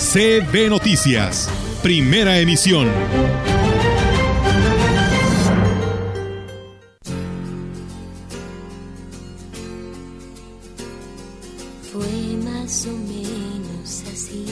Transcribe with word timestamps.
CB 0.00 0.70
Noticias, 0.70 1.48
primera 1.82 2.38
emisión. 2.38 2.88
Fue 11.92 12.02
más 12.42 12.86
o 12.86 12.92
menos 12.92 14.02
así. 14.10 14.46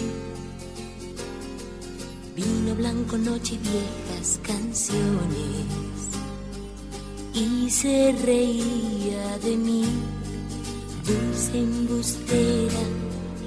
Vino 2.36 2.74
blanco, 2.76 3.16
noche 3.16 3.54
y 3.54 3.58
viejas 3.58 4.38
canciones. 4.42 5.64
Y 7.32 7.70
se 7.70 8.14
reía 8.24 9.38
de 9.42 9.56
mí, 9.56 9.86
dulce 11.04 11.58
embustera, 11.58 12.82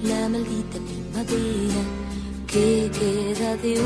la 0.03 0.27
maldita 0.27 0.79
primavera 0.79 1.90
de. 3.57 3.81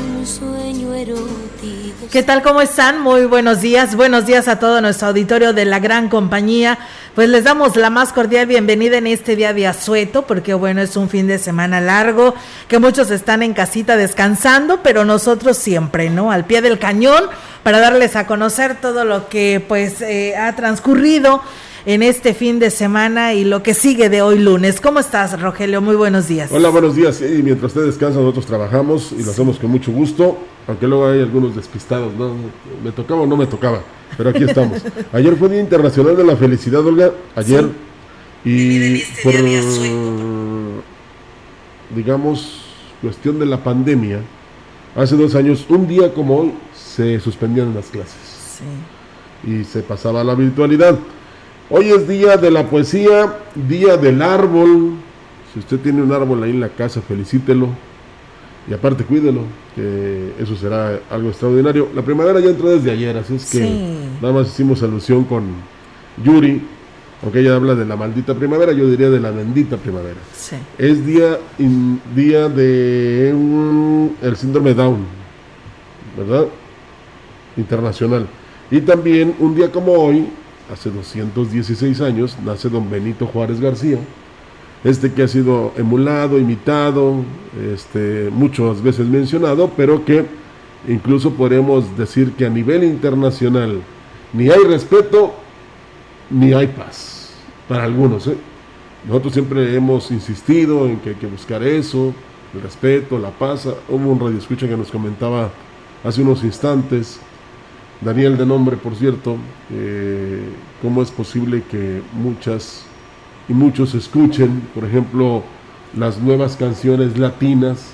¿Qué 2.12 2.22
tal? 2.22 2.42
¿Cómo 2.42 2.60
están? 2.60 3.00
Muy 3.00 3.24
buenos 3.26 3.60
días. 3.60 3.96
Buenos 3.96 4.26
días 4.26 4.48
a 4.48 4.58
todo 4.58 4.80
nuestro 4.80 5.08
auditorio 5.08 5.52
de 5.52 5.64
la 5.64 5.80
gran 5.80 6.08
compañía. 6.08 6.78
Pues 7.14 7.28
les 7.28 7.44
damos 7.44 7.74
la 7.76 7.90
más 7.90 8.12
cordial 8.12 8.46
bienvenida 8.46 8.98
en 8.98 9.06
este 9.06 9.34
día 9.34 9.52
de 9.52 9.66
asueto, 9.66 10.22
porque 10.22 10.54
bueno, 10.54 10.82
es 10.82 10.96
un 10.96 11.08
fin 11.08 11.26
de 11.26 11.38
semana 11.38 11.80
largo, 11.80 12.34
que 12.68 12.78
muchos 12.78 13.10
están 13.10 13.42
en 13.42 13.54
casita 13.54 13.96
descansando, 13.96 14.82
pero 14.82 15.04
nosotros 15.04 15.56
siempre, 15.56 16.10
¿no? 16.10 16.30
Al 16.30 16.44
pie 16.44 16.62
del 16.62 16.78
cañón 16.78 17.24
para 17.62 17.80
darles 17.80 18.14
a 18.14 18.26
conocer 18.26 18.80
todo 18.80 19.04
lo 19.04 19.28
que 19.28 19.64
pues 19.66 20.00
eh, 20.00 20.36
ha 20.36 20.54
transcurrido 20.54 21.42
en 21.86 22.02
este 22.02 22.34
fin 22.34 22.58
de 22.58 22.70
semana 22.70 23.32
y 23.32 23.44
lo 23.44 23.62
que 23.62 23.72
sigue 23.72 24.10
de 24.10 24.20
hoy 24.20 24.40
lunes. 24.40 24.80
¿Cómo 24.80 24.98
estás, 24.98 25.40
Rogelio? 25.40 25.80
Muy 25.80 25.94
buenos 25.94 26.26
días. 26.26 26.50
Hola, 26.50 26.68
buenos 26.68 26.96
días. 26.96 27.22
Y 27.22 27.42
mientras 27.44 27.70
usted 27.70 27.86
descansa, 27.86 28.18
nosotros 28.18 28.44
trabajamos 28.44 29.12
y 29.12 29.22
lo 29.22 29.30
hacemos 29.30 29.58
con 29.60 29.70
mucho 29.70 29.92
gusto, 29.92 30.36
aunque 30.66 30.88
luego 30.88 31.06
hay 31.06 31.20
algunos 31.20 31.54
despistados, 31.54 32.12
¿no? 32.14 32.34
¿Me 32.84 32.90
tocaba 32.90 33.20
o 33.20 33.26
no 33.26 33.36
me 33.36 33.46
tocaba? 33.46 33.82
Pero 34.16 34.30
aquí 34.30 34.42
estamos. 34.42 34.82
Ayer 35.12 35.36
fue 35.36 35.48
Día 35.48 35.60
Internacional 35.60 36.16
de 36.16 36.24
la 36.24 36.36
Felicidad, 36.36 36.84
Olga. 36.84 37.12
Ayer. 37.36 37.68
Y 38.44 38.98
por, 39.22 39.34
digamos, 41.94 42.62
cuestión 43.00 43.38
de 43.38 43.46
la 43.46 43.62
pandemia, 43.62 44.20
hace 44.96 45.16
dos 45.16 45.36
años, 45.36 45.64
un 45.68 45.86
día 45.86 46.12
como 46.12 46.36
hoy, 46.36 46.52
se 46.74 47.20
suspendían 47.20 47.74
las 47.74 47.86
clases. 47.86 48.58
Sí. 48.58 49.50
Y 49.50 49.64
se 49.64 49.82
pasaba 49.82 50.22
a 50.22 50.24
la 50.24 50.34
virtualidad. 50.34 50.98
Hoy 51.68 51.88
es 51.90 52.06
día 52.06 52.36
de 52.36 52.50
la 52.50 52.68
poesía, 52.68 53.38
día 53.54 53.96
del 53.96 54.22
árbol. 54.22 54.92
Si 55.52 55.58
usted 55.58 55.78
tiene 55.80 56.02
un 56.02 56.12
árbol 56.12 56.42
ahí 56.42 56.50
en 56.50 56.60
la 56.60 56.68
casa, 56.68 57.00
felicítelo. 57.00 57.68
Y 58.68 58.74
aparte 58.74 59.04
cuídelo, 59.04 59.42
que 59.74 60.32
eso 60.40 60.56
será 60.56 60.98
algo 61.10 61.28
extraordinario. 61.28 61.88
La 61.94 62.02
primavera 62.02 62.40
ya 62.40 62.50
entró 62.50 62.68
desde 62.68 62.90
ayer, 62.90 63.16
así 63.16 63.36
es 63.36 63.50
que 63.50 63.58
Sí. 63.58 63.84
nada 64.20 64.34
más 64.34 64.48
hicimos 64.48 64.82
alusión 64.82 65.24
con 65.24 65.44
Yuri, 66.24 66.62
aunque 67.22 67.40
ella 67.40 67.54
habla 67.54 67.74
de 67.76 67.84
la 67.84 67.94
maldita 67.96 68.34
primavera, 68.34 68.72
yo 68.72 68.88
diría 68.88 69.08
de 69.08 69.20
la 69.20 69.30
bendita 69.30 69.76
primavera. 69.76 70.16
Sí. 70.36 70.56
Es 70.78 71.04
día, 71.06 71.38
in- 71.58 72.00
día 72.14 72.48
de 72.48 73.30
el 74.22 74.36
síndrome 74.36 74.74
Down, 74.74 74.98
¿verdad? 76.16 76.46
Internacional. 77.56 78.26
Y 78.70 78.80
también 78.80 79.34
un 79.38 79.54
día 79.54 79.70
como 79.70 79.92
hoy, 79.92 80.26
hace 80.72 80.90
216 80.90 82.00
años, 82.00 82.36
nace 82.44 82.68
don 82.68 82.90
Benito 82.90 83.26
Juárez 83.26 83.60
García, 83.60 83.98
este 84.84 85.12
que 85.12 85.22
ha 85.22 85.28
sido 85.28 85.72
emulado, 85.76 86.38
imitado, 86.38 87.16
este, 87.72 88.30
muchas 88.32 88.82
veces 88.82 89.06
mencionado, 89.06 89.70
pero 89.76 90.04
que 90.04 90.26
incluso 90.88 91.32
podemos 91.32 91.96
decir 91.96 92.32
que 92.32 92.46
a 92.46 92.50
nivel 92.50 92.84
internacional 92.84 93.80
ni 94.32 94.48
hay 94.50 94.62
respeto 94.64 95.34
ni 96.30 96.52
hay 96.52 96.66
paz, 96.68 97.30
para 97.68 97.84
algunos. 97.84 98.26
¿eh? 98.26 98.36
Nosotros 99.06 99.32
siempre 99.32 99.74
hemos 99.74 100.10
insistido 100.10 100.86
en 100.86 100.98
que 100.98 101.10
hay 101.10 101.14
que 101.14 101.26
buscar 101.26 101.62
eso, 101.62 102.12
el 102.54 102.62
respeto, 102.62 103.18
la 103.18 103.30
paz. 103.30 103.66
Hubo 103.88 104.10
un 104.10 104.18
radio 104.18 104.38
escucha 104.38 104.68
que 104.68 104.76
nos 104.76 104.90
comentaba 104.90 105.50
hace 106.04 106.22
unos 106.22 106.42
instantes, 106.44 107.20
Daniel 108.00 108.36
de 108.36 108.46
nombre, 108.46 108.76
por 108.76 108.94
cierto, 108.94 109.36
eh, 109.72 110.42
cómo 110.82 111.02
es 111.02 111.10
posible 111.10 111.62
que 111.70 112.02
muchas 112.12 112.84
y 113.48 113.52
muchos 113.52 113.94
escuchen, 113.94 114.62
por 114.74 114.84
ejemplo, 114.84 115.42
las 115.96 116.18
nuevas 116.18 116.56
canciones 116.56 117.16
latinas 117.16 117.92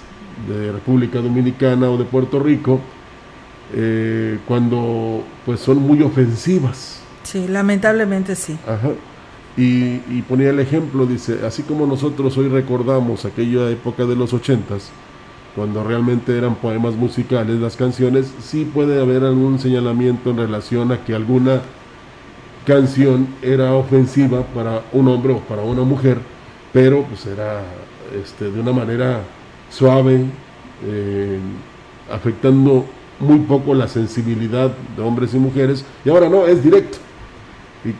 de 0.49 0.73
República 0.73 1.21
Dominicana 1.21 1.91
o 1.91 1.99
de 1.99 2.05
Puerto 2.05 2.41
Rico, 2.41 2.81
eh, 3.75 4.39
cuando 4.47 5.23
pues 5.45 5.61
son 5.61 5.79
muy 5.79 6.03
ofensivas. 6.03 7.01
Sí, 7.23 7.47
lamentablemente 7.49 8.35
sí. 8.35 8.57
Ajá. 8.67 8.91
Y, 9.57 10.01
y 10.11 10.25
ponía 10.27 10.51
el 10.51 10.59
ejemplo, 10.59 11.07
dice, 11.07 11.41
así 11.47 11.62
como 11.62 11.87
nosotros 11.87 12.37
hoy 12.39 12.49
recordamos 12.49 13.25
aquella 13.27 13.69
época 13.71 14.07
de 14.07 14.17
los 14.17 14.33
ochentas, 14.33 14.91
cuando 15.55 15.85
realmente 15.85 16.37
eran 16.37 16.55
poemas 16.55 16.95
musicales 16.95 17.61
las 17.61 17.77
canciones, 17.77 18.33
sí 18.41 18.65
puede 18.65 19.01
haber 19.01 19.25
algún 19.25 19.59
señalamiento 19.59 20.31
en 20.31 20.39
relación 20.39 20.93
a 20.93 21.05
que 21.05 21.15
alguna 21.15 21.61
canción 22.67 23.27
era 23.43 23.75
ofensiva 23.75 24.43
para 24.55 24.83
un 24.93 25.09
hombre 25.09 25.35
o 25.35 25.41
para 25.41 25.62
una 25.62 25.83
mujer, 25.83 26.19
pero 26.73 27.03
pues 27.03 27.27
era 27.27 27.62
este, 28.23 28.51
de 28.51 28.61
una 28.61 28.73
manera 28.73 29.23
suave, 29.71 30.25
eh, 30.87 31.39
afectando 32.11 32.87
muy 33.21 33.41
poco 33.41 33.75
la 33.75 33.89
sensibilidad 33.89 34.73
de 34.97 35.03
hombres 35.03 35.35
y 35.35 35.39
mujeres, 35.39 35.85
y 36.05 36.09
ahora 36.09 36.29
no, 36.29 36.47
es 36.47 36.62
directo. 36.62 36.99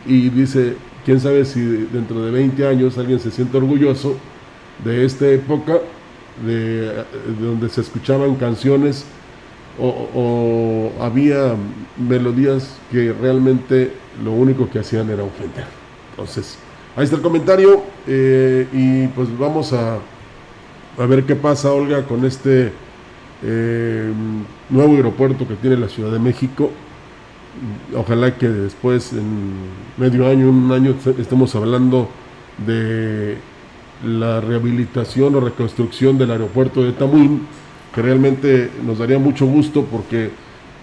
Y, 0.07 0.15
y 0.15 0.29
dice, 0.29 0.75
quién 1.05 1.19
sabe 1.19 1.45
si 1.45 1.61
dentro 1.61 2.21
de 2.23 2.31
20 2.31 2.67
años 2.67 2.97
alguien 2.97 3.19
se 3.19 3.31
siente 3.31 3.57
orgulloso 3.57 4.17
de 4.83 5.05
esta 5.05 5.27
época, 5.27 5.79
de, 6.45 6.87
de 6.87 7.45
donde 7.45 7.69
se 7.69 7.81
escuchaban 7.81 8.35
canciones 8.35 9.05
o, 9.79 9.87
o 10.13 11.03
había 11.03 11.55
melodías 11.97 12.77
que 12.91 13.13
realmente 13.13 13.91
lo 14.23 14.31
único 14.31 14.69
que 14.69 14.79
hacían 14.79 15.09
era 15.09 15.23
ofender. 15.23 15.65
Entonces, 16.11 16.57
ahí 16.95 17.03
está 17.03 17.15
el 17.15 17.21
comentario 17.21 17.83
eh, 18.07 18.67
y 18.71 19.07
pues 19.07 19.35
vamos 19.37 19.73
a, 19.73 19.97
a 20.97 21.05
ver 21.07 21.23
qué 21.23 21.35
pasa, 21.35 21.71
Olga, 21.71 22.03
con 22.03 22.25
este 22.25 22.71
eh, 23.43 24.11
nuevo 24.69 24.95
aeropuerto 24.95 25.47
que 25.47 25.55
tiene 25.55 25.77
la 25.77 25.89
Ciudad 25.89 26.11
de 26.11 26.19
México. 26.19 26.69
Ojalá 27.95 28.35
que 28.37 28.47
después, 28.47 29.13
en 29.13 29.53
medio 29.97 30.27
año, 30.27 30.49
un 30.49 30.71
año, 30.71 30.95
estemos 31.19 31.55
hablando 31.55 32.09
de 32.65 33.37
la 34.03 34.41
rehabilitación 34.41 35.35
o 35.35 35.39
reconstrucción 35.39 36.17
del 36.17 36.31
aeropuerto 36.31 36.83
de 36.83 36.91
Tamuín, 36.91 37.47
que 37.93 38.01
realmente 38.01 38.69
nos 38.85 38.99
daría 38.99 39.19
mucho 39.19 39.45
gusto 39.45 39.85
porque 39.89 40.31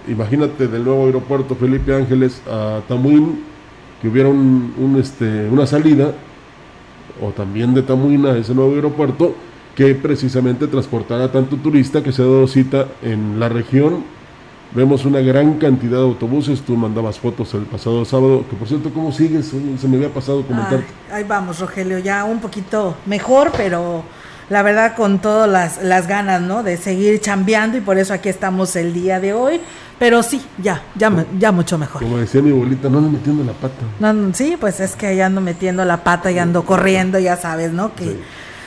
imagínate 0.08 0.68
del 0.68 0.84
nuevo 0.84 1.06
aeropuerto 1.06 1.54
Felipe 1.54 1.94
Ángeles 1.94 2.42
a 2.50 2.80
Tamuín, 2.88 3.40
que 4.00 4.08
hubiera 4.08 4.28
un, 4.28 4.96
este, 4.98 5.48
una 5.48 5.66
salida, 5.66 6.14
o 7.20 7.30
también 7.30 7.74
de 7.74 7.82
Tamuín 7.82 8.24
a 8.26 8.36
ese 8.36 8.54
nuevo 8.54 8.74
aeropuerto, 8.74 9.34
que 9.74 9.94
precisamente 9.94 10.66
transportara 10.66 11.30
tanto 11.30 11.56
turista 11.56 12.02
que 12.02 12.12
se 12.12 12.22
ha 12.22 12.24
dado 12.24 12.46
cita 12.46 12.88
en 13.02 13.38
la 13.38 13.48
región. 13.48 14.04
Vemos 14.72 15.04
una 15.04 15.18
gran 15.20 15.54
cantidad 15.54 15.98
de 15.98 16.04
autobuses, 16.04 16.60
tú 16.60 16.76
mandabas 16.76 17.18
fotos 17.18 17.52
el 17.54 17.62
pasado 17.62 18.04
sábado, 18.04 18.44
que 18.48 18.54
por 18.56 18.68
cierto, 18.68 18.90
¿cómo 18.94 19.10
sigues? 19.10 19.52
Se 19.80 19.88
me 19.88 19.96
había 19.96 20.10
pasado 20.14 20.42
comentar. 20.46 20.74
Ay, 21.08 21.22
ahí 21.22 21.24
vamos, 21.24 21.58
Rogelio, 21.58 21.98
ya 21.98 22.24
un 22.24 22.38
poquito 22.38 22.96
mejor, 23.06 23.50
pero 23.56 24.04
la 24.48 24.62
verdad 24.62 24.94
con 24.94 25.18
todas 25.18 25.48
las, 25.50 25.82
las 25.82 26.06
ganas, 26.06 26.40
¿no? 26.40 26.62
De 26.62 26.76
seguir 26.76 27.20
chambeando 27.20 27.78
y 27.78 27.80
por 27.80 27.98
eso 27.98 28.14
aquí 28.14 28.28
estamos 28.28 28.76
el 28.76 28.92
día 28.92 29.18
de 29.18 29.32
hoy. 29.32 29.60
Pero 29.98 30.22
sí, 30.22 30.40
ya, 30.62 30.82
ya, 30.94 31.12
ya 31.38 31.52
mucho 31.52 31.76
mejor. 31.76 32.02
Como 32.02 32.18
decía 32.18 32.40
mi 32.40 32.50
abuelita, 32.52 32.88
no 32.88 32.98
ando 32.98 33.10
metiendo 33.10 33.42
la 33.44 33.52
pata. 33.52 33.74
No, 33.98 34.12
no, 34.12 34.32
sí, 34.32 34.56
pues 34.58 34.78
es 34.80 34.94
que 34.96 35.14
ya 35.16 35.26
ando 35.26 35.40
metiendo 35.40 35.84
la 35.84 36.02
pata 36.04 36.30
y 36.30 36.38
ando 36.38 36.64
corriendo, 36.64 37.18
ya 37.18 37.36
sabes, 37.36 37.72
¿no? 37.72 37.94
Que 37.94 38.04
Sí. 38.04 38.20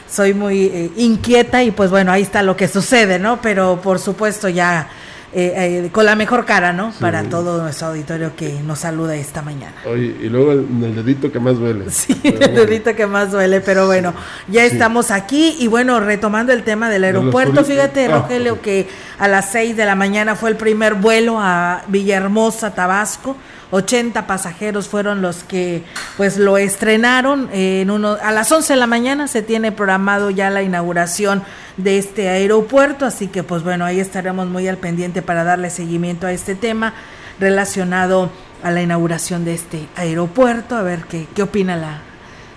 soy 0.07 0.33
muy 0.35 0.63
eh, 0.65 0.91
inquieta 0.97 1.63
y 1.63 1.71
pues 1.71 1.89
bueno, 1.89 2.11
ahí 2.11 2.21
está 2.21 2.43
lo 2.43 2.55
que 2.55 2.67
sucede, 2.67 3.17
¿no? 3.19 3.41
Pero 3.41 3.79
por 3.81 3.97
supuesto 3.99 4.47
ya 4.47 4.89
eh, 5.35 5.83
eh, 5.85 5.89
con 5.91 6.05
la 6.05 6.15
mejor 6.15 6.45
cara, 6.45 6.73
¿no? 6.73 6.93
Para 6.99 7.23
todo 7.23 7.59
nuestro 7.61 7.87
auditorio 7.87 8.35
que 8.35 8.61
nos 8.61 8.79
saluda 8.79 9.15
esta 9.15 9.41
mañana. 9.41 9.73
Oye, 9.85 10.15
y 10.21 10.29
luego 10.29 10.51
el, 10.51 10.95
dedito 10.95 11.31
que 11.31 11.39
más 11.39 11.57
duele. 11.57 11.85
Sí, 11.89 12.19
el 12.23 12.53
dedito 12.53 12.95
que 12.95 13.07
más 13.07 13.31
duele, 13.31 13.59
pero 13.59 13.87
bueno, 13.87 14.13
ya 14.47 14.63
estamos 14.63 15.09
aquí. 15.09 15.55
Y 15.59 15.67
bueno, 15.67 15.99
retomando 15.99 16.53
el 16.53 16.61
tema 16.63 16.89
del 16.89 17.03
aeropuerto, 17.05 17.65
fíjate, 17.65 18.05
ah, 18.05 18.19
Rogelio, 18.19 18.61
que 18.61 18.87
a 19.17 19.27
las 19.27 19.51
6 19.51 19.75
de 19.75 19.85
la 19.85 19.95
mañana 19.95 20.35
fue 20.35 20.51
el 20.51 20.55
primer 20.55 20.93
vuelo 20.93 21.39
a 21.39 21.81
Villahermosa, 21.87 22.75
Tabasco 22.75 23.35
80 23.73 24.27
pasajeros 24.27 24.87
fueron 24.87 25.23
los 25.23 25.43
que 25.43 25.83
pues 26.15 26.37
lo 26.37 26.57
estrenaron 26.57 27.49
en 27.51 27.89
uno 27.89 28.17
a 28.21 28.31
las 28.31 28.51
11 28.51 28.73
de 28.73 28.79
la 28.79 28.85
mañana 28.85 29.27
se 29.27 29.41
tiene 29.41 29.71
programado 29.71 30.29
ya 30.29 30.51
la 30.51 30.61
inauguración 30.61 31.43
de 31.77 31.97
este 31.97 32.29
aeropuerto, 32.29 33.05
así 33.05 33.27
que 33.27 33.41
pues 33.41 33.63
bueno, 33.63 33.83
ahí 33.83 33.99
estaremos 33.99 34.47
muy 34.47 34.67
al 34.67 34.77
pendiente 34.77 35.23
para 35.23 35.43
darle 35.43 35.71
seguimiento 35.71 36.27
a 36.27 36.31
este 36.31 36.53
tema 36.53 36.93
relacionado 37.39 38.31
a 38.61 38.69
la 38.69 38.83
inauguración 38.83 39.43
de 39.43 39.55
este 39.55 39.87
aeropuerto, 39.95 40.75
a 40.75 40.83
ver 40.83 41.05
qué 41.05 41.27
qué 41.33 41.41
opina 41.41 41.75
la 41.75 42.12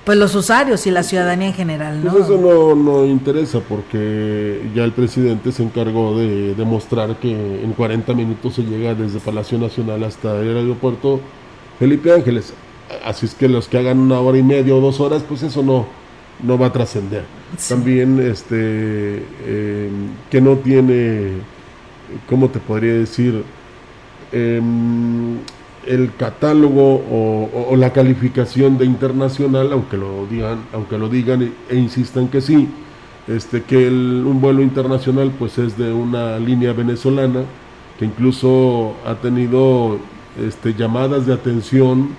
pues 0.07 0.17
los 0.19 0.37
usuarios 0.37 0.87
y 0.87 0.93
la 0.93 1.03
ciudadanía 1.03 1.49
en 1.49 1.55
general, 1.55 2.05
¿no? 2.05 2.13
Pues 2.13 2.27
eso 2.27 2.39
no, 2.39 2.77
no 2.77 3.05
interesa 3.05 3.59
porque 3.59 4.71
ya 4.73 4.85
el 4.85 4.93
presidente 4.93 5.51
se 5.51 5.65
encargó 5.65 6.17
de 6.17 6.55
demostrar 6.55 7.17
que 7.17 7.33
en 7.33 7.73
40 7.73 8.15
minutos 8.15 8.55
se 8.55 8.63
llega 8.63 8.95
desde 8.95 9.19
Palacio 9.19 9.59
Nacional 9.59 10.05
hasta 10.05 10.41
el 10.41 10.59
aeropuerto 10.59 11.21
Felipe 11.81 12.13
Ángeles. 12.13 12.55
Así 13.05 13.27
es 13.27 13.35
que 13.35 13.49
los 13.49 13.67
que 13.67 13.79
hagan 13.79 13.99
una 13.99 14.21
hora 14.21 14.39
y 14.39 14.45
media 14.45 14.77
o 14.77 14.81
dos 14.81 15.01
horas, 15.01 15.25
pues 15.29 15.43
eso 15.43 15.65
no, 15.65 15.89
no 16.41 16.57
va 16.57 16.67
a 16.67 16.73
trascender. 16.73 17.25
También 17.69 18.21
este 18.21 19.25
eh, 19.45 19.91
que 20.31 20.41
no 20.41 20.55
tiene, 20.59 21.33
¿cómo 22.29 22.49
te 22.49 22.61
podría 22.61 22.93
decir? 22.93 23.43
Eh, 24.31 24.63
el 25.87 26.13
catálogo 26.17 27.05
o, 27.11 27.77
la 27.77 27.93
calificación 27.93 28.79
de 28.79 28.85
internacional, 28.85 29.73
aunque 29.73 29.97
lo 29.97 30.27
digan, 30.27 30.59
aunque 30.73 30.99
lo 30.99 31.09
digan 31.09 31.53
e, 31.71 31.77
insistan 31.77 32.29
que 32.29 32.41
sí, 32.41 32.69
este, 33.29 33.63
que 33.63 33.89
un 33.89 34.41
vuelo 34.41 34.63
internacional 34.63 35.33
pues 35.39 35.59
es 35.59 35.77
de 35.77 35.93
una 35.93 36.39
línea 36.39 36.73
venezolana 36.73 37.43
que 37.99 38.05
incluso 38.05 38.95
ha 39.07 39.15
tenido 39.15 39.99
este, 40.45 40.75
llamadas 40.75 41.27
de 41.27 41.33
atención 41.33 42.11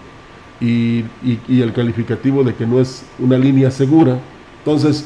y, 0.59 1.05
el 1.47 1.71
calificativo 1.73 2.43
de 2.43 2.55
que 2.55 2.65
no 2.65 2.79
es 2.79 3.05
una 3.19 3.37
línea 3.37 3.69
segura. 3.69 4.17
Entonces, 4.59 5.05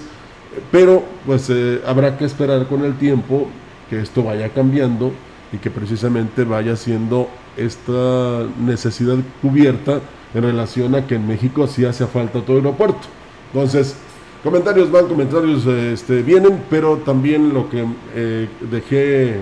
pero 0.71 1.03
pues 1.25 1.49
eh, 1.49 1.81
habrá 1.85 2.17
que 2.17 2.25
esperar 2.25 2.67
con 2.67 2.85
el 2.85 2.97
tiempo 2.97 3.47
que 3.89 3.99
esto 3.99 4.23
vaya 4.23 4.49
cambiando 4.49 5.11
y 5.51 5.57
que 5.57 5.69
precisamente 5.69 6.43
vaya 6.45 6.75
siendo 6.75 7.27
esta 7.57 8.45
necesidad 8.59 9.17
cubierta 9.41 9.99
en 10.33 10.43
relación 10.43 10.95
a 10.95 11.05
que 11.05 11.15
en 11.15 11.27
México 11.27 11.67
sí 11.67 11.85
hace 11.85 12.05
falta 12.07 12.41
todo 12.41 12.57
aeropuerto. 12.57 13.07
Entonces, 13.53 13.95
comentarios 14.43 14.91
van, 14.91 15.07
comentarios 15.07 15.65
este, 15.65 16.21
vienen, 16.21 16.63
pero 16.69 16.97
también 16.97 17.53
lo 17.53 17.69
que 17.69 17.85
eh, 18.15 18.47
dejé, 18.69 19.41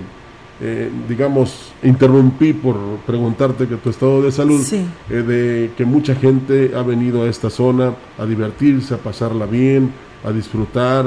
eh, 0.61 0.89
digamos, 1.07 1.71
interrumpí 1.83 2.53
por 2.53 2.75
preguntarte 3.05 3.67
que 3.67 3.75
tu 3.75 3.89
estado 3.91 4.21
de 4.21 4.31
salud, 4.31 4.65
eh, 4.73 5.13
de 5.13 5.71
que 5.77 5.85
mucha 5.85 6.15
gente 6.15 6.71
ha 6.75 6.81
venido 6.81 7.23
a 7.23 7.29
esta 7.29 7.49
zona 7.49 7.93
a 8.17 8.25
divertirse, 8.25 8.95
a 8.95 8.97
pasarla 8.97 9.45
bien, 9.45 9.91
a 10.25 10.31
disfrutar, 10.31 11.05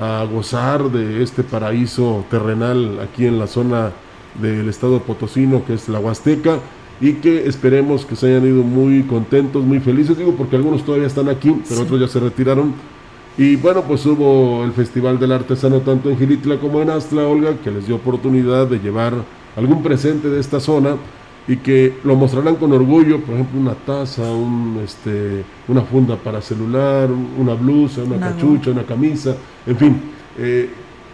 a 0.00 0.24
gozar 0.32 0.90
de 0.90 1.22
este 1.22 1.42
paraíso 1.42 2.24
terrenal 2.30 3.00
aquí 3.00 3.26
en 3.26 3.38
la 3.38 3.46
zona 3.46 3.92
del 4.40 4.68
estado 4.68 5.00
potosino, 5.00 5.64
que 5.64 5.74
es 5.74 5.88
la 5.88 6.00
Huasteca, 6.00 6.60
y 7.00 7.14
que 7.14 7.46
esperemos 7.46 8.04
que 8.04 8.16
se 8.16 8.26
hayan 8.26 8.46
ido 8.46 8.62
muy 8.62 9.02
contentos, 9.04 9.64
muy 9.64 9.80
felices, 9.80 10.18
digo 10.18 10.32
porque 10.32 10.56
algunos 10.56 10.84
todavía 10.84 11.06
están 11.06 11.28
aquí, 11.28 11.54
pero 11.68 11.82
otros 11.82 12.00
ya 12.00 12.08
se 12.08 12.20
retiraron. 12.20 12.74
Y 13.36 13.54
bueno, 13.54 13.82
pues 13.82 14.04
hubo 14.04 14.64
el 14.64 14.72
Festival 14.72 15.18
del 15.20 15.30
Artesano 15.30 15.80
tanto 15.80 16.10
en 16.10 16.18
Gilitla 16.18 16.58
como 16.58 16.82
en 16.82 16.90
Astla, 16.90 17.26
Olga, 17.26 17.56
que 17.62 17.70
les 17.70 17.86
dio 17.86 17.96
oportunidad 17.96 18.66
de 18.66 18.80
llevar 18.80 19.14
algún 19.56 19.82
presente 19.82 20.28
de 20.28 20.40
esta 20.40 20.58
zona 20.58 20.96
y 21.46 21.56
que 21.56 21.94
lo 22.04 22.16
mostrarán 22.16 22.56
con 22.56 22.72
orgullo, 22.72 23.20
por 23.20 23.34
ejemplo, 23.34 23.60
una 23.60 23.74
taza, 23.74 24.22
un, 24.22 24.80
este, 24.84 25.44
una 25.68 25.82
funda 25.82 26.16
para 26.16 26.42
celular, 26.42 27.08
una 27.38 27.54
blusa, 27.54 28.02
una 28.02 28.18
cachucha, 28.18 28.70
una 28.72 28.82
camisa, 28.82 29.36
en 29.66 29.76
fin. 29.76 30.00
Eh, 30.36 30.68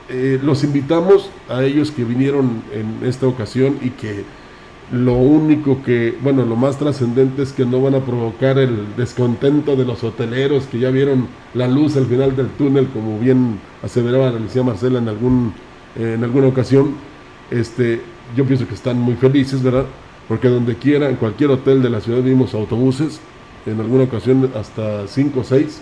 eh, 0.08 0.38
los 0.42 0.64
invitamos 0.64 1.30
a 1.48 1.64
ellos 1.64 1.90
que 1.90 2.04
vinieron 2.04 2.62
en 2.72 3.08
esta 3.08 3.26
ocasión 3.26 3.78
y 3.82 3.90
que 3.90 4.24
lo 4.92 5.14
único 5.14 5.82
que, 5.82 6.16
bueno, 6.22 6.44
lo 6.44 6.56
más 6.56 6.78
trascendente 6.78 7.42
es 7.42 7.52
que 7.52 7.64
no 7.64 7.80
van 7.80 7.94
a 7.94 8.00
provocar 8.00 8.58
el 8.58 8.94
descontento 8.96 9.76
de 9.76 9.84
los 9.84 10.04
hoteleros 10.04 10.66
que 10.66 10.78
ya 10.78 10.90
vieron 10.90 11.26
la 11.54 11.68
luz 11.68 11.96
al 11.96 12.06
final 12.06 12.36
del 12.36 12.48
túnel, 12.48 12.88
como 12.88 13.18
bien 13.18 13.58
aseveraba 13.82 14.30
la 14.30 14.36
Alicia 14.36 14.62
Marcela 14.62 14.98
en, 14.98 15.08
algún, 15.08 15.54
en 15.96 16.22
alguna 16.22 16.48
ocasión. 16.48 16.94
Este, 17.50 18.02
yo 18.36 18.44
pienso 18.44 18.68
que 18.68 18.74
están 18.74 19.00
muy 19.00 19.14
felices, 19.14 19.62
¿verdad? 19.62 19.86
Porque 20.28 20.48
donde 20.48 20.76
quiera, 20.76 21.08
en 21.08 21.16
cualquier 21.16 21.50
hotel 21.50 21.82
de 21.82 21.90
la 21.90 22.00
ciudad 22.00 22.22
vimos 22.22 22.52
autobuses, 22.52 23.20
en 23.64 23.80
alguna 23.80 24.04
ocasión 24.04 24.50
hasta 24.54 25.08
5 25.08 25.40
o 25.40 25.44
6, 25.44 25.80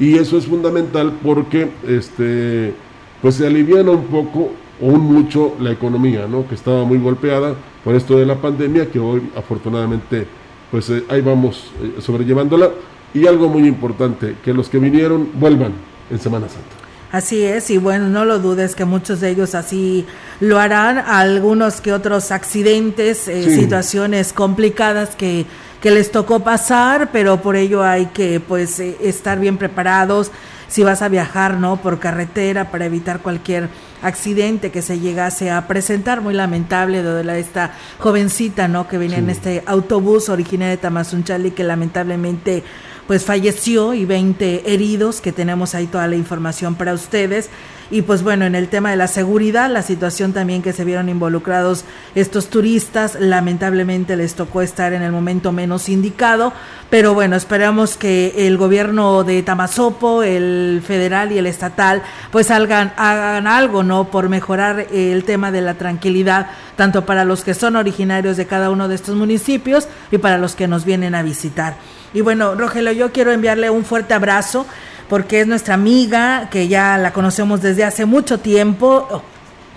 y 0.00 0.16
eso 0.16 0.38
es 0.38 0.46
fundamental 0.46 1.12
porque 1.22 1.70
este 1.86 2.74
pues 3.22 3.36
se 3.36 3.46
aliviana 3.46 3.90
un 3.90 4.04
poco 4.04 4.52
o 4.80 4.86
un 4.86 5.00
mucho 5.00 5.54
la 5.60 5.70
economía, 5.70 6.26
¿no? 6.26 6.48
Que 6.48 6.54
estaba 6.54 6.84
muy 6.84 6.98
golpeada 6.98 7.54
por 7.84 7.94
esto 7.94 8.18
de 8.18 8.26
la 8.26 8.36
pandemia, 8.36 8.90
que 8.90 8.98
hoy 8.98 9.22
afortunadamente 9.36 10.26
pues 10.70 10.88
eh, 10.90 11.04
ahí 11.08 11.20
vamos 11.20 11.72
eh, 11.82 12.00
sobrellevándola. 12.00 12.70
Y 13.12 13.26
algo 13.26 13.48
muy 13.48 13.66
importante, 13.66 14.36
que 14.44 14.54
los 14.54 14.68
que 14.68 14.78
vinieron 14.78 15.30
vuelvan 15.34 15.72
en 16.10 16.20
Semana 16.20 16.48
Santa. 16.48 16.68
Así 17.10 17.42
es, 17.42 17.70
y 17.70 17.78
bueno, 17.78 18.08
no 18.08 18.24
lo 18.24 18.38
dudes 18.38 18.76
que 18.76 18.84
muchos 18.84 19.20
de 19.20 19.30
ellos 19.30 19.56
así 19.56 20.06
lo 20.38 20.60
harán, 20.60 20.98
algunos 20.98 21.80
que 21.80 21.92
otros 21.92 22.30
accidentes, 22.30 23.26
eh, 23.26 23.52
situaciones 23.52 24.32
complicadas 24.32 25.16
que, 25.16 25.44
que 25.82 25.90
les 25.90 26.12
tocó 26.12 26.44
pasar, 26.44 27.10
pero 27.10 27.42
por 27.42 27.56
ello 27.56 27.82
hay 27.82 28.06
que 28.06 28.38
pues 28.38 28.78
estar 28.78 29.40
bien 29.40 29.56
preparados, 29.56 30.30
si 30.70 30.84
vas 30.84 31.02
a 31.02 31.08
viajar 31.08 31.58
no 31.58 31.76
por 31.76 31.98
carretera 31.98 32.70
para 32.70 32.86
evitar 32.86 33.20
cualquier 33.20 33.68
accidente 34.02 34.70
que 34.70 34.82
se 34.82 35.00
llegase 35.00 35.50
a 35.50 35.66
presentar. 35.66 36.20
Muy 36.20 36.32
lamentable 36.32 37.02
de 37.02 37.24
la, 37.24 37.36
esta 37.36 37.72
jovencita 37.98 38.68
no 38.68 38.88
que 38.88 38.96
venía 38.96 39.18
en 39.18 39.28
este 39.28 39.62
autobús 39.66 40.28
originaria 40.28 40.70
de 40.70 40.76
Tamazunchali 40.76 41.50
que 41.50 41.64
lamentablemente 41.64 42.62
pues 43.06 43.24
falleció 43.24 43.92
y 43.92 44.04
20 44.04 44.72
heridos 44.72 45.20
que 45.20 45.32
tenemos 45.32 45.74
ahí 45.74 45.88
toda 45.88 46.06
la 46.06 46.14
información 46.14 46.76
para 46.76 46.94
ustedes 46.94 47.50
y 47.90 48.02
pues 48.02 48.22
bueno, 48.22 48.44
en 48.44 48.54
el 48.54 48.68
tema 48.68 48.90
de 48.90 48.96
la 48.96 49.08
seguridad, 49.08 49.68
la 49.68 49.82
situación 49.82 50.32
también 50.32 50.62
que 50.62 50.72
se 50.72 50.84
vieron 50.84 51.08
involucrados 51.08 51.84
estos 52.14 52.48
turistas, 52.48 53.16
lamentablemente 53.18 54.16
les 54.16 54.34
tocó 54.34 54.62
estar 54.62 54.92
en 54.92 55.02
el 55.02 55.10
momento 55.10 55.50
menos 55.50 55.88
indicado, 55.88 56.52
pero 56.88 57.14
bueno, 57.14 57.34
esperamos 57.34 57.96
que 57.96 58.46
el 58.46 58.56
gobierno 58.58 59.24
de 59.24 59.42
Tamazopo, 59.42 60.22
el 60.22 60.82
federal 60.86 61.32
y 61.32 61.38
el 61.38 61.46
estatal, 61.46 62.02
pues 62.30 62.50
hagan, 62.50 62.92
hagan 62.96 63.48
algo, 63.48 63.82
¿no? 63.82 64.04
Por 64.04 64.28
mejorar 64.28 64.86
el 64.92 65.24
tema 65.24 65.50
de 65.50 65.60
la 65.60 65.74
tranquilidad, 65.74 66.46
tanto 66.76 67.04
para 67.04 67.24
los 67.24 67.42
que 67.42 67.54
son 67.54 67.74
originarios 67.74 68.36
de 68.36 68.46
cada 68.46 68.70
uno 68.70 68.86
de 68.86 68.94
estos 68.94 69.16
municipios 69.16 69.88
y 70.12 70.18
para 70.18 70.38
los 70.38 70.54
que 70.54 70.68
nos 70.68 70.84
vienen 70.84 71.16
a 71.16 71.22
visitar. 71.22 71.74
Y 72.12 72.22
bueno, 72.22 72.54
Rogelio, 72.54 72.92
yo 72.92 73.12
quiero 73.12 73.32
enviarle 73.32 73.70
un 73.70 73.84
fuerte 73.84 74.14
abrazo 74.14 74.66
porque 75.10 75.40
es 75.40 75.46
nuestra 75.48 75.74
amiga, 75.74 76.48
que 76.52 76.68
ya 76.68 76.96
la 76.96 77.12
conocemos 77.12 77.60
desde 77.60 77.82
hace 77.82 78.06
mucho 78.06 78.38
tiempo. 78.38 79.22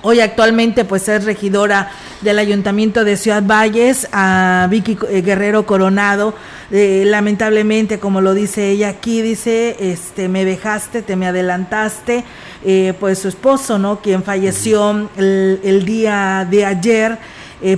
Hoy 0.03 0.19
actualmente 0.19 0.85
pues 0.85 1.09
es 1.09 1.25
regidora 1.25 1.89
del 2.21 2.37
Ayuntamiento 2.37 3.03
de 3.03 3.17
Ciudad 3.17 3.41
Valles, 3.41 4.07
a 4.11 4.67
Vicky 4.69 4.95
eh, 5.09 5.23
Guerrero 5.23 5.65
Coronado. 5.65 6.35
Eh, 6.69 7.03
lamentablemente, 7.07 7.97
como 7.97 8.21
lo 8.21 8.35
dice 8.35 8.69
ella 8.69 8.89
aquí, 8.89 9.23
dice, 9.23 9.75
este, 9.79 10.29
me 10.29 10.45
dejaste, 10.45 11.01
te 11.01 11.15
me 11.15 11.25
adelantaste. 11.25 12.23
Eh, 12.63 12.93
pues 12.99 13.17
su 13.17 13.27
esposo, 13.27 13.79
¿no? 13.79 14.01
Quien 14.01 14.21
falleció 14.21 15.09
el, 15.17 15.83
día 15.83 16.47
de 16.49 16.63
ayer. 16.63 17.17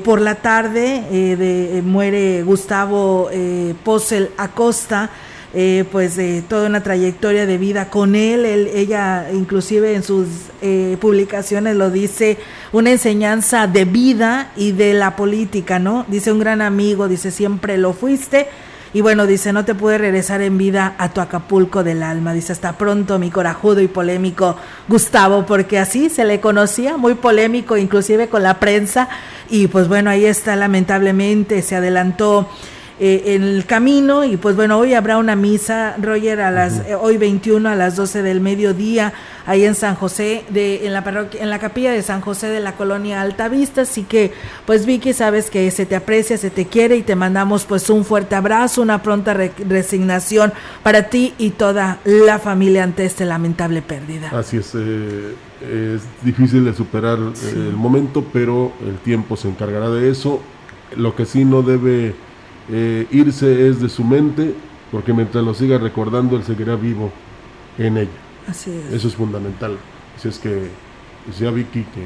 por 0.04 0.20
la 0.20 0.36
tarde 0.36 1.04
de, 1.10 1.82
muere 1.86 2.44
Gustavo 2.44 3.30
Posel 3.84 4.32
Acosta, 4.38 5.10
eh, 5.58 5.86
pues 5.90 6.18
de 6.18 6.42
toda 6.42 6.68
una 6.68 6.84
trayectoria 6.84 7.46
de 7.46 7.58
vida 7.58 7.90
con 7.90 8.14
él. 8.14 8.46
ella 8.46 9.28
inclusive 9.32 9.96
en 9.96 10.04
sus 10.04 10.28
eh, 10.62 10.98
publicaciones 11.00 11.78
lo 11.78 11.92
dice, 11.92 12.38
una 12.74 12.92
enseñanza 12.92 13.66
de 13.66 13.86
vida 13.86 14.52
y 14.58 14.74
de 14.74 14.94
la 14.94 15.16
política, 15.16 15.80
¿no? 15.80 16.06
Dice 16.10 16.34
un 16.34 16.40
gran 16.40 16.62
amigo, 16.62 17.08
dice 17.08 17.32
siempre 17.32 17.78
lo 17.78 17.94
fuiste 17.94 18.50
Y 18.94 19.00
bueno, 19.00 19.26
dice, 19.28 19.54
no 19.54 19.64
te 19.64 19.76
pude 19.76 19.98
regresar 19.98 20.42
en 20.42 20.58
vida 20.58 20.94
a 20.98 21.14
tu 21.14 21.22
Acapulco 21.22 21.86
del 21.86 22.04
alma. 22.04 22.34
Dice, 22.34 22.52
hasta 22.52 22.78
pronto 22.78 23.18
mi 23.18 23.30
corajudo 23.30 23.80
y 23.80 23.88
polémico 23.88 24.58
Gustavo, 24.90 25.46
porque 25.46 25.80
así 25.80 26.10
se 26.10 26.26
le 26.26 26.42
conocía, 26.42 26.98
muy 26.98 27.14
polémico, 27.14 27.78
inclusive 27.78 28.28
con 28.28 28.44
la 28.44 28.60
prensa. 28.60 29.08
Y 29.50 29.68
pues 29.68 29.88
bueno, 29.88 30.10
ahí 30.10 30.26
está, 30.26 30.58
lamentablemente, 30.58 31.62
se 31.62 31.76
adelantó 31.78 32.50
eh, 32.98 33.36
en 33.36 33.44
el 33.44 33.66
camino 33.66 34.24
y 34.24 34.38
pues 34.38 34.56
bueno, 34.56 34.80
hoy 34.80 34.94
habrá 34.94 35.18
una 35.18 35.36
misa, 35.36 35.98
Roger, 36.02 36.40
a 36.40 36.50
las, 36.50 36.80
eh, 36.88 36.96
hoy 36.96 37.18
21 37.18 37.68
a 37.68 37.76
las 37.76 37.98
12 37.98 38.22
del 38.22 38.40
mediodía, 38.40 39.12
ahí 39.46 39.66
en 39.66 39.76
San 39.76 39.96
José, 39.96 40.46
de, 40.48 40.88
en 40.88 40.94
la 40.94 41.04
parroquia, 41.04 41.44
en 41.44 41.50
la 41.50 41.60
capilla 41.60 41.92
de 41.92 42.02
San 42.02 42.22
José 42.22 42.48
de 42.48 42.62
la 42.62 42.78
colonia 42.78 43.20
Altavista, 43.20 43.82
así 43.82 44.04
que 44.04 44.32
pues 44.66 44.86
Vicky, 44.86 45.12
sabes 45.12 45.50
que 45.50 45.70
se 45.72 45.86
te 45.86 45.98
aprecia, 45.98 46.38
se 46.38 46.50
te 46.50 46.68
quiere 46.68 46.96
y 46.96 47.02
te 47.02 47.18
mandamos 47.18 47.66
pues 47.66 47.90
un 47.90 48.06
fuerte 48.06 48.36
abrazo, 48.36 48.82
una 48.82 49.04
pronta 49.04 49.34
resignación 49.34 50.54
para 50.82 51.10
ti 51.10 51.34
y 51.38 51.50
toda 51.50 52.00
la 52.06 52.40
familia 52.40 52.86
ante 52.86 53.04
esta 53.04 53.26
lamentable 53.26 53.82
pérdida. 53.82 54.30
Así 54.30 54.56
es, 54.56 54.72
eh, 54.74 55.36
es 55.62 56.02
difícil 56.24 56.64
de 56.64 56.74
superar 56.74 57.20
el 57.20 57.74
momento, 57.74 58.24
pero 58.32 58.72
el 58.88 59.00
tiempo 59.00 59.36
se 59.36 59.50
encargará 59.50 59.90
de 59.90 60.10
eso. 60.10 60.40
Lo 60.96 61.14
que 61.14 61.26
sí 61.26 61.44
no 61.44 61.62
debe 61.62 62.16
eh, 62.72 63.08
irse 63.12 63.68
es 63.68 63.82
de 63.82 63.90
su 63.90 64.04
mente, 64.04 64.54
porque 64.92 65.14
mientras 65.14 65.44
lo 65.44 65.54
siga 65.54 65.78
recordando, 65.78 66.36
él 66.36 66.44
seguirá 66.44 66.76
vivo 66.76 67.12
en 67.78 67.98
ella. 67.98 68.10
Así 68.48 68.72
es. 68.72 68.94
Eso 68.94 69.08
es 69.08 69.16
fundamental. 69.16 69.78
Así 70.16 70.28
es 70.28 70.40
que 70.40 70.70
decía 71.28 71.52
Vicky 71.52 71.84
que 71.84 72.04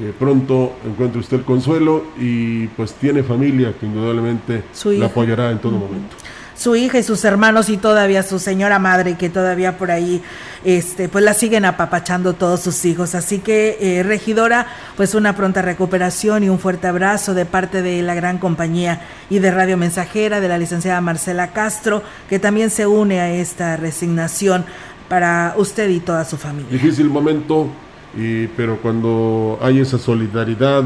eh, 0.00 0.12
pronto 0.18 0.74
encuentre 0.86 1.20
usted 1.20 1.38
el 1.38 1.44
consuelo 1.44 2.04
y 2.18 2.66
pues 2.68 2.92
tiene 2.94 3.22
familia 3.22 3.74
que 3.78 3.86
indudablemente 3.86 4.62
la 4.84 5.06
apoyará 5.06 5.50
en 5.50 5.58
todo 5.58 5.72
momento 5.72 6.14
su 6.58 6.74
hija 6.74 6.98
y 6.98 7.02
sus 7.04 7.24
hermanos 7.24 7.68
y 7.68 7.76
todavía 7.76 8.24
su 8.24 8.40
señora 8.40 8.80
madre 8.80 9.16
que 9.16 9.30
todavía 9.30 9.78
por 9.78 9.92
ahí 9.92 10.20
este 10.64 11.08
pues 11.08 11.24
la 11.24 11.32
siguen 11.32 11.64
apapachando 11.64 12.32
todos 12.32 12.60
sus 12.60 12.84
hijos. 12.84 13.14
Así 13.14 13.38
que 13.38 13.78
eh, 13.80 14.02
regidora 14.02 14.66
pues 14.96 15.14
una 15.14 15.36
pronta 15.36 15.62
recuperación 15.62 16.42
y 16.42 16.48
un 16.48 16.58
fuerte 16.58 16.88
abrazo 16.88 17.32
de 17.32 17.46
parte 17.46 17.80
de 17.80 18.02
la 18.02 18.14
gran 18.14 18.38
compañía 18.38 19.02
y 19.30 19.38
de 19.38 19.52
Radio 19.52 19.76
Mensajera 19.76 20.40
de 20.40 20.48
la 20.48 20.58
licenciada 20.58 21.00
Marcela 21.00 21.52
Castro 21.52 22.02
que 22.28 22.40
también 22.40 22.70
se 22.70 22.88
une 22.88 23.20
a 23.20 23.30
esta 23.30 23.76
resignación 23.76 24.64
para 25.08 25.54
usted 25.56 25.88
y 25.88 26.00
toda 26.00 26.24
su 26.24 26.36
familia. 26.36 26.72
Difícil 26.72 27.08
momento 27.08 27.68
y, 28.16 28.48
pero 28.48 28.78
cuando 28.78 29.60
hay 29.62 29.78
esa 29.78 29.96
solidaridad 29.96 30.82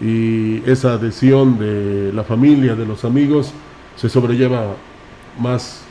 y 0.00 0.62
esa 0.70 0.92
adhesión 0.92 1.58
de 1.58 2.12
la 2.12 2.22
familia 2.22 2.76
de 2.76 2.86
los 2.86 3.04
amigos 3.04 3.52
se 3.96 4.08
sobrelleva 4.08 4.76
más 5.38 5.84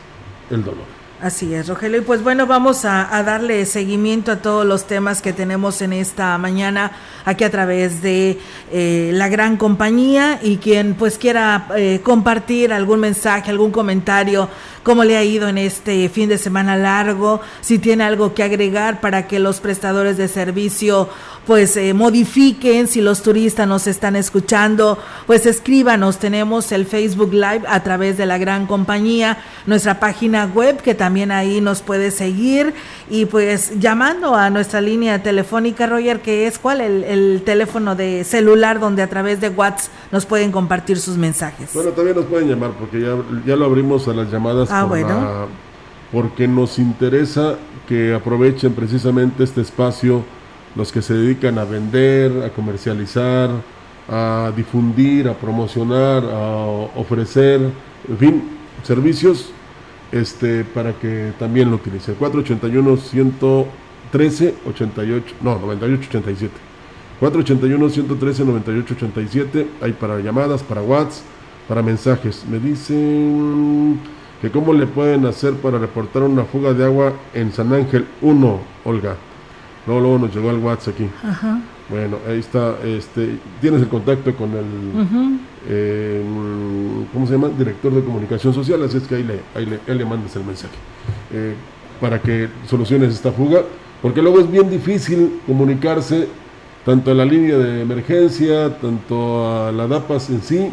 el 0.50 0.64
dolor. 0.64 0.97
Así 1.20 1.52
es, 1.52 1.68
Rogelio. 1.68 1.98
Y 1.98 2.02
pues 2.02 2.22
bueno, 2.22 2.46
vamos 2.46 2.86
a, 2.86 3.06
darle 3.24 3.66
seguimiento 3.66 4.32
a 4.32 4.36
todos 4.36 4.68
los 4.68 4.86
temas 4.86 5.20
que 5.20 5.34
tenemos 5.34 5.82
en 5.82 5.94
esta 5.94 6.38
mañana 6.38 6.92
aquí 7.26 7.44
a 7.44 7.50
través 7.50 8.04
de 8.04 8.38
eh, 8.72 9.10
la 9.14 9.28
gran 9.28 9.58
compañía 9.58 10.40
y 10.44 10.58
quien 10.58 10.94
pues 10.94 11.18
quiera 11.18 11.70
eh, 11.76 12.02
compartir 12.04 12.72
algún 12.72 13.00
mensaje, 13.00 13.50
algún 13.50 13.72
comentario, 13.72 14.48
cómo 14.84 15.04
le 15.04 15.18
ha 15.18 15.24
ido 15.24 15.48
en 15.48 15.58
este 15.58 16.08
fin 16.08 16.30
de 16.30 16.38
semana 16.38 16.78
largo, 16.78 17.42
si 17.62 17.80
tiene 17.80 18.04
algo 18.04 18.36
que 18.36 18.44
agregar 18.44 19.02
para 19.02 19.28
que 19.28 19.40
los 19.40 19.60
prestadores 19.60 20.18
de 20.18 20.28
servicio 20.28 21.10
pues 21.48 21.78
eh, 21.78 21.94
modifiquen, 21.94 22.88
si 22.88 23.02
los 23.02 23.24
turistas 23.24 23.68
nos 23.68 23.88
están 23.88 24.18
escuchando, 24.18 25.00
pues 25.26 25.46
escríbanos, 25.46 26.20
tenemos 26.20 26.72
el 26.74 26.86
Facebook 26.86 27.34
Live 27.34 27.64
a 27.68 27.82
través 27.84 28.18
de 28.18 28.26
la 28.26 28.38
gran 28.38 28.68
compañía, 28.68 29.38
nuestra 29.66 29.98
página 30.00 30.46
web 30.46 30.82
que 30.82 30.94
también 30.94 31.07
ahí 31.32 31.62
nos 31.62 31.82
puede 31.82 32.12
seguir 32.12 32.74
y 33.10 33.26
pues 33.26 33.80
llamando 33.80 34.36
a 34.36 34.50
nuestra 34.50 34.82
línea 34.82 35.24
telefónica, 35.24 35.88
Roger, 35.88 36.22
que 36.22 36.48
es 36.48 36.60
cuál, 36.60 36.82
el, 36.82 37.42
teléfono 37.46 37.96
de 37.96 38.24
celular 38.24 38.80
donde 38.80 39.02
a 39.02 39.08
través 39.08 39.40
de 39.40 39.50
WhatsApp 39.50 39.92
nos 40.12 40.26
pueden 40.26 40.52
compartir 40.52 41.00
sus 41.00 41.18
mensajes. 41.18 41.72
Bueno, 41.74 41.92
también 41.92 42.16
nos 42.16 42.26
pueden 42.26 42.50
llamar 42.50 42.72
porque 42.78 43.02
ya, 43.02 43.16
ya 43.46 43.56
lo 43.56 43.66
abrimos 43.66 44.08
a 44.08 44.14
las 44.14 44.32
llamadas. 44.32 44.70
Ah, 44.72 44.84
bueno. 44.84 45.48
porque 46.12 46.48
nos 46.48 46.80
interesa 46.80 47.56
que 47.88 48.14
aprovechen 48.14 48.74
precisamente 48.74 49.44
este 49.44 49.62
espacio 49.62 50.24
los 50.76 50.92
que 50.92 51.02
se 51.02 51.14
dedican 51.14 51.58
a 51.58 51.64
vender, 51.64 52.44
a 52.44 52.50
comercializar, 52.50 53.50
a 54.10 54.52
difundir, 54.56 55.28
a 55.28 55.34
promocionar, 55.34 56.24
a 56.24 56.66
ofrecer, 56.96 57.60
en 58.08 58.18
fin, 58.18 58.44
servicios 58.84 59.52
este, 60.12 60.64
para 60.64 60.94
que 60.94 61.34
también 61.40 61.70
lo 61.70 61.78
utilicen. 61.78 62.16
481 62.16 62.98
113 62.98 64.56
88, 64.68 65.36
no, 65.42 65.60
98 65.60 66.08
87. 66.10 66.54
481 67.20 67.90
113 67.90 68.46
98 68.46 68.94
87, 68.94 69.68
hay 69.82 69.94
para 69.94 70.20
llamadas, 70.20 70.62
para 70.64 70.82
WhatsApp, 70.82 71.26
para 71.68 71.82
mensajes. 71.82 72.46
Me 72.50 72.60
dicen 72.60 74.00
que 74.42 74.52
cómo 74.52 74.74
le 74.74 74.86
pueden 74.86 75.26
hacer 75.26 75.54
para 75.56 75.80
reportar 75.80 76.24
una 76.24 76.44
fuga 76.44 76.74
de 76.74 76.86
agua 76.86 77.14
en 77.34 77.52
San 77.52 77.74
Ángel 77.74 78.08
1, 78.22 78.60
Olga. 78.86 79.16
Luego, 79.88 80.02
luego 80.02 80.20
nos 80.20 80.36
llegó 80.36 80.50
al 80.50 80.58
WhatsApp 80.58 80.94
aquí. 80.96 81.10
Bueno, 81.90 82.18
ahí 82.28 82.40
está. 82.40 82.78
Este, 82.84 83.38
tienes 83.62 83.82
el 83.82 83.88
contacto 83.88 84.36
con 84.36 84.52
el, 84.52 85.40
eh, 85.70 86.22
¿cómo 87.14 87.26
se 87.26 87.34
llama? 87.34 87.50
Director 87.50 87.94
de 87.94 88.04
comunicación 88.04 88.54
social, 88.54 88.84
así 88.84 88.98
es 88.98 89.04
que 89.04 89.16
ahí 89.16 89.24
le, 89.24 89.40
ahí 89.56 89.66
le, 89.66 89.96
le 89.96 90.06
mandas 90.06 90.36
el 90.36 90.44
mensaje 90.44 90.76
eh, 91.34 91.54
para 92.02 92.22
que 92.22 92.50
soluciones 92.68 93.14
esta 93.14 93.32
fuga, 93.32 93.62
porque 94.02 94.22
luego 94.22 94.40
es 94.40 94.52
bien 94.52 94.70
difícil 94.70 95.40
comunicarse 95.46 96.28
tanto 96.86 97.12
a 97.12 97.14
la 97.14 97.26
línea 97.26 97.58
de 97.58 97.82
emergencia, 97.82 98.78
tanto 98.80 99.50
a 99.50 99.72
la 99.72 99.88
DAPAS 99.88 100.30
en 100.30 100.42
sí, 100.42 100.70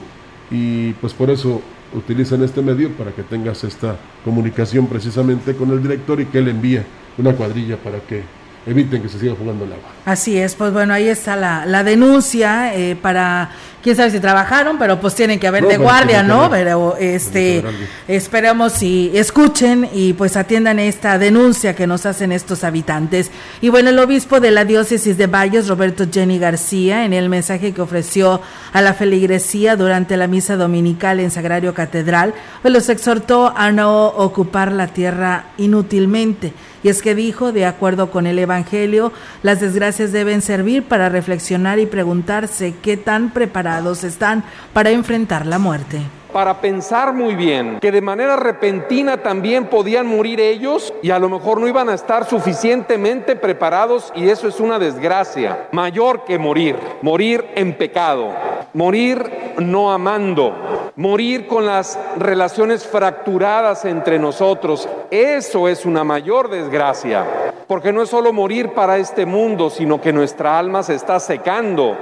y 0.51 0.93
pues 0.95 1.13
por 1.13 1.31
eso 1.31 1.61
utilizan 1.95 2.43
este 2.43 2.61
medio 2.61 2.91
para 2.91 3.13
que 3.13 3.23
tengas 3.23 3.65
esta 3.65 3.97
comunicación 4.25 4.87
precisamente 4.87 5.55
con 5.55 5.71
el 5.71 5.83
director 5.83 6.21
y 6.21 6.27
que 6.27 6.39
él 6.39 6.49
envíe 6.49 6.83
una 7.19 7.33
cuadrilla 7.33 7.77
para 7.77 8.01
que 8.01 8.23
eviten 8.67 9.03
que 9.03 9.09
se 9.09 9.19
siga 9.19 9.35
jugando 9.39 9.65
el 9.65 9.73
agua. 9.73 9.91
Así 10.05 10.39
es, 10.39 10.55
pues 10.55 10.73
bueno, 10.73 10.95
ahí 10.95 11.09
está 11.09 11.37
la, 11.37 11.67
la 11.67 11.85
denuncia 11.85 12.75
eh, 12.75 12.97
para, 12.97 13.51
quién 13.85 13.97
sabe 13.97 14.11
si 14.11 14.19
trabajaron, 14.19 14.79
pero 14.79 14.99
pues 14.99 15.15
tienen 15.15 15.39
que 15.39 15.47
haber 15.47 15.67
de 15.67 15.77
guardia, 15.77 16.23
¿no? 16.23 16.49
Pero 16.49 16.97
este, 16.99 17.63
esperamos 18.09 18.83
y 18.83 19.11
escuchen 19.15 19.87
y 19.93 20.15
pues 20.15 20.39
atiendan 20.39 20.79
esta 20.79 21.19
denuncia 21.19 21.77
que 21.77 21.87
nos 21.87 22.07
hacen 22.07 22.33
estos 22.33 22.65
habitantes. 22.65 23.31
Y 23.61 23.69
bueno, 23.69 23.91
el 23.91 23.99
obispo 23.99 24.41
de 24.41 24.53
la 24.53 24.65
diócesis 24.65 25.19
de 25.19 25.27
Valles, 25.27 25.69
Roberto 25.69 26.07
Jenny 26.11 26.39
García, 26.39 27.05
en 27.05 27.13
el 27.13 27.29
mensaje 27.29 27.73
que 27.75 27.83
ofreció 27.83 28.41
a 28.73 28.81
la 28.81 28.95
feligresía 28.95 29.77
durante 29.77 30.17
la 30.17 30.29
misa 30.29 30.57
dominical 30.57 31.21
en 31.21 31.31
Sagrario 31.31 31.75
Catedral, 31.75 32.33
pues 32.63 32.73
los 32.73 32.89
exhortó 32.89 33.53
a 33.55 33.71
no 33.71 34.07
ocupar 34.07 34.73
la 34.73 34.87
tierra 34.87 35.49
inútilmente 35.59 36.55
y 36.85 36.91
es 36.91 37.03
que 37.03 37.17
dijo, 37.17 37.51
de 37.51 37.67
acuerdo 37.67 38.11
con 38.11 38.29
el 38.29 38.39
Evangelio, 38.39 39.13
las 39.43 39.59
desgracias 39.59 40.13
deben 40.13 40.43
servir 40.43 40.85
para 40.85 41.09
reflexionar 41.09 41.81
y 41.81 41.87
preguntarse 41.87 42.75
qué 42.83 42.97
tan 42.97 43.33
preparados 43.33 44.05
están 44.05 44.45
para 44.73 44.91
enfrentar 44.91 45.47
la 45.47 45.59
muerte 45.59 46.03
para 46.35 46.61
pensar 46.61 47.15
muy 47.15 47.37
bien 47.37 47.79
que 47.81 47.93
de 47.93 48.01
manera 48.01 48.35
repentina 48.35 49.19
también 49.19 49.67
podían 49.67 50.05
morir 50.09 50.41
ellos 50.41 50.93
y 51.01 51.13
a 51.13 51.21
lo 51.21 51.29
mejor 51.29 51.61
no 51.61 51.69
iban 51.69 51.89
a 51.89 51.95
estar 51.95 52.29
suficientemente 52.29 53.37
preparados 53.37 54.13
y 54.17 54.29
eso 54.29 54.49
es 54.49 54.59
una 54.59 54.81
desgracia 54.81 55.69
mayor 55.71 56.25
que 56.25 56.37
morir, 56.37 56.77
morir 57.03 57.47
en 57.55 57.79
pecado, 57.79 58.33
morir 58.73 59.55
no 59.59 59.93
amando, 59.93 60.93
morir 60.97 61.47
con 61.47 61.67
las 61.67 61.97
relaciones 62.19 62.85
fracturadas 62.85 63.85
entre 63.85 64.19
nosotros, 64.19 64.89
eso 65.13 65.69
es 65.69 65.87
una 65.87 66.03
mayor 66.03 66.51
desgracia, 66.51 67.25
porque 67.69 67.93
no 67.93 68.03
es 68.03 68.09
solo 68.09 68.33
morir 68.33 68.71
para 68.71 68.99
este 68.99 69.25
mundo, 69.25 69.71
sino 69.71 70.01
que 70.01 70.13
nuestra 70.13 70.59
alma 70.59 70.83
se 70.83 70.97
está 70.97 71.21
secando. 71.21 71.97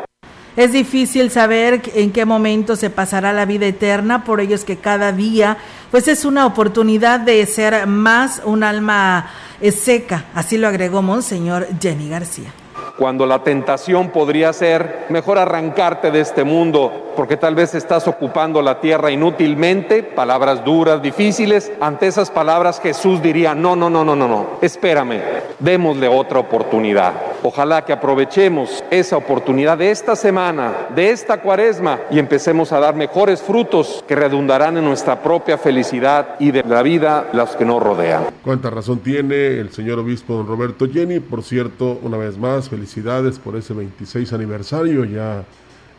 Es 0.57 0.73
difícil 0.73 1.31
saber 1.31 1.83
en 1.95 2.13
qué 2.13 2.27
momento 2.27 2.77
se 2.77 2.91
pasará 2.91 3.33
la 3.33 3.47
vida 3.47 3.67
eterna, 3.67 4.25
por 4.25 4.41
ello 4.41 4.55
es 4.55 4.65
que 4.65 4.77
cada 4.77 5.13
día 5.13 5.57
pues 5.91 6.09
es 6.09 6.25
una 6.25 6.45
oportunidad 6.45 7.21
de 7.21 7.45
ser 7.47 7.87
más 7.87 8.43
un 8.45 8.63
alma 8.63 9.31
eh, 9.61 9.73
seca, 9.73 10.27
así 10.35 10.59
lo 10.59 10.69
agregó 10.69 11.01
Monseñor 11.01 11.67
Jenny 11.81 12.09
García 12.09 12.53
cuando 12.99 13.27
la 13.27 13.43
tentación 13.43 14.11
podría 14.11 14.53
ser 14.53 15.07
mejor 15.09 15.39
arrancarte 15.39 16.11
de 16.11 16.21
este 16.21 16.45
mundo 16.45 17.13
porque 17.17 17.37
tal 17.37 17.55
vez 17.55 17.75
estás 17.75 18.07
ocupando 18.07 18.63
la 18.63 18.81
tierra 18.81 19.11
inútilmente, 19.11 20.03
palabras 20.03 20.65
duras, 20.65 21.03
difíciles, 21.03 21.73
ante 21.81 22.07
esas 22.07 22.31
palabras 22.31 22.81
Jesús 22.81 23.21
diría, 23.23 23.55
no, 23.55 23.77
no, 23.77 23.91
no, 23.91 24.05
no, 24.05 24.15
no, 24.15 24.29
no, 24.29 24.47
espérame, 24.61 25.21
démosle 25.59 26.09
otra 26.09 26.39
oportunidad. 26.39 27.32
Ojalá 27.45 27.85
que 27.85 27.93
aprovechemos 27.93 28.85
esa 28.91 29.17
oportunidad 29.17 29.77
de 29.77 29.91
esta 29.91 30.15
semana, 30.15 30.87
de 30.95 31.11
esta 31.11 31.41
cuaresma, 31.41 31.99
y 32.11 32.21
empecemos 32.21 32.71
a 32.73 32.79
dar 32.79 32.95
mejores 32.95 33.43
frutos 33.43 34.05
que 34.07 34.15
redundarán 34.15 34.77
en 34.77 34.85
nuestra 34.85 35.21
propia 35.23 35.59
felicidad 35.59 36.37
y 36.39 36.53
de 36.53 36.63
la 36.63 36.83
vida 36.83 37.29
los 37.33 37.57
que 37.57 37.65
nos 37.65 37.83
rodean. 37.83 38.27
Cuánta 38.45 38.71
razón 38.71 39.01
tiene 39.01 39.59
el 39.59 39.71
señor 39.71 39.99
obispo 39.99 40.35
don 40.35 40.47
Roberto 40.47 40.89
Jenny. 40.89 41.19
Por 41.19 41.43
cierto, 41.43 41.99
una 42.03 42.17
vez 42.17 42.39
más, 42.39 42.69
felicidades 42.69 43.41
por 43.41 43.57
ese 43.57 43.75
26 43.75 44.33
aniversario. 44.33 45.05
Ya 45.05 45.45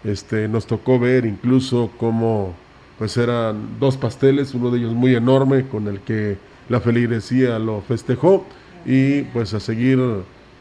este, 0.04 0.48
nos 0.48 0.66
tocó 0.66 0.98
ver 0.98 1.26
incluso 1.26 1.92
cómo 1.98 2.54
pues 2.98 3.18
eran 3.18 3.80
dos 3.80 3.98
pasteles, 3.98 4.54
uno 4.54 4.70
de 4.72 4.80
ellos 4.80 4.94
muy 4.94 5.16
enorme 5.16 5.68
con 5.68 5.88
el 5.88 6.00
que 6.02 6.38
la 6.70 6.80
feligresía 6.80 7.60
lo 7.60 7.82
festejó 7.82 8.46
y 8.86 9.24
pues 9.24 9.54
a 9.54 9.60
seguir 9.60 10.00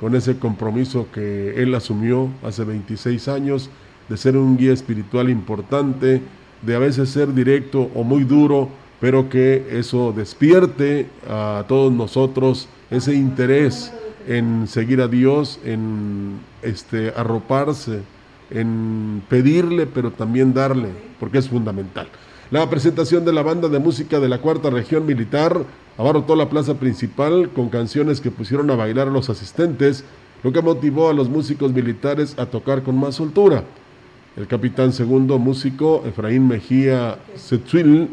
con 0.02 0.16
ese 0.16 0.36
compromiso 0.36 1.06
que 1.14 1.62
él 1.62 1.72
asumió 1.76 2.28
hace 2.42 2.64
26 2.64 3.28
años 3.28 3.70
de 4.08 4.16
ser 4.16 4.36
un 4.36 4.56
guía 4.56 4.72
espiritual 4.72 5.30
importante, 5.30 6.20
de 6.60 6.74
a 6.74 6.80
veces 6.80 7.08
ser 7.08 7.32
directo 7.32 7.88
o 7.94 8.02
muy 8.02 8.24
duro, 8.24 8.68
pero 9.00 9.28
que 9.28 9.64
eso 9.70 10.12
despierte 10.12 11.06
a 11.30 11.64
todos 11.68 11.92
nosotros 11.92 12.68
ese 12.90 13.14
interés 13.14 13.92
en 14.26 14.66
seguir 14.66 15.00
a 15.00 15.06
Dios, 15.06 15.60
en 15.64 16.40
este 16.62 17.12
arroparse, 17.16 18.00
en 18.50 19.22
pedirle, 19.28 19.86
pero 19.86 20.10
también 20.10 20.52
darle, 20.52 20.88
porque 21.20 21.38
es 21.38 21.48
fundamental. 21.48 22.08
La 22.50 22.68
presentación 22.68 23.24
de 23.24 23.32
la 23.32 23.44
banda 23.44 23.68
de 23.68 23.78
música 23.78 24.18
de 24.18 24.28
la 24.28 24.38
cuarta 24.38 24.68
región 24.68 25.06
militar 25.06 25.64
abarrotó 25.98 26.36
la 26.36 26.48
plaza 26.48 26.74
principal 26.74 27.50
con 27.50 27.68
canciones 27.68 28.20
que 28.20 28.30
pusieron 28.30 28.70
a 28.70 28.76
bailar 28.76 29.08
a 29.08 29.10
los 29.10 29.30
asistentes, 29.30 30.04
lo 30.42 30.52
que 30.52 30.62
motivó 30.62 31.08
a 31.08 31.12
los 31.12 31.28
músicos 31.28 31.72
militares 31.72 32.38
a 32.38 32.46
tocar 32.46 32.82
con 32.82 32.98
más 32.98 33.14
soltura. 33.14 33.64
El 34.36 34.46
capitán 34.46 34.92
segundo 34.92 35.38
músico, 35.38 36.02
Efraín 36.06 36.48
Mejía 36.48 37.18
Setzuil, 37.36 38.08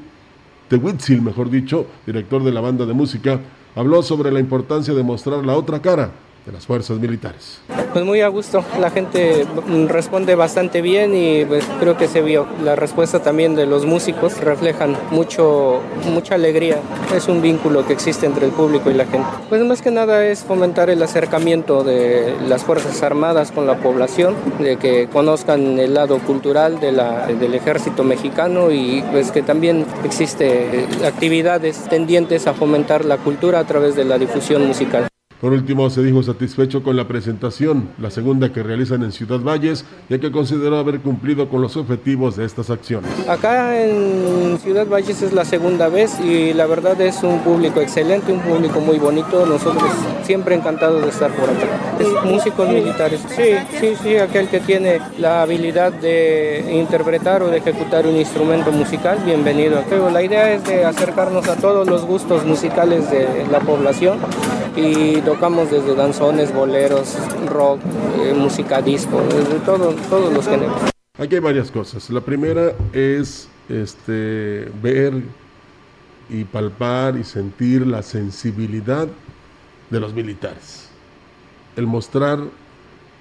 mejor 1.21 1.50
dicho, 1.50 1.88
director 2.05 2.43
de 2.43 2.51
la 2.51 2.62
banda 2.62 2.86
de 2.86 2.93
música, 2.93 3.39
habló 3.75 4.03
sobre 4.03 4.31
la 4.31 4.39
importancia 4.39 4.93
de 4.93 5.03
mostrar 5.03 5.45
la 5.45 5.55
otra 5.55 5.81
cara, 5.81 6.12
de 6.46 6.51
las 6.51 6.65
fuerzas 6.65 7.00
militares. 7.00 7.60
Pues 7.93 8.05
muy 8.05 8.22
a 8.22 8.27
gusto, 8.27 8.63
la 8.79 8.91
gente 8.91 9.46
responde 9.88 10.36
bastante 10.36 10.81
bien 10.81 11.15
y 11.15 11.46
pues 11.46 11.65
creo 11.79 11.98
que 11.98 12.08
se 12.08 12.22
vio. 12.22 12.48
La 12.63 12.75
respuesta 12.75 13.22
también 13.22 13.55
de 13.55 13.65
los 13.65 13.86
músicos 13.86 14.39
reflejan 14.39 14.96
mucho, 15.12 15.81
mucha 16.05 16.36
alegría. 16.36 16.77
Es 17.15 17.27
un 17.27 17.41
vínculo 17.41 17.86
que 17.86 17.93
existe 17.93 18.25
entre 18.25 18.46
el 18.46 18.51
público 18.51 18.89
y 18.91 18.93
la 18.93 19.05
gente. 19.05 19.27
Pues 19.50 19.63
más 19.63 19.81
que 19.81 19.91
nada 19.91 20.25
es 20.25 20.43
fomentar 20.43 20.89
el 20.89 21.01
acercamiento 21.01 21.84
de 21.84 22.36
las 22.48 22.63
Fuerzas 22.63 23.01
Armadas 23.03 23.51
con 23.51 23.65
la 23.67 23.77
población, 23.77 24.36
de 24.60 24.77
que 24.77 25.08
conozcan 25.08 25.79
el 25.79 25.93
lado 25.93 26.19
cultural 26.19 26.79
del 26.79 27.53
ejército 27.53 28.03
mexicano 28.03 28.72
y 28.72 29.03
pues 29.12 29.31
que 29.31 29.41
también 29.41 29.86
existe 30.03 30.86
actividades 31.05 31.89
tendientes 31.89 32.48
a 32.48 32.53
fomentar 32.53 33.05
la 33.05 33.17
cultura 33.17 33.60
a 33.60 33.63
través 33.65 33.96
de 33.96 34.05
la 34.05 34.17
difusión 34.17 34.65
musical. 34.65 35.09
Por 35.41 35.53
último, 35.53 35.89
se 35.89 36.03
dijo 36.03 36.22
satisfecho 36.22 36.84
con 36.84 36.98
la 36.98 37.08
presentación, 37.08 37.91
la 37.98 38.12
segunda 38.12 38.51
que 38.51 38.62
realizan 38.62 39.03
en 39.03 39.13
Ciudad 39.13 39.39
Valles, 39.39 39.86
ya 40.10 40.19
que 40.19 40.34
consideró 40.34 40.77
haber 40.77 41.00
cumplido 41.00 41.48
con 41.48 41.62
los 41.62 41.77
objetivos 41.77 42.36
de 42.36 42.43
estas 42.43 42.69
acciones. 42.69 43.10
Acá 43.25 43.81
en 43.81 44.60
Ciudad 44.60 44.86
Valles 44.86 45.22
es 45.22 45.31
la 45.31 45.46
segunda 45.46 45.88
vez 45.88 46.19
y 46.19 46.53
la 46.53 46.65
verdad 46.65 47.00
es 47.00 47.24
un 47.24 47.39
público 47.39 47.79
excelente, 47.79 48.34
un 48.34 48.41
público 48.41 48.81
muy 48.81 49.00
bonito. 49.00 49.46
Nosotros 49.46 49.89
siempre 50.24 50.55
encantados 50.55 51.03
de 51.03 51.10
estar 51.10 51.31
por 51.31 51.50
acá. 51.50 52.25
músicos 52.25 52.67
militares, 52.67 53.22
sí, 53.29 53.55
sí, 53.79 53.93
sí, 54.03 54.17
aquel 54.17 54.50
que 54.50 54.60
tiene 54.60 55.00
la 55.19 55.43
habilidad 55.43 55.93
de 55.93 56.65
interpretar 56.69 57.43
o 57.43 57.48
de 57.48 57.60
ejecutar 57.60 58.05
un 58.05 58.17
instrumento 58.17 58.74
musical, 58.74 59.17
bienvenido. 59.24 59.86
Pero 59.89 60.10
la 60.10 60.22
idea 60.22 60.51
es 60.51 60.65
de 60.65 60.84
acercarnos 60.84 61.48
a 61.48 61.55
todos 61.55 61.88
los 61.88 62.05
gustos 62.05 62.46
musicales 62.46 63.10
de 63.10 63.48
la 63.50 63.62
población 63.62 64.19
y 64.76 65.22
tocamos 65.22 65.72
desde 65.72 65.96
danzones, 65.96 66.54
boleros, 66.54 67.16
rock, 67.48 67.79
eh, 68.22 68.34
música 68.34 68.82
disco, 68.82 69.22
desde 69.29 69.60
todo, 69.66 69.94
todos 70.10 70.34
los 70.34 70.46
géneros. 70.46 70.77
Aquí 71.18 71.36
hay 71.36 71.42
varias 71.42 71.72
cosas. 71.72 72.10
La 72.10 72.22
primera 72.22 72.74
es 72.94 73.50
este, 73.68 74.72
ver 74.82 75.22
y 76.29 76.44
palpar 76.44 77.18
y 77.18 77.24
sentir 77.24 77.86
la 77.86 78.03
sensibilidad 78.03 79.08
de 79.90 80.00
los 80.00 80.14
militares. 80.14 80.90
El 81.75 81.88
mostrar 81.88 82.40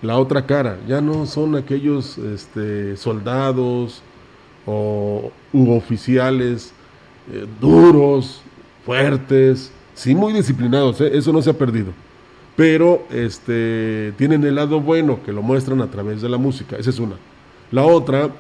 la 0.03 0.19
otra 0.19 0.47
cara. 0.47 0.79
Ya 0.87 1.01
no 1.01 1.27
son 1.27 1.57
aquellos 1.57 2.19
este, 2.19 2.97
soldados 2.97 4.03
o 4.67 5.33
u 5.53 5.73
oficiales 5.73 6.73
eh, 7.33 7.47
duros, 7.61 8.43
fuertes, 8.85 9.73
sí 9.99 10.15
muy 10.15 10.33
disciplinados, 10.33 11.01
¿eh? 11.01 11.11
eso 11.13 11.33
no 11.33 11.43
se 11.43 11.51
ha 11.51 11.59
perdido. 11.59 11.93
Pero 12.55 13.05
este, 13.11 14.13
tienen 14.17 14.45
el 14.45 14.55
lado 14.55 14.81
bueno 14.81 15.21
que 15.25 15.33
lo 15.33 15.43
muestran 15.43 15.81
a 15.81 15.91
través 15.91 16.23
de 16.23 16.29
la 16.29 16.39
música, 16.39 16.77
esa 16.77 16.91
es 16.91 16.99
una. 17.01 17.17
La 17.73 17.85
otra, 17.85 18.31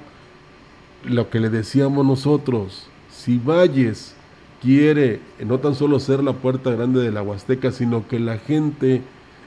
lo 1.05 1.29
que 1.31 1.40
le 1.40 1.51
decíamos 1.51 2.07
nosotros, 2.07 2.87
si 3.11 3.38
Valles 3.38 4.14
quiere 4.62 5.21
no 5.44 5.59
tan 5.59 5.75
solo 5.75 5.99
ser 5.99 6.23
la 6.23 6.33
puerta 6.33 6.71
grande 6.71 7.01
de 7.01 7.11
la 7.11 7.23
Huasteca, 7.23 7.73
sino 7.73 8.07
que 8.07 8.21
la 8.21 8.38
gente 8.38 9.03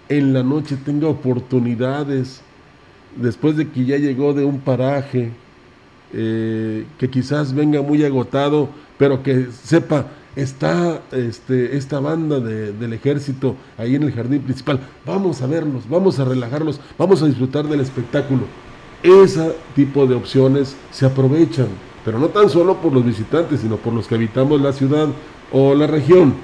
en 0.09 0.33
la 0.33 0.43
noche 0.43 0.75
tenga 0.75 1.07
oportunidades, 1.07 2.41
después 3.15 3.55
de 3.55 3.69
que 3.69 3.85
ya 3.85 3.97
llegó 3.97 4.33
de 4.33 4.43
un 4.43 4.59
paraje, 4.59 5.31
eh, 6.13 6.85
que 6.97 7.09
quizás 7.09 7.53
venga 7.53 7.81
muy 7.81 8.03
agotado, 8.03 8.69
pero 8.97 9.23
que 9.23 9.47
sepa, 9.51 10.07
está 10.35 11.01
este, 11.11 11.77
esta 11.77 11.99
banda 11.99 12.39
del 12.39 12.93
ejército 12.93 13.55
ahí 13.77 13.95
en 13.95 14.03
el 14.03 14.13
jardín 14.13 14.41
principal. 14.41 14.79
Vamos 15.05 15.41
a 15.41 15.47
verlos, 15.47 15.87
vamos 15.89 16.19
a 16.19 16.25
relajarlos, 16.25 16.79
vamos 16.97 17.21
a 17.21 17.27
disfrutar 17.27 17.67
del 17.67 17.81
espectáculo. 17.81 18.43
Ese 19.03 19.55
tipo 19.75 20.05
de 20.05 20.15
opciones 20.15 20.75
se 20.91 21.05
aprovechan, 21.05 21.67
pero 22.05 22.19
no 22.19 22.29
tan 22.29 22.49
solo 22.49 22.77
por 22.77 22.93
los 22.93 23.05
visitantes, 23.05 23.61
sino 23.61 23.77
por 23.77 23.93
los 23.93 24.07
que 24.07 24.15
habitamos 24.15 24.61
la 24.61 24.73
ciudad 24.73 25.07
o 25.51 25.73
la 25.75 25.87
región. 25.87 26.35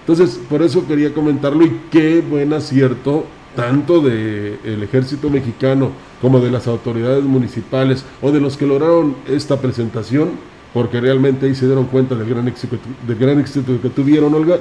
Entonces, 0.00 0.40
por 0.48 0.62
eso 0.62 0.86
quería 0.86 1.12
comentarlo 1.12 1.64
y 1.64 1.80
qué 1.90 2.20
buen 2.20 2.52
acierto 2.52 3.24
tanto 3.56 4.00
del 4.00 4.82
ejército 4.82 5.30
mexicano 5.30 5.90
como 6.20 6.38
de 6.38 6.50
las 6.50 6.68
autoridades 6.68 7.24
municipales 7.24 8.04
o 8.22 8.30
de 8.30 8.40
los 8.40 8.56
que 8.56 8.66
lograron 8.66 9.16
esta 9.26 9.60
presentación 9.60 10.30
porque 10.72 11.00
realmente 11.00 11.46
ahí 11.46 11.54
se 11.54 11.66
dieron 11.66 11.86
cuenta 11.86 12.14
del 12.14 12.28
gran 12.28 12.46
éxito, 12.48 12.76
del 13.06 13.18
gran 13.18 13.40
éxito 13.40 13.80
que 13.80 13.88
tuvieron, 13.88 14.34
Olga, 14.34 14.58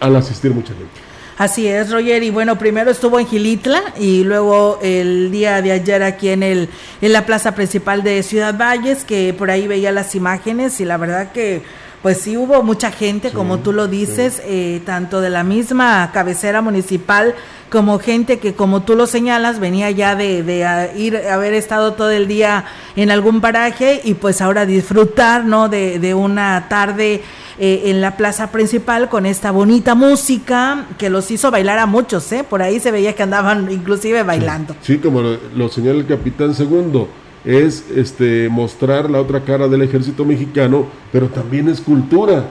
al 0.00 0.16
asistir 0.16 0.52
mucha 0.52 0.74
gente. 0.74 1.10
Así 1.40 1.66
es, 1.66 1.90
Roger. 1.90 2.22
Y 2.22 2.28
bueno, 2.28 2.58
primero 2.58 2.90
estuvo 2.90 3.18
en 3.18 3.26
Gilitla 3.26 3.94
y 3.98 4.24
luego 4.24 4.78
el 4.82 5.30
día 5.30 5.62
de 5.62 5.72
ayer 5.72 6.02
aquí 6.02 6.28
en 6.28 6.42
el 6.42 6.68
en 7.00 7.14
la 7.14 7.24
plaza 7.24 7.54
principal 7.54 8.02
de 8.02 8.22
Ciudad 8.22 8.58
Valles, 8.58 9.04
que 9.04 9.32
por 9.32 9.50
ahí 9.50 9.66
veía 9.66 9.90
las 9.90 10.14
imágenes 10.14 10.80
y 10.80 10.84
la 10.84 10.98
verdad 10.98 11.32
que 11.32 11.62
pues 12.02 12.18
sí 12.18 12.36
hubo 12.36 12.62
mucha 12.62 12.90
gente, 12.90 13.30
como 13.30 13.58
tú 13.58 13.72
lo 13.72 13.88
dices, 13.88 14.40
eh, 14.44 14.80
tanto 14.86 15.20
de 15.20 15.30
la 15.30 15.44
misma 15.44 16.10
cabecera 16.12 16.62
municipal 16.62 17.34
como 17.70 17.98
gente 17.98 18.38
que, 18.38 18.54
como 18.54 18.82
tú 18.82 18.96
lo 18.96 19.06
señalas, 19.06 19.60
venía 19.60 19.90
ya 19.90 20.16
de, 20.16 20.42
de 20.42 20.90
ir, 20.96 21.16
haber 21.16 21.54
estado 21.54 21.92
todo 21.92 22.10
el 22.10 22.26
día 22.26 22.64
en 22.96 23.10
algún 23.10 23.40
paraje 23.40 24.00
y 24.02 24.14
pues 24.14 24.40
ahora 24.40 24.66
disfrutar, 24.66 25.44
¿no? 25.44 25.68
De, 25.68 25.98
de 25.98 26.14
una 26.14 26.66
tarde 26.68 27.22
eh, 27.58 27.90
en 27.90 28.00
la 28.00 28.16
plaza 28.16 28.50
principal 28.50 29.10
con 29.10 29.26
esta 29.26 29.50
bonita 29.50 29.94
música 29.94 30.86
que 30.96 31.10
los 31.10 31.30
hizo 31.30 31.50
bailar 31.50 31.78
a 31.78 31.84
muchos, 31.84 32.32
¿eh? 32.32 32.42
Por 32.42 32.62
ahí 32.62 32.80
se 32.80 32.90
veía 32.90 33.14
que 33.14 33.22
andaban 33.22 33.70
inclusive 33.70 34.22
bailando. 34.22 34.74
Sí, 34.80 34.96
como 34.96 35.20
lo, 35.20 35.68
señala 35.68 35.98
el 35.98 36.06
capitán 36.06 36.54
segundo 36.54 37.08
es 37.44 37.90
este 37.94 38.48
mostrar 38.48 39.10
la 39.10 39.20
otra 39.20 39.40
cara 39.40 39.68
del 39.68 39.82
ejército 39.82 40.24
mexicano, 40.24 40.86
pero 41.12 41.28
también 41.28 41.68
es 41.68 41.80
cultura, 41.80 42.44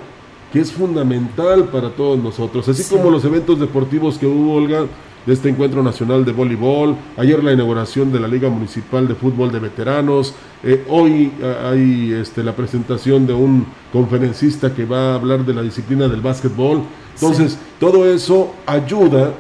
que 0.52 0.60
es 0.60 0.72
fundamental 0.72 1.66
para 1.66 1.90
todos 1.90 2.18
nosotros, 2.22 2.68
así 2.68 2.84
como 2.84 3.12
los 3.12 3.24
eventos 3.26 3.60
deportivos 3.60 4.18
que 4.18 4.26
hubo, 4.26 4.56
Olga, 4.56 4.86
de 5.26 5.34
este 5.34 5.50
encuentro 5.50 5.84
nacional 5.84 6.26
de 6.26 6.32
voleibol, 6.32 6.96
ayer 7.18 7.44
la 7.44 7.54
inauguración 7.54 8.12
de 8.12 8.20
la 8.20 8.28
Liga 8.28 8.50
Municipal 8.50 9.08
de 9.08 9.16
Fútbol 9.16 9.52
de 9.52 9.60
Veteranos, 9.60 10.34
eh, 10.64 10.84
hoy 10.90 11.32
hay 11.64 12.14
este, 12.14 12.44
la 12.44 12.56
presentación 12.56 13.28
de 13.28 13.34
un 13.34 13.66
conferencista 13.94 14.74
que 14.74 14.86
va 14.86 15.12
a 15.12 15.16
hablar 15.16 15.46
de 15.46 15.54
la 15.54 15.62
disciplina 15.62 16.08
del 16.08 16.22
básquetbol. 16.22 16.82
Entonces, 17.14 17.58
todo 17.80 18.10
eso 18.10 18.54
ayuda 18.66 19.34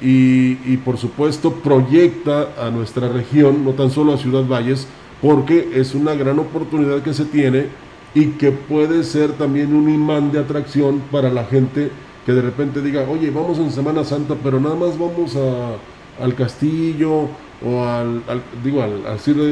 y, 0.00 0.58
y, 0.70 0.80
por 0.84 0.98
supuesto 0.98 1.52
proyecta 1.52 2.48
a 2.60 2.70
nuestra 2.70 3.08
región, 3.08 3.64
no 3.64 3.72
tan 3.72 3.90
solo 3.90 4.12
a 4.12 4.18
Ciudad 4.18 4.44
Valles, 4.44 4.86
porque 5.22 5.70
es 5.74 5.94
una 5.94 6.14
gran 6.14 6.38
oportunidad 6.38 7.02
que 7.02 7.14
se 7.14 7.24
tiene 7.24 7.66
y 8.14 8.32
que 8.32 8.52
puede 8.52 9.04
ser 9.04 9.32
también 9.32 9.74
un 9.74 9.88
imán 9.88 10.32
de 10.32 10.38
atracción 10.38 11.02
para 11.10 11.30
la 11.30 11.44
gente 11.44 11.90
que 12.26 12.32
de 12.32 12.42
repente 12.42 12.82
diga, 12.82 13.06
oye, 13.08 13.30
vamos 13.30 13.58
en 13.58 13.70
Semana 13.70 14.04
Santa, 14.04 14.34
pero 14.42 14.60
nada 14.60 14.74
más 14.74 14.98
vamos 14.98 15.36
a 15.36 15.76
al 16.22 16.34
castillo 16.34 17.28
o 17.64 17.84
al, 17.84 18.22
digo, 18.62 18.82
al, 18.82 19.02
castillo 19.02 19.44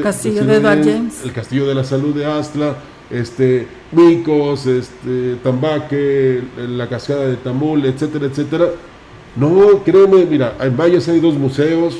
de, 0.45 0.61
James. 0.61 1.23
el 1.23 1.31
castillo 1.31 1.65
de 1.67 1.75
la 1.75 1.83
salud 1.83 2.13
de 2.13 2.25
Astla, 2.25 2.75
este, 3.09 3.67
Micos, 3.91 4.65
este, 4.67 5.35
Tambaque, 5.43 6.43
la 6.57 6.87
cascada 6.87 7.27
de 7.27 7.37
Tamul, 7.37 7.85
etcétera, 7.85 8.27
etcétera. 8.27 8.65
No, 9.35 9.83
créeme, 9.83 10.25
mira, 10.25 10.55
en 10.61 10.77
Valles 10.77 11.09
hay 11.09 11.19
dos 11.19 11.35
museos, 11.35 11.97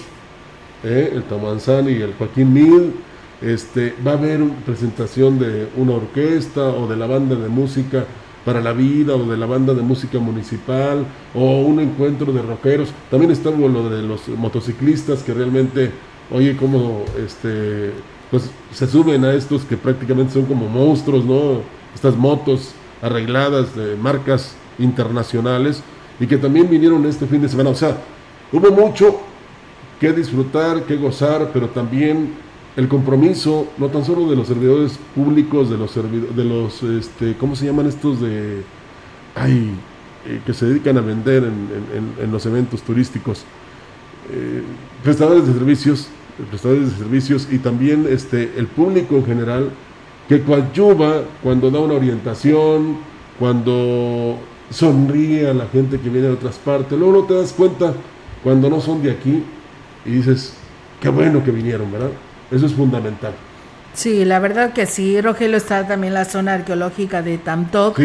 ¿eh? 0.85 1.11
el 1.13 1.23
Tamanzán 1.23 1.89
y 1.89 2.01
el 2.01 2.13
Joaquín 2.13 2.53
Mil. 2.53 2.93
Este, 3.41 3.93
va 4.05 4.11
a 4.11 4.13
haber 4.13 4.41
presentación 4.65 5.37
de 5.37 5.67
una 5.75 5.95
orquesta 5.95 6.69
o 6.69 6.87
de 6.87 6.95
la 6.95 7.05
banda 7.05 7.35
de 7.35 7.49
música 7.49 8.05
para 8.45 8.61
la 8.61 8.71
vida 8.71 9.15
o 9.15 9.25
de 9.25 9.35
la 9.35 9.45
banda 9.45 9.73
de 9.73 9.81
música 9.81 10.17
municipal 10.19 11.05
o 11.33 11.59
un 11.61 11.81
encuentro 11.81 12.31
de 12.31 12.41
rockeros. 12.41 12.89
También 13.11 13.31
está 13.31 13.51
lo 13.51 13.89
de 13.89 14.01
los 14.01 14.29
motociclistas 14.29 15.21
que 15.21 15.33
realmente, 15.33 15.91
oye, 16.31 16.55
como 16.55 17.03
este, 17.17 17.91
pues 18.31 18.49
se 18.71 18.87
suben 18.87 19.25
a 19.25 19.33
estos 19.33 19.65
que 19.65 19.75
prácticamente 19.75 20.33
son 20.33 20.45
como 20.45 20.69
monstruos, 20.69 21.25
¿no? 21.25 21.59
Estas 21.93 22.15
motos 22.15 22.71
arregladas 23.01 23.75
de 23.75 23.97
marcas 23.97 24.55
internacionales 24.79 25.83
y 26.19 26.27
que 26.27 26.37
también 26.37 26.69
vinieron 26.69 27.05
este 27.05 27.25
fin 27.25 27.41
de 27.41 27.49
semana. 27.49 27.69
O 27.71 27.75
sea, 27.75 27.97
hubo 28.51 28.71
mucho 28.71 29.19
que 29.99 30.11
disfrutar, 30.13 30.83
que 30.83 30.97
gozar, 30.97 31.51
pero 31.53 31.69
también 31.69 32.33
el 32.75 32.87
compromiso, 32.87 33.67
no 33.77 33.87
tan 33.87 34.03
solo 34.03 34.29
de 34.29 34.35
los 34.35 34.47
servidores 34.47 34.99
públicos, 35.13 35.69
de 35.69 35.77
los 35.77 35.91
servidores, 35.91 36.35
de 36.35 36.43
los, 36.43 36.83
este, 36.83 37.35
¿cómo 37.37 37.55
se 37.55 37.65
llaman 37.65 37.87
estos 37.87 38.19
de, 38.19 38.63
ay, 39.33 39.71
eh, 40.27 40.41
que 40.45 40.53
se 40.53 40.65
dedican 40.65 40.97
a 40.97 41.01
vender 41.01 41.43
en, 41.43 42.31
los 42.31 42.45
eventos 42.45 42.81
turísticos, 42.81 43.43
eh, 44.31 44.61
prestadores 45.03 45.47
de 45.47 45.53
servicios, 45.53 46.07
prestadores 46.49 46.91
de 46.91 46.97
servicios 46.97 47.47
y 47.49 47.59
también 47.59 48.07
este, 48.09 48.51
el 48.57 48.67
público 48.67 49.15
en 49.15 49.25
general, 49.25 49.69
que 50.27 50.41
coadyuva 50.41 51.23
cuando 51.43 51.69
da 51.69 51.79
una 51.79 51.93
orientación, 51.93 52.97
cuando 53.39 54.37
sonríe 54.69 55.49
a 55.49 55.53
la 55.53 55.67
gente 55.67 55.99
que 55.99 56.09
viene 56.09 56.27
de 56.27 56.33
otras 56.33 56.57
partes, 56.57 56.97
luego 56.97 57.21
no 57.21 57.23
te 57.23 57.33
das 57.35 57.53
cuenta 57.53 57.93
cuando 58.43 58.69
no 58.69 58.79
son 58.81 59.01
de 59.01 59.11
aquí 59.11 59.43
y 60.05 60.09
dices, 60.09 60.53
qué 60.99 61.09
bueno 61.09 61.43
que 61.43 61.51
vinieron, 61.51 61.91
¿verdad? 61.91 62.11
Eso 62.51 62.65
es 62.65 62.73
fundamental. 62.73 63.33
Sí, 63.95 64.25
la 64.25 64.39
verdad 64.39 64.73
que 64.73 64.85
sí. 64.85 65.19
Rogelio 65.21 65.57
está 65.57 65.87
también 65.87 66.13
la 66.13 66.25
zona 66.25 66.53
arqueológica 66.53 67.21
de 67.21 67.37
Tamtoc. 67.37 67.99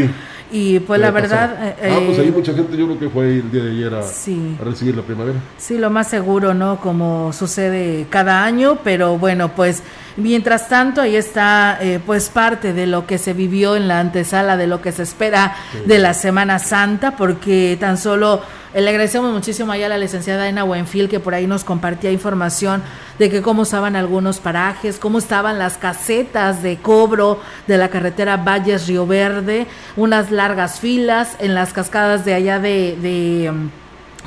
Y 0.52 0.80
pues 0.80 1.00
la 1.00 1.10
verdad... 1.10 1.74
Eh, 1.80 1.90
ah, 1.92 2.00
pues 2.06 2.18
ahí 2.18 2.30
mucha 2.30 2.52
gente 2.52 2.76
yo 2.76 2.86
creo 2.86 2.98
que 2.98 3.08
fue 3.08 3.38
el 3.38 3.50
día 3.50 3.62
de 3.62 3.70
ayer 3.70 3.94
a, 3.94 4.00
a, 4.00 4.64
recibir 4.64 4.96
la 4.96 5.02
primavera. 5.02 5.38
Sí, 5.58 5.78
lo 5.78 5.90
más 5.90 6.08
seguro, 6.08 6.54
¿no? 6.54 6.80
Como 6.80 7.32
sucede 7.32 8.06
cada 8.10 8.44
año, 8.44 8.78
pero 8.82 9.16
bueno, 9.18 9.54
pues 9.54 9.82
mientras 10.16 10.68
tanto 10.68 11.00
ahí 11.00 11.16
está 11.16 11.78
eh, 11.80 12.00
pues 12.04 12.28
parte 12.28 12.72
de 12.72 12.86
lo 12.86 13.06
que 13.06 13.18
se 13.18 13.32
vivió 13.32 13.76
en 13.76 13.88
la 13.88 14.00
antesala, 14.00 14.56
de 14.56 14.66
lo 14.66 14.80
que 14.80 14.92
se 14.92 15.02
espera 15.02 15.56
de 15.86 15.98
la 15.98 16.14
Semana 16.14 16.58
Santa, 16.58 17.16
porque 17.16 17.76
tan 17.80 17.98
solo 17.98 18.42
le 18.72 18.88
agradecemos 18.88 19.32
muchísimo 19.32 19.72
allá 19.72 19.86
a 19.86 19.88
la 19.88 19.98
licenciada 19.98 20.48
Ena 20.48 20.62
Buenfil 20.62 21.08
que 21.08 21.18
por 21.18 21.34
ahí 21.34 21.46
nos 21.48 21.64
compartía 21.64 22.12
información 22.12 22.82
de 23.18 23.28
que 23.28 23.42
cómo 23.42 23.64
estaban 23.64 23.96
algunos 23.96 24.38
parajes, 24.38 24.98
cómo 24.98 25.18
estaban 25.18 25.58
las 25.58 25.76
casetas 25.76 26.62
de 26.62 26.76
cobro 26.76 27.40
de 27.66 27.78
la 27.78 27.88
carretera 27.88 28.36
Valles 28.36 28.86
Río 28.86 29.06
Verde, 29.06 29.66
unas 29.96 30.30
largas 30.30 30.78
filas 30.78 31.34
en 31.40 31.54
las 31.54 31.72
cascadas 31.72 32.24
de 32.24 32.34
allá 32.34 32.60
de, 32.60 32.96
de 33.02 33.52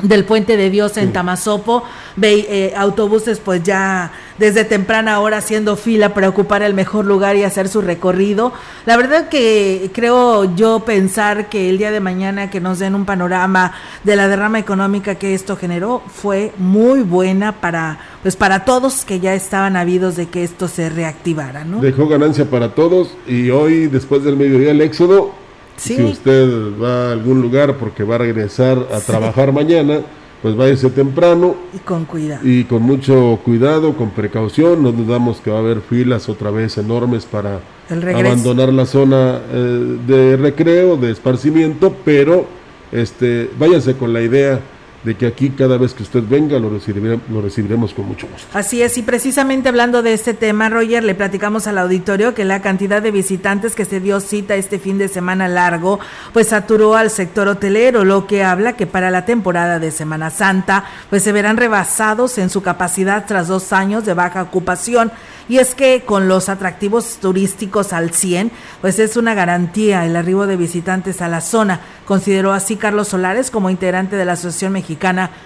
del 0.01 0.25
puente 0.25 0.57
de 0.57 0.69
Dios 0.69 0.97
en 0.97 1.13
Tamazopo, 1.13 1.83
ve, 2.15 2.45
eh, 2.49 2.73
autobuses 2.75 3.39
pues 3.39 3.63
ya 3.63 4.11
desde 4.37 4.65
temprana 4.65 5.19
hora 5.19 5.37
haciendo 5.37 5.75
fila 5.75 6.13
para 6.13 6.29
ocupar 6.29 6.63
el 6.63 6.73
mejor 6.73 7.05
lugar 7.05 7.35
y 7.35 7.43
hacer 7.43 7.69
su 7.69 7.81
recorrido. 7.81 8.53
La 8.85 8.97
verdad 8.97 9.29
que 9.29 9.91
creo 9.93 10.55
yo 10.55 10.79
pensar 10.79 11.47
que 11.47 11.69
el 11.69 11.77
día 11.77 11.91
de 11.91 11.99
mañana 11.99 12.49
que 12.49 12.59
nos 12.59 12.79
den 12.79 12.95
un 12.95 13.05
panorama 13.05 13.73
de 14.03 14.15
la 14.15 14.27
derrama 14.27 14.59
económica 14.59 15.15
que 15.15 15.35
esto 15.35 15.55
generó 15.55 16.01
fue 16.07 16.51
muy 16.57 17.01
buena 17.01 17.61
para 17.61 17.99
pues 18.23 18.35
para 18.35 18.65
todos 18.65 19.05
que 19.05 19.19
ya 19.19 19.33
estaban 19.35 19.75
habidos 19.75 20.15
de 20.15 20.27
que 20.27 20.43
esto 20.43 20.67
se 20.67 20.89
reactivara, 20.89 21.65
¿no? 21.65 21.81
Dejó 21.81 22.07
ganancia 22.07 22.49
para 22.49 22.73
todos 22.73 23.15
y 23.27 23.49
hoy 23.51 23.87
después 23.87 24.23
del 24.23 24.37
mediodía 24.37 24.71
el 24.71 24.81
éxodo 24.81 25.42
si 25.77 26.01
usted 26.03 26.47
va 26.81 27.09
a 27.09 27.11
algún 27.11 27.41
lugar 27.41 27.77
porque 27.77 28.03
va 28.03 28.15
a 28.15 28.19
regresar 28.19 28.87
a 28.91 28.99
trabajar 28.99 29.51
mañana, 29.51 30.01
pues 30.41 30.55
váyase 30.55 30.89
temprano. 30.89 31.55
Y 31.73 31.79
con 31.79 32.05
cuidado. 32.05 32.41
Y 32.47 32.65
con 32.65 32.81
mucho 32.83 33.39
cuidado, 33.45 33.95
con 33.95 34.11
precaución. 34.11 34.83
No 34.83 34.91
dudamos 34.91 35.39
que 35.39 35.49
va 35.49 35.57
a 35.57 35.59
haber 35.61 35.81
filas 35.81 36.27
otra 36.27 36.51
vez 36.51 36.77
enormes 36.77 37.25
para 37.25 37.61
abandonar 37.89 38.73
la 38.73 38.85
zona 38.85 39.39
eh, 39.51 39.97
de 40.05 40.37
recreo, 40.37 40.97
de 40.97 41.11
esparcimiento, 41.11 41.95
pero 42.03 42.45
este, 42.91 43.49
váyase 43.57 43.95
con 43.95 44.13
la 44.13 44.21
idea 44.21 44.59
de 45.03 45.15
que 45.15 45.27
aquí 45.27 45.49
cada 45.49 45.77
vez 45.77 45.93
que 45.93 46.03
usted 46.03 46.23
venga 46.27 46.59
lo, 46.59 46.69
lo 46.69 47.41
recibiremos 47.41 47.93
con 47.93 48.07
mucho 48.07 48.27
gusto. 48.27 48.47
Así 48.57 48.81
es, 48.81 48.97
y 48.97 49.01
precisamente 49.01 49.69
hablando 49.69 50.01
de 50.01 50.13
este 50.13 50.33
tema, 50.33 50.69
Roger, 50.69 51.03
le 51.03 51.15
platicamos 51.15 51.67
al 51.67 51.77
auditorio 51.77 52.33
que 52.33 52.45
la 52.45 52.61
cantidad 52.61 53.01
de 53.01 53.11
visitantes 53.11 53.75
que 53.75 53.85
se 53.85 53.99
dio 53.99 54.19
cita 54.19 54.55
este 54.55 54.79
fin 54.79 54.97
de 54.97 55.09
semana 55.09 55.47
largo, 55.47 55.99
pues 56.31 56.47
saturó 56.47 56.95
al 56.95 57.09
sector 57.09 57.47
hotelero, 57.47 58.05
lo 58.05 58.27
que 58.27 58.43
habla 58.43 58.73
que 58.73 58.87
para 58.87 59.11
la 59.11 59.25
temporada 59.25 59.79
de 59.79 59.91
Semana 59.91 60.29
Santa, 60.29 60.85
pues 61.09 61.23
se 61.23 61.31
verán 61.31 61.57
rebasados 61.57 62.37
en 62.37 62.49
su 62.49 62.61
capacidad 62.61 63.25
tras 63.27 63.47
dos 63.47 63.73
años 63.73 64.05
de 64.05 64.13
baja 64.13 64.41
ocupación. 64.41 65.11
Y 65.49 65.57
es 65.57 65.75
que 65.75 66.03
con 66.05 66.29
los 66.29 66.47
atractivos 66.47 67.17
turísticos 67.17 67.91
al 67.91 68.11
100, 68.11 68.49
pues 68.79 68.97
es 68.97 69.17
una 69.17 69.33
garantía 69.33 70.05
el 70.05 70.15
arribo 70.15 70.47
de 70.47 70.55
visitantes 70.55 71.21
a 71.21 71.27
la 71.27 71.41
zona. 71.41 71.81
Consideró 72.05 72.53
así 72.53 72.77
Carlos 72.77 73.09
Solares 73.09 73.51
como 73.51 73.69
integrante 73.69 74.15
de 74.15 74.23
la 74.23 74.33
Asociación 74.33 74.71
Mexicana 74.71 74.92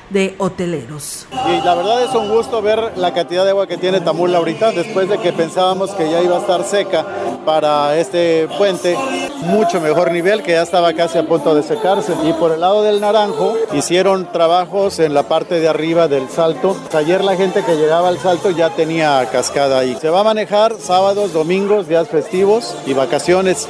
de 0.10 0.36
Hoteleros. 0.38 1.27
Y 1.47 1.62
la 1.63 1.75
verdad 1.75 2.03
es 2.03 2.13
un 2.15 2.29
gusto 2.29 2.62
ver 2.62 2.93
la 2.97 3.13
cantidad 3.13 3.43
de 3.43 3.51
agua 3.51 3.67
que 3.67 3.77
tiene 3.77 4.01
Tamula 4.01 4.38
ahorita, 4.38 4.71
después 4.71 5.10
de 5.10 5.17
que 5.17 5.33
pensábamos 5.33 5.91
que 5.91 6.10
ya 6.10 6.21
iba 6.21 6.38
a 6.38 6.39
estar 6.39 6.63
seca 6.63 7.05
para 7.45 7.97
este 7.97 8.47
puente, 8.57 8.97
mucho 9.41 9.79
mejor 9.79 10.12
nivel 10.12 10.43
que 10.43 10.51
ya 10.51 10.63
estaba 10.63 10.93
casi 10.93 11.17
a 11.17 11.27
punto 11.27 11.55
de 11.55 11.63
secarse. 11.63 12.13
Y 12.23 12.33
por 12.33 12.51
el 12.51 12.62
lado 12.62 12.83
del 12.83 13.01
Naranjo 13.01 13.55
hicieron 13.73 14.31
trabajos 14.31 14.99
en 14.99 15.13
la 15.13 15.23
parte 15.23 15.60
de 15.60 15.67
arriba 15.67 16.07
del 16.07 16.29
salto. 16.29 16.75
Ayer 16.93 17.23
la 17.23 17.36
gente 17.36 17.63
que 17.63 17.75
llegaba 17.75 18.10
al 18.10 18.19
salto 18.19 18.51
ya 18.51 18.69
tenía 18.69 19.25
cascada 19.31 19.79
ahí. 19.79 19.97
Se 19.99 20.10
va 20.10 20.21
a 20.21 20.23
manejar 20.23 20.75
sábados, 20.79 21.33
domingos, 21.33 21.88
días 21.88 22.07
festivos 22.07 22.75
y 22.86 22.93
vacaciones. 22.93 23.69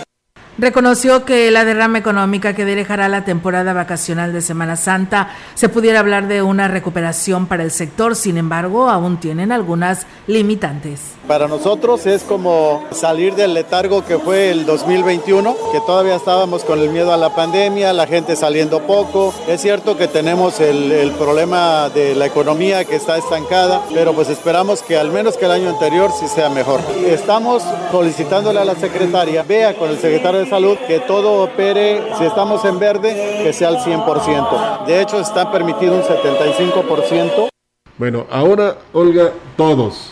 Reconoció 0.60 1.24
que 1.24 1.52
la 1.52 1.66
derrama 1.66 2.00
económica 2.00 2.56
que 2.56 2.66
dejará 2.66 3.10
la 3.10 3.24
temporada 3.24 3.74
vacacional 3.74 4.34
de 4.34 4.42
Semana 4.42 4.76
Santa 4.76 5.30
se 5.54 5.70
pudiera 5.70 6.00
hablar 6.00 6.28
de 6.28 6.42
una 6.42 6.68
recuperación 6.68 7.46
para 7.46 7.62
el 7.62 7.70
sector, 7.70 8.16
sin 8.16 8.38
embargo, 8.38 8.90
aún 8.90 9.18
tienen 9.20 9.52
algunas 9.52 10.08
limitantes. 10.26 11.18
Para 11.28 11.50
nosotros 11.50 12.06
es 12.06 12.24
como 12.24 12.86
salir 12.92 13.36
del 13.36 13.54
letargo 13.54 14.06
que 14.06 14.18
fue 14.18 14.50
el 14.50 14.66
2021, 14.66 15.58
que 15.74 15.82
todavía 15.82 16.16
estábamos 16.16 16.64
con 16.64 16.80
el 16.80 16.90
miedo 16.90 17.12
a 17.12 17.18
la 17.18 17.36
pandemia, 17.36 17.92
la 17.92 18.08
gente 18.08 18.38
saliendo 18.38 18.82
poco. 18.84 19.34
Es 19.46 19.62
cierto 19.62 19.98
que 19.98 20.08
tenemos 20.08 20.62
el, 20.62 21.12
problema 21.20 21.90
de 21.90 22.16
la 22.16 22.28
economía 22.28 22.86
que 22.86 22.96
está 22.96 23.18
estancada, 23.18 23.82
pero 23.94 24.14
pues 24.14 24.30
esperamos 24.30 24.82
que 24.82 24.98
al 24.98 25.12
menos 25.12 25.36
que 25.36 25.46
el 25.46 25.52
año 25.52 25.70
anterior 25.70 26.12
sí 26.18 26.28
sea 26.28 26.50
mejor. 26.50 26.80
Estamos 27.06 27.62
solicitándole 27.92 28.60
a 28.62 28.66
la 28.66 28.76
secretaria, 28.76 29.44
vea 29.44 29.76
con 29.76 29.90
el 29.90 29.98
secretario 29.98 30.40
de 30.40 30.47
salud 30.50 30.78
que 30.88 31.00
todo 31.00 31.44
opere, 31.44 32.02
si 32.18 32.24
estamos 32.26 32.64
en 32.66 32.80
verde, 32.80 33.42
que 33.44 33.54
sea 33.54 33.70
al 33.70 33.78
100%. 33.78 34.86
De 34.86 35.02
hecho, 35.02 35.20
está 35.20 35.52
permitido 35.52 35.96
un 35.96 36.02
75%. 36.02 37.50
Bueno, 37.98 38.26
ahora, 38.30 38.78
Olga, 38.94 39.32
todos 39.56 40.12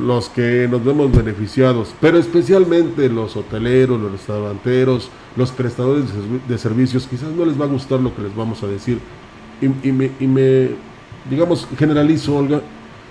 los 0.00 0.28
que 0.28 0.66
nos 0.68 0.84
vemos 0.84 1.12
beneficiados, 1.12 1.94
pero 2.00 2.18
especialmente 2.18 3.08
los 3.08 3.36
hoteleros, 3.36 4.00
los 4.00 4.12
restauranteros, 4.12 5.08
los 5.36 5.52
prestadores 5.52 6.06
de, 6.48 6.58
servicios, 6.58 7.06
quizás 7.06 7.30
no 7.30 7.44
les 7.44 7.60
va 7.60 7.66
a 7.66 7.68
gustar 7.68 8.00
lo 8.00 8.14
que 8.14 8.22
les 8.22 8.34
vamos 8.34 8.62
a 8.62 8.66
decir. 8.66 8.98
Y, 9.60 9.92
me, 9.92 10.70
digamos, 11.30 11.68
generalizo, 11.78 12.36
Olga, 12.36 12.60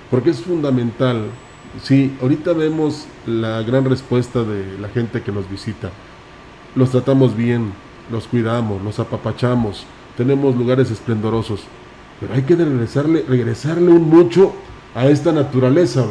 porque 0.10 0.32
es 0.32 0.42
fundamental. 0.42 1.28
Sí, 1.82 2.14
ahorita 2.22 2.52
vemos 2.52 3.06
la 3.26 3.62
gran 3.62 3.86
respuesta 3.86 4.44
de 4.44 4.78
la 4.78 4.90
gente 4.90 5.22
que 5.22 5.32
nos 5.32 5.50
visita. 5.50 5.90
Los 6.76 6.92
tratamos 6.92 7.36
bien, 7.36 7.74
los 8.12 8.28
cuidamos, 8.28 8.82
los 8.82 9.00
apapachamos, 9.00 9.86
tenemos 10.18 10.56
lugares 10.56 10.92
esplendorosos, 10.92 11.62
pero 12.20 12.34
hay 12.34 12.44
que 12.44 12.56
regresarle, 12.56 13.26
regresarle 13.28 13.92
un 13.92 14.10
mucho 14.10 14.54
a 14.96 15.08
esta 15.08 15.32
naturaleza, 15.32 16.06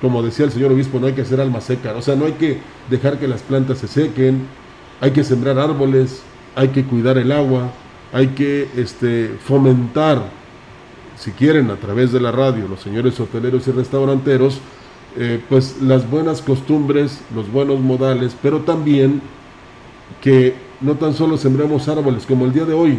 como 0.00 0.22
decía 0.22 0.46
el 0.46 0.52
señor 0.52 0.72
obispo, 0.72 0.98
no 0.98 1.06
hay 1.06 1.12
que 1.12 1.22
hacer 1.22 1.40
alma 1.40 1.60
seca, 1.60 1.94
o 1.96 2.02
sea, 2.02 2.16
no 2.16 2.24
hay 2.24 2.32
que 2.32 2.58
dejar 2.90 3.18
que 3.18 3.28
las 3.28 3.42
plantas 3.42 3.78
se 3.78 3.88
sequen, 3.88 4.46
hay 5.00 5.10
que 5.12 5.24
sembrar 5.24 5.58
árboles, 5.58 6.22
hay 6.54 6.68
que 6.68 6.84
cuidar 6.84 7.18
el 7.18 7.32
agua, 7.32 7.70
hay 8.12 8.28
que 8.28 8.68
este, 8.76 9.36
fomentar 9.44 10.22
si 11.16 11.30
quieren, 11.30 11.70
a 11.70 11.76
través 11.76 12.10
de 12.10 12.20
la 12.20 12.32
radio, 12.32 12.66
los 12.66 12.80
señores 12.80 13.18
hoteleros 13.20 13.68
y 13.68 13.70
restauranteros, 13.70 14.58
eh, 15.16 15.42
pues 15.48 15.80
las 15.82 16.08
buenas 16.10 16.40
costumbres, 16.40 17.20
los 17.34 17.50
buenos 17.50 17.80
modales, 17.80 18.36
pero 18.40 18.60
también 18.60 19.20
que 20.20 20.54
no 20.80 20.94
tan 20.94 21.14
solo 21.14 21.36
sembremos 21.36 21.88
árboles 21.88 22.24
como 22.26 22.44
el 22.44 22.52
día 22.52 22.64
de 22.64 22.74
hoy, 22.74 22.98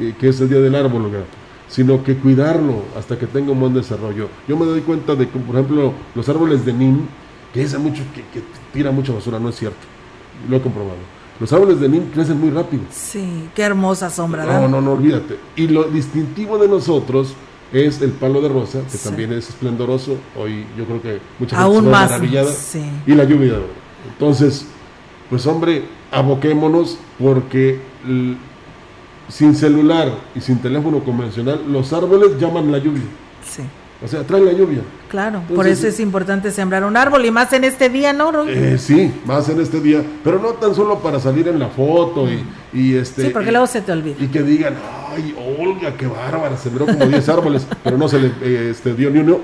eh, 0.00 0.14
que 0.18 0.28
es 0.28 0.40
el 0.40 0.48
día 0.48 0.60
del 0.60 0.74
árbol, 0.74 1.10
sino 1.68 2.02
que 2.02 2.16
cuidarlo 2.16 2.82
hasta 2.98 3.18
que 3.18 3.26
tenga 3.26 3.52
un 3.52 3.60
buen 3.60 3.74
desarrollo. 3.74 4.28
Yo 4.48 4.56
me 4.56 4.66
doy 4.66 4.80
cuenta 4.80 5.14
de 5.14 5.28
que, 5.28 5.38
por 5.38 5.56
ejemplo, 5.56 5.92
los 6.14 6.28
árboles 6.28 6.64
de 6.64 6.72
NIM, 6.72 7.06
que 7.52 7.62
es 7.62 7.78
mucho, 7.78 8.02
que, 8.14 8.22
que 8.32 8.44
tira 8.72 8.90
mucha 8.90 9.12
basura, 9.12 9.38
no 9.38 9.48
es 9.48 9.56
cierto, 9.56 9.78
lo 10.48 10.56
he 10.56 10.60
comprobado. 10.60 10.98
Los 11.40 11.52
árboles 11.52 11.80
de 11.80 11.88
NIM 11.88 12.10
crecen 12.10 12.40
muy 12.40 12.50
rápido. 12.50 12.82
Sí, 12.90 13.48
qué 13.54 13.62
hermosa 13.62 14.10
sombra. 14.10 14.44
No, 14.44 14.68
no, 14.68 14.80
no, 14.80 14.92
olvídate. 14.92 15.38
Y 15.56 15.66
lo 15.66 15.84
distintivo 15.84 16.56
de 16.58 16.68
nosotros 16.68 17.34
es 17.72 18.02
el 18.02 18.10
palo 18.10 18.40
de 18.40 18.48
rosa, 18.48 18.80
que 18.90 18.98
también 18.98 19.32
es 19.32 19.48
esplendoroso. 19.48 20.16
Hoy 20.36 20.64
yo 20.76 20.84
creo 20.84 21.02
que 21.02 21.20
mucha 21.38 21.56
gente 21.56 21.76
Aún 21.76 21.90
más, 21.90 22.10
maravillada. 22.10 22.52
Y 23.06 23.14
la 23.14 23.24
lluvia. 23.24 23.54
Entonces, 24.12 24.66
pues 25.30 25.46
hombre, 25.46 25.84
aboquémonos 26.10 26.98
porque 27.18 27.80
sin 29.28 29.54
celular 29.54 30.12
y 30.34 30.40
sin 30.40 30.58
teléfono 30.58 31.00
convencional, 31.00 31.62
los 31.68 31.92
árboles 31.92 32.38
llaman 32.38 32.70
la 32.70 32.78
lluvia. 32.78 33.02
Sí. 33.44 33.62
O 34.04 34.08
sea, 34.08 34.24
traen 34.24 34.44
la 34.44 34.52
lluvia. 34.52 34.80
Claro, 35.08 35.42
por 35.54 35.66
eso 35.68 35.86
es 35.86 36.00
importante 36.00 36.50
sembrar 36.50 36.84
un 36.84 36.96
árbol 36.96 37.24
y 37.24 37.30
más 37.30 37.52
en 37.52 37.64
este 37.64 37.88
día, 37.88 38.12
¿no? 38.12 38.48
Eh, 38.48 38.76
sí, 38.78 39.12
más 39.26 39.48
en 39.48 39.60
este 39.60 39.80
día, 39.80 40.02
pero 40.24 40.40
no 40.40 40.48
tan 40.54 40.74
solo 40.74 40.98
para 40.98 41.20
salir 41.20 41.46
en 41.48 41.58
la 41.58 41.68
foto 41.68 42.26
y, 42.28 42.44
y 42.72 42.96
este... 42.96 43.26
Sí, 43.26 43.30
porque 43.30 43.52
luego 43.52 43.66
se 43.66 43.82
te 43.82 43.92
olvida. 43.92 44.16
Y 44.18 44.26
que 44.28 44.42
digan, 44.42 44.74
ay, 45.14 45.36
Olga, 45.58 45.96
qué 45.96 46.06
bárbara, 46.06 46.56
sembró 46.56 46.86
como 46.86 47.06
10 47.06 47.28
árboles, 47.28 47.66
pero 47.84 47.96
no 47.96 48.08
se 48.08 48.18
le 48.18 48.28
eh, 48.42 48.70
este, 48.70 48.94
dio 48.94 49.10
ni 49.10 49.20
uno. 49.20 49.38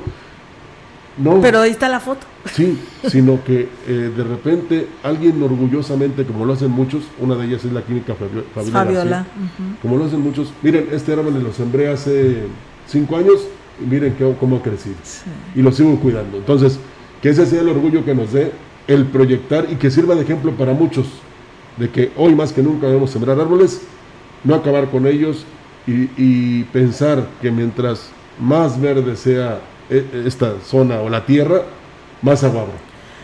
No. 1.19 1.41
Pero 1.41 1.61
ahí 1.61 1.71
está 1.71 1.89
la 1.89 2.01
foto. 2.01 2.27
Sí, 2.53 2.79
sino 3.09 3.43
que 3.45 3.69
eh, 3.89 4.13
de 4.17 4.25
repente 4.25 4.89
alguien 5.03 5.43
orgullosamente, 5.43 6.25
como 6.25 6.45
lo 6.45 6.53
hacen 6.53 6.71
muchos, 6.71 7.03
una 7.19 7.35
de 7.35 7.47
ellas 7.47 7.65
es 7.65 7.73
la 7.73 7.83
química 7.83 8.15
Fabiola. 8.15 8.45
Fabiola. 8.73 9.27
Como 9.83 9.97
lo 9.97 10.05
hacen 10.05 10.21
muchos. 10.21 10.53
Miren, 10.63 10.89
este 10.93 11.13
árbol 11.13 11.43
lo 11.43 11.53
sembré 11.53 11.89
hace 11.89 12.45
5 12.87 13.17
años 13.17 13.49
miren 13.81 14.17
cómo 14.39 14.57
ha 14.57 14.63
crecido. 14.63 14.97
Y 15.55 15.63
lo 15.63 15.73
sigo 15.73 15.99
cuidando. 16.01 16.39
Entonces, 16.39 16.79
que 17.23 17.31
ese 17.31 17.47
sea 17.47 17.61
el 17.61 17.69
orgullo 17.69 18.05
que 18.05 18.15
nos 18.15 18.33
dé 18.33 18.53
el 18.87 19.07
proyectar 19.07 19.67
y 19.71 19.77
que 19.77 19.91
sirva 19.91 20.15
de 20.15 20.23
ejemplo 20.23 20.53
para 20.53 20.73
muchos, 20.73 21.07
de 21.77 21.91
que 21.91 22.11
hoy 22.17 22.35
más 22.35 22.53
que 22.53 22.63
nunca 22.63 22.87
debemos 22.87 23.11
sembrar 23.11 23.39
árboles, 23.39 23.83
no 24.45 24.55
acabar 24.55 24.91
con 24.91 25.07
ellos 25.07 25.45
y, 25.87 26.65
pensar 26.65 27.27
que 27.41 27.51
mientras 27.51 28.11
más 28.39 28.81
verde 28.81 29.17
sea 29.17 29.61
e, 29.89 30.05
esta 30.27 30.61
zona 30.63 31.01
o 31.01 31.09
la 31.09 31.25
tierra, 31.25 31.63
más 32.21 32.45
agua 32.45 32.67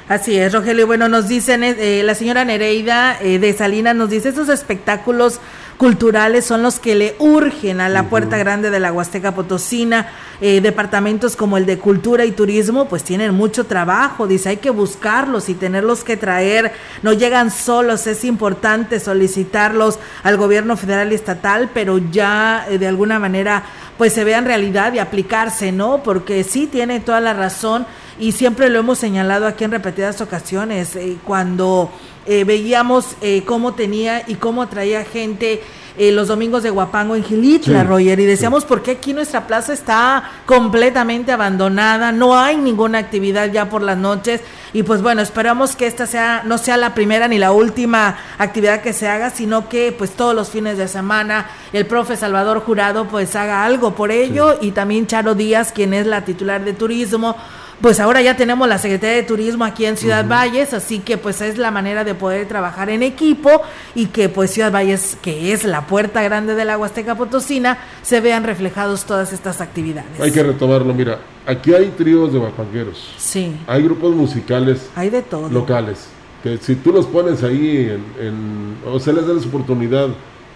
Así 0.07 0.37
es, 0.37 0.53
Rogelio. 0.53 0.87
Bueno, 0.87 1.09
nos 1.09 1.29
dicen, 1.29 1.65
eh, 1.65 2.03
la 2.05 2.15
señora 2.15 2.45
Nereida 2.45 3.17
eh, 3.23 3.39
de 3.39 3.55
Salinas 3.55 3.97
nos 3.97 4.11
dice, 4.11 4.29
esos 4.29 4.51
espectáculos 4.51 5.41
culturales 5.79 6.45
son 6.45 6.63
los 6.63 6.79
que 6.79 6.95
le 6.95 7.17
urgen 7.19 7.81
a 7.81 7.89
la 7.89 8.05
puerta 8.05 8.37
grande 8.37 8.69
de 8.69 8.81
la 8.81 8.93
Huasteca 8.93 9.35
Potosina. 9.35 10.09
Eh, 10.43 10.61
departamentos 10.61 11.37
como 11.37 11.57
el 11.57 11.65
de 11.65 11.79
Cultura 11.79 12.27
y 12.27 12.33
Turismo, 12.33 12.87
pues 12.87 13.03
tienen 13.03 13.33
mucho 13.33 13.65
trabajo. 13.65 14.27
Dice, 14.27 14.51
hay 14.51 14.57
que 14.59 14.69
buscarlos 14.69 15.49
y 15.49 15.55
tenerlos 15.55 16.05
que 16.05 16.19
traer. 16.19 16.73
No 17.03 17.15
llegan 17.15 17.51
solos, 17.51 18.07
es 18.07 18.27
importante 18.27 19.01
solicitarlos 19.01 19.99
al 20.23 20.37
gobierno 20.37 20.77
federal 20.77 21.13
y 21.13 21.15
estatal, 21.15 21.71
pero 21.73 21.97
ya 21.97 22.67
de 22.69 22.87
alguna 22.87 23.19
manera 23.19 23.65
pues 23.97 24.13
se 24.13 24.25
vean 24.25 24.45
realidad 24.45 24.93
y 24.93 24.99
aplicarse, 24.99 25.73
¿no? 25.73 26.03
Porque 26.03 26.45
sí 26.45 26.67
tiene 26.67 27.01
toda 27.01 27.21
la 27.21 27.33
razón 27.33 27.87
y 28.19 28.33
siempre 28.33 28.71
lo 28.71 28.79
hemos 28.79 28.99
señalado 28.99 29.47
aquí 29.47 29.65
en 29.65 29.71
repetidas 29.71 30.21
ocasiones, 30.21 30.97
eh, 30.97 31.17
cuando 31.25 31.91
eh, 32.27 32.45
veíamos 32.45 33.17
eh, 33.21 33.43
cómo 33.47 33.75
tenía 33.75 34.23
y 34.27 34.37
cómo 34.37 34.63
atraía 34.63 35.05
gente 35.05 35.63
eh, 35.97 36.11
los 36.11 36.27
domingos 36.27 36.65
de 36.65 36.71
Guapango 36.71 37.15
en 37.15 37.23
Gilitla, 37.23 37.85
Roger, 37.85 38.19
y 38.19 38.25
decíamos, 38.25 38.65
¿por 38.65 38.83
qué 38.83 38.93
aquí 38.93 39.13
nuestra 39.13 39.47
plaza 39.47 39.73
está 39.73 40.29
completamente 40.45 41.31
abandonada? 41.31 42.11
No 42.11 42.37
hay 42.37 42.57
ninguna 42.57 42.99
actividad 42.99 43.53
ya 43.53 43.71
por 43.71 43.81
las 43.81 43.97
noches, 43.97 44.41
y 44.73 44.83
pues 44.83 45.03
bueno, 45.03 45.23
esperamos 45.23 45.77
que 45.77 45.87
esta 45.87 46.09
sea, 46.09 46.43
no 46.45 46.59
sea 46.59 46.77
la 46.79 46.95
primera 46.95 47.29
ni 47.29 47.39
la 47.39 47.53
última 47.53 48.17
actividad 48.39 48.83
que 48.83 48.93
se 48.93 49.07
haga, 49.07 49.31
sino 49.31 49.69
que 49.69 49.95
pues 49.97 50.11
todos 50.11 50.35
los 50.35 50.49
fines 50.49 50.79
de 50.79 50.89
semana 50.89 51.47
el 51.73 51.87
profe 51.87 52.17
Salvador 52.17 52.59
Jurado 52.61 53.07
pues 53.07 53.37
haga 53.37 53.65
algo 53.65 53.95
por 53.95 54.11
ello, 54.11 54.59
y 54.61 54.73
también 54.73 55.07
Charo 55.07 55.37
Díaz, 55.37 55.71
quien 55.71 55.95
es 55.95 56.07
la 56.07 56.25
titular 56.25 56.65
de 56.65 56.73
turismo, 56.73 57.37
pues 57.81 58.01
ahora 58.01 58.23
ya 58.23 58.37
tenemos 58.37 58.69
la 58.69 58.79
Secretaría 58.79 59.17
de 59.17 59.23
Turismo 59.23 59.65
aquí 59.65 59.85
en 59.85 59.97
Ciudad 59.97 60.27
Valles, 60.27 60.73
así 60.73 61.01
que 61.01 61.19
pues 61.19 61.41
es 61.41 61.59
la 61.59 61.71
manera 61.71 62.05
de 62.05 62.15
poder 62.15 62.47
trabajar 62.47 62.89
en 62.91 63.03
equipo 63.03 63.51
y 63.95 64.07
que 64.07 64.29
pues 64.29 64.53
Ciudad 64.53 64.73
Valles, 64.73 65.19
que 65.21 65.53
es 65.53 65.65
la 65.65 65.87
puerta 65.87 66.23
grande 66.23 66.55
de 66.55 66.65
la 66.65 66.79
Huasteca 66.79 67.15
Potosina, 67.15 67.79
se 68.03 68.21
vean 68.21 68.45
reflejados 68.45 69.05
todas 69.05 69.33
estas 69.33 69.61
actividades. 69.61 70.21
Hay 70.21 70.33
que 70.33 70.43
retomarlo, 70.43 70.95
mira, 70.95 71.19
aquí 71.47 71.75
hay 71.75 71.89
tríos 71.97 72.33
de 72.33 72.39
bapangueros. 72.39 73.15
Sí. 73.19 73.55
Hay 73.67 73.83
grupos 73.83 74.15
musicales. 74.15 74.91
Hay 74.95 75.11
de 75.11 75.23
todo. 75.23 75.49
Locales. 75.49 76.09
Que 76.43 76.59
si 76.59 76.77
tú 76.77 76.93
los 76.93 77.07
pones 77.07 77.43
ahí 77.43 77.91
en, 78.21 78.77
o 78.87 78.99
se 79.01 79.13
les 79.13 79.27
da 79.27 79.33
la 79.33 79.41
oportunidad 79.41 80.09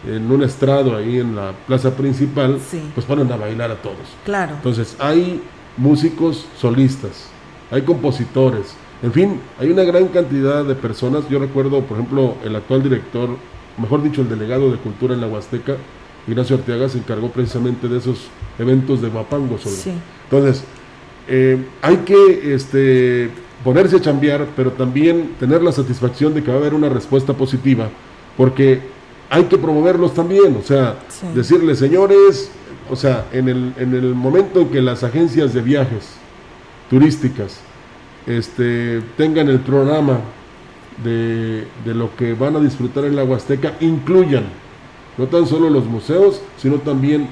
en 0.07 0.31
un 0.31 0.43
estrado 0.43 0.97
ahí 0.97 1.19
en 1.19 1.35
la 1.35 1.53
plaza 1.67 1.97
principal, 1.97 2.59
pues 2.95 3.07
ponen 3.07 3.31
a 3.33 3.37
bailar 3.37 3.71
a 3.71 3.77
todos. 3.77 3.97
Claro. 4.25 4.55
Entonces, 4.55 4.97
hay 4.99 5.43
músicos 5.79 6.47
solistas, 6.59 7.29
hay 7.71 7.83
compositores, 7.83 8.75
en 9.03 9.13
fin, 9.13 9.41
hay 9.59 9.71
una 9.71 9.85
gran 9.85 10.09
cantidad 10.09 10.65
de 10.65 10.75
personas. 10.75 11.29
Yo 11.29 11.39
recuerdo, 11.39 11.83
por 11.83 11.99
ejemplo, 11.99 12.35
el 12.45 12.57
actual 12.57 12.83
director, 12.83 13.31
mejor 13.77 14.03
dicho, 14.03 14.23
el 14.23 14.29
delegado 14.29 14.73
de 14.73 14.79
cultura 14.79 15.15
en 15.15 15.21
la 15.21 15.29
Huasteca, 15.29 15.77
Ignacio 16.27 16.57
Arteaga, 16.57 16.89
se 16.89 16.99
encargó 16.99 17.31
precisamente 17.31 17.89
de 17.89 17.99
esos 17.99 18.27
eventos 18.59 19.01
de 19.01 19.09
Guapango. 19.09 19.57
Entonces, 20.25 20.65
eh, 21.29 21.65
hay 21.81 21.99
que 21.99 22.55
este, 22.55 23.31
ponerse 23.63 23.97
a 23.97 24.01
chambear, 24.01 24.49
pero 24.57 24.73
también 24.73 25.35
tener 25.39 25.63
la 25.63 25.71
satisfacción 25.71 26.35
de 26.35 26.43
que 26.43 26.51
va 26.51 26.57
a 26.57 26.61
haber 26.61 26.75
una 26.75 26.89
respuesta 26.89 27.35
positiva, 27.35 27.89
porque 28.37 28.81
hay 29.31 29.45
que 29.45 29.59
promoverlos 29.59 30.13
también, 30.13 30.57
o 30.59 30.63
sea, 30.63 30.99
decirles, 31.35 31.79
señores, 31.79 32.51
o 32.91 32.97
sea, 32.97 33.27
en 33.33 33.49
el, 33.49 33.73
en 33.79 33.95
el 33.95 34.15
momento 34.15 34.61
en 34.61 34.69
que 34.69 34.81
las 34.81 35.03
agencias 35.05 35.55
de 35.55 35.63
viajes 35.63 36.15
turísticas 36.91 37.61
este, 38.27 39.03
tengan 39.17 39.49
el 39.49 39.61
programa 39.61 40.21
de, 41.03 41.65
lo 41.87 42.15
que 42.17 42.35
van 42.35 42.57
a 42.57 42.61
disfrutar 42.61 43.05
en 43.05 43.17
la 43.17 43.25
Huasteca, 43.25 43.75
incluyan 43.81 44.45
no 45.17 45.27
tan 45.27 45.47
solo 45.47 45.71
los 45.71 45.85
museos, 45.87 46.41
sino 46.57 46.77
también 46.77 47.29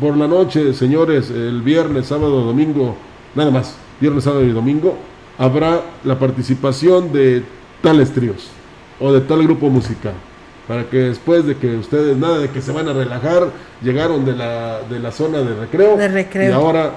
por 0.00 0.16
la 0.16 0.26
noche, 0.26 0.72
señores, 0.72 1.30
el 1.30 1.62
viernes, 1.62 2.06
sábado, 2.06 2.42
domingo, 2.42 2.96
nada 3.34 3.50
más, 3.50 3.76
viernes, 4.00 4.24
sábado 4.24 4.44
y 4.44 4.52
domingo, 4.52 4.96
habrá 5.38 5.82
la 6.04 6.18
participación 6.18 7.12
de 7.12 7.42
tales 7.82 8.12
tríos 8.12 8.48
o 9.00 9.12
de 9.12 9.20
tal 9.20 9.42
grupo 9.42 9.68
musical 9.68 10.14
para 10.66 10.88
que 10.88 10.96
después 10.98 11.46
de 11.46 11.56
que 11.56 11.76
ustedes, 11.76 12.16
nada 12.16 12.38
de 12.38 12.50
que 12.50 12.62
se 12.62 12.72
van 12.72 12.88
a 12.88 12.92
relajar, 12.92 13.50
llegaron 13.82 14.24
de 14.24 14.34
la, 14.34 14.80
de 14.88 14.98
la 14.98 15.12
zona 15.12 15.38
de 15.38 15.54
recreo, 15.54 15.98
y 16.48 16.52
ahora 16.52 16.92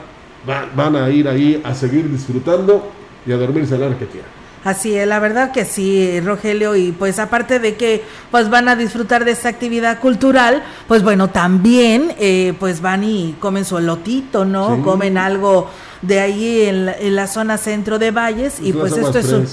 van 0.76 0.96
a 0.96 1.10
ir 1.10 1.28
ahí 1.28 1.62
a 1.64 1.74
seguir 1.74 2.10
disfrutando 2.10 2.90
y 3.26 3.32
a 3.32 3.38
dormirse 3.38 3.76
a 3.76 3.78
la 3.78 3.88
hora 3.88 3.98
que 3.98 4.08
quieran. 4.08 4.38
Así 4.64 4.96
es, 4.96 5.08
la 5.08 5.20
verdad 5.20 5.52
que 5.52 5.66
sí, 5.66 6.20
Rogelio, 6.20 6.76
y 6.76 6.92
pues 6.92 7.20
aparte 7.20 7.60
de 7.60 7.76
que 7.76 8.04
pues 8.32 8.50
van 8.50 8.68
a 8.68 8.76
disfrutar 8.76 9.24
de 9.24 9.32
esta 9.32 9.50
actividad 9.50 10.00
cultural, 10.00 10.64
pues 10.88 11.04
bueno, 11.04 11.30
también 11.30 12.14
eh, 12.20 12.54
pues 12.60 12.82
van 12.82 13.04
y 13.04 13.36
comen 13.40 13.64
su 13.64 13.78
elotito, 13.78 14.44
¿no? 14.44 14.84
Comen 14.84 15.18
algo 15.18 15.70
de 16.02 16.20
ahí 16.20 16.62
en 16.64 17.16
la, 17.16 17.28
zona 17.28 17.58
centro 17.58 17.98
de 17.98 18.12
Valles 18.12 18.60
y 18.62 18.74
pues 18.74 18.98
esto 18.98 19.20
es 19.20 19.32
un, 19.32 19.48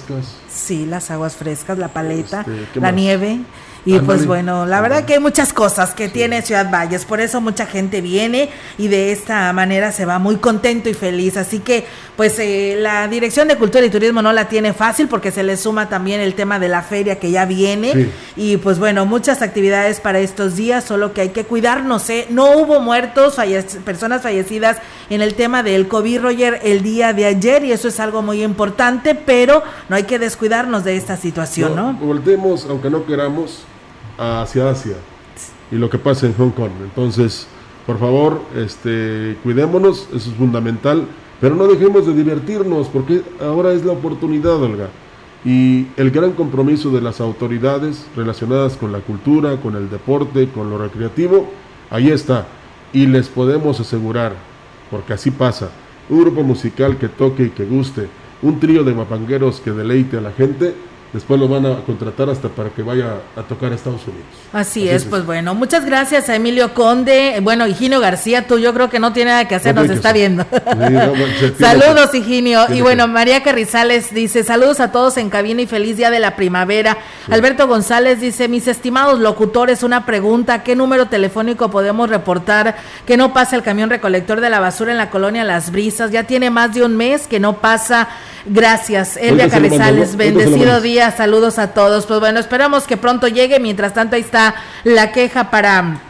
sí, 0.48 0.85
las 0.85 1.11
aguas 1.11 1.37
frescas, 1.37 1.79
la 1.79 1.88
paleta, 1.88 2.40
este, 2.40 2.81
la 2.81 2.90
nieve. 2.90 3.40
Y 3.87 3.99
pues 3.99 4.27
bueno, 4.27 4.64
la 4.64 4.81
verdad 4.81 5.05
que 5.05 5.14
hay 5.14 5.20
muchas 5.20 5.53
cosas 5.53 5.92
que 5.92 6.09
tiene 6.09 6.40
Ciudad 6.40 6.70
Valles, 6.70 7.05
por 7.05 7.20
eso 7.20 7.40
mucha 7.42 7.66
gente 7.66 8.01
viene 8.01 8.49
y 8.79 8.88
de 8.88 9.12
esta 9.12 9.53
manera 9.53 9.92
se 9.92 10.07
va 10.07 10.18
muy 10.18 10.37
contento 10.37 10.88
y 10.88 10.94
feliz. 10.94 11.37
Así 11.37 11.59
que 11.59 11.85
pues 12.16 12.38
eh, 12.38 12.77
la 12.79 13.07
Dirección 13.09 13.47
de 13.47 13.57
Cultura 13.57 13.85
y 13.85 13.90
Turismo 13.90 14.23
no 14.23 14.33
la 14.33 14.49
tiene 14.49 14.73
fácil 14.73 15.09
porque 15.09 15.31
se 15.31 15.42
le 15.42 15.59
suma 15.59 15.90
también 15.90 16.20
el 16.20 16.35
tema 16.35 16.59
de 16.59 16.68
la 16.68 16.83
feria 16.83 17.18
que 17.18 17.31
ya 17.31 17.44
viene 17.44 18.09
y 18.37 18.57
pues 18.57 18.79
bueno, 18.79 19.05
muchas 19.05 19.42
actividades 19.42 20.01
para 20.01 20.18
estos 20.20 20.57
días, 20.57 20.85
solo 20.85 21.12
que 21.12 21.20
hay 21.20 21.29
que 21.31 21.44
cuidarnos. 21.44 22.09
¿eh? 22.09 22.27
No 22.31 22.53
hubo 22.53 22.81
muertos, 22.81 23.37
personas 23.85 24.23
fallecidas 24.23 24.79
en 25.11 25.20
el 25.20 25.35
tema 25.35 25.62
del 25.62 25.88
COVID, 25.88 26.23
Roger, 26.23 26.61
el 26.62 26.83
día 26.83 27.12
de 27.12 27.27
ayer 27.27 27.64
y 27.64 27.73
eso 27.73 27.88
es 27.88 28.01
algo 28.01 28.23
muy 28.23 28.42
importante, 28.42 29.14
pero 29.14 29.62
no 29.90 29.97
hay 29.97 30.05
que 30.05 30.18
descuidarnos 30.18 30.85
de 30.85 30.97
esta 30.97 31.18
situación, 31.18 31.77
¿no? 31.77 31.92
¿no? 31.92 31.99
Volvemos, 31.99 32.66
aunque 32.68 32.88
no 32.88 33.05
queramos 33.05 33.64
hacia 34.18 34.70
Asia 34.70 34.96
y 35.70 35.77
lo 35.77 35.88
que 35.90 35.98
pasa 35.98 36.27
en 36.27 36.35
Hong 36.35 36.50
Kong. 36.50 36.72
Entonces, 36.83 37.46
Por 37.87 37.98
favor, 37.98 38.40
este, 38.57 39.37
cuidémonos, 39.42 40.09
eso 40.09 40.31
es 40.31 40.37
fundamental, 40.37 41.07
pero 41.40 41.55
no 41.55 41.66
dejemos 41.66 42.07
de 42.07 42.14
divertirnos, 42.14 42.88
porque 42.88 43.22
ahora 43.40 43.72
es 43.72 43.85
la 43.85 43.92
oportunidad, 43.92 44.62
Olga. 44.62 44.88
Y 45.44 45.88
el 45.98 46.11
gran 46.11 46.33
compromiso 46.33 46.90
de 46.90 47.03
las 47.03 47.20
autoridades 47.20 48.07
relacionadas 48.16 48.79
con 48.79 48.90
la 48.90 49.00
cultura, 49.00 49.61
con 49.61 49.77
el 49.77 49.90
deporte, 49.90 50.48
con 50.48 50.70
lo 50.70 50.79
recreativo, 50.79 51.50
ahí 51.90 52.09
está. 52.09 52.46
Y 52.94 53.07
les 53.07 53.29
podemos 53.29 53.79
asegurar, 53.81 54.33
porque 54.90 55.12
así 55.12 55.31
pasa, 55.31 55.68
un 56.09 56.22
grupo 56.22 56.42
musical 56.42 56.96
que 56.96 57.09
toque 57.09 57.44
y 57.44 57.50
que 57.50 57.66
guste, 57.66 58.09
un 58.40 58.59
trío 58.61 58.83
de 58.83 58.94
mapangueros 58.94 59.61
que 59.61 59.72
deleite 59.72 60.16
a 60.16 60.22
la 60.22 60.33
gente, 60.33 60.74
después 61.14 61.38
lo 61.38 61.46
van 61.46 61.64
a 61.64 61.77
contratar 61.85 62.29
hasta 62.29 62.48
para 62.48 62.70
que 62.70 62.83
vaya 62.83 63.18
a 63.37 63.42
tocar 63.42 63.70
a 63.70 63.77
Estados 63.77 64.03
Unidos. 64.03 64.27
Así, 64.53 64.88
es, 64.88 65.05
pues 65.05 65.24
bueno, 65.24 65.55
muchas 65.55 65.85
gracias 65.87 66.29
a 66.29 66.35
Emilio 66.35 66.74
Conde, 66.74 67.38
bueno, 67.40 67.68
Higinio 67.68 68.00
García, 68.00 68.48
tú 68.48 68.59
yo 68.59 68.74
creo 68.74 68.90
que 68.90 68.98
no 68.98 69.12
tiene 69.12 69.31
nada 69.31 69.46
que 69.46 69.55
hacer, 69.55 69.77
nos 69.77 69.88
está 69.88 70.12
viendo. 70.12 70.44
saludos, 71.59 72.12
Higinio. 72.14 72.66
Y 72.74 72.81
bueno, 72.81 73.07
María 73.07 73.44
Carrizales 73.44 74.12
dice, 74.12 74.42
saludos 74.42 74.81
a 74.81 74.90
todos 74.90 75.16
en 75.16 75.31
cabina 75.31 75.62
y 75.62 75.66
feliz 75.66 75.96
día 75.96 76.11
de 76.11 76.18
la 76.18 76.35
primavera. 76.35 76.98
Alberto 77.31 77.68
González 77.68 78.20
dice, 78.20 78.48
mis 78.48 78.66
estimados 78.66 79.20
locutores, 79.20 79.85
una 79.85 80.05
pregunta, 80.07 80.64
¿qué 80.64 80.74
número 80.74 81.07
telefónico 81.07 81.70
podemos 81.70 82.11
reportar 82.11 82.77
que 83.07 83.16
no 83.16 83.33
pasa 83.33 83.55
el 83.55 83.62
camión 83.62 83.88
recolector 83.88 84.40
de 84.40 84.50
la 84.50 84.59
basura 84.59 84.90
en 84.90 84.98
la 84.98 85.11
colonia 85.11 85.44
Las 85.44 85.70
Brisas? 85.70 86.11
Ya 86.11 86.24
tiene 86.24 86.50
más 86.50 86.74
de 86.74 86.85
un 86.85 86.96
mes 86.96 87.29
que 87.29 87.38
no 87.38 87.59
pasa. 87.59 88.09
Gracias, 88.46 89.16
Elvia 89.16 89.48
Carrizales, 89.48 90.16
bendecido 90.16 90.83
día 90.83 91.03
saludos 91.10 91.58
a 91.58 91.74
todos. 91.74 92.06
Pues 92.06 92.20
bueno, 92.20 92.40
esperamos 92.40 92.84
que 92.86 92.96
pronto 92.96 93.28
llegue. 93.28 93.60
Mientras 93.60 93.94
tanto, 93.94 94.16
ahí 94.16 94.22
está 94.22 94.54
la 94.84 95.12
queja 95.12 95.50
para 95.50 96.00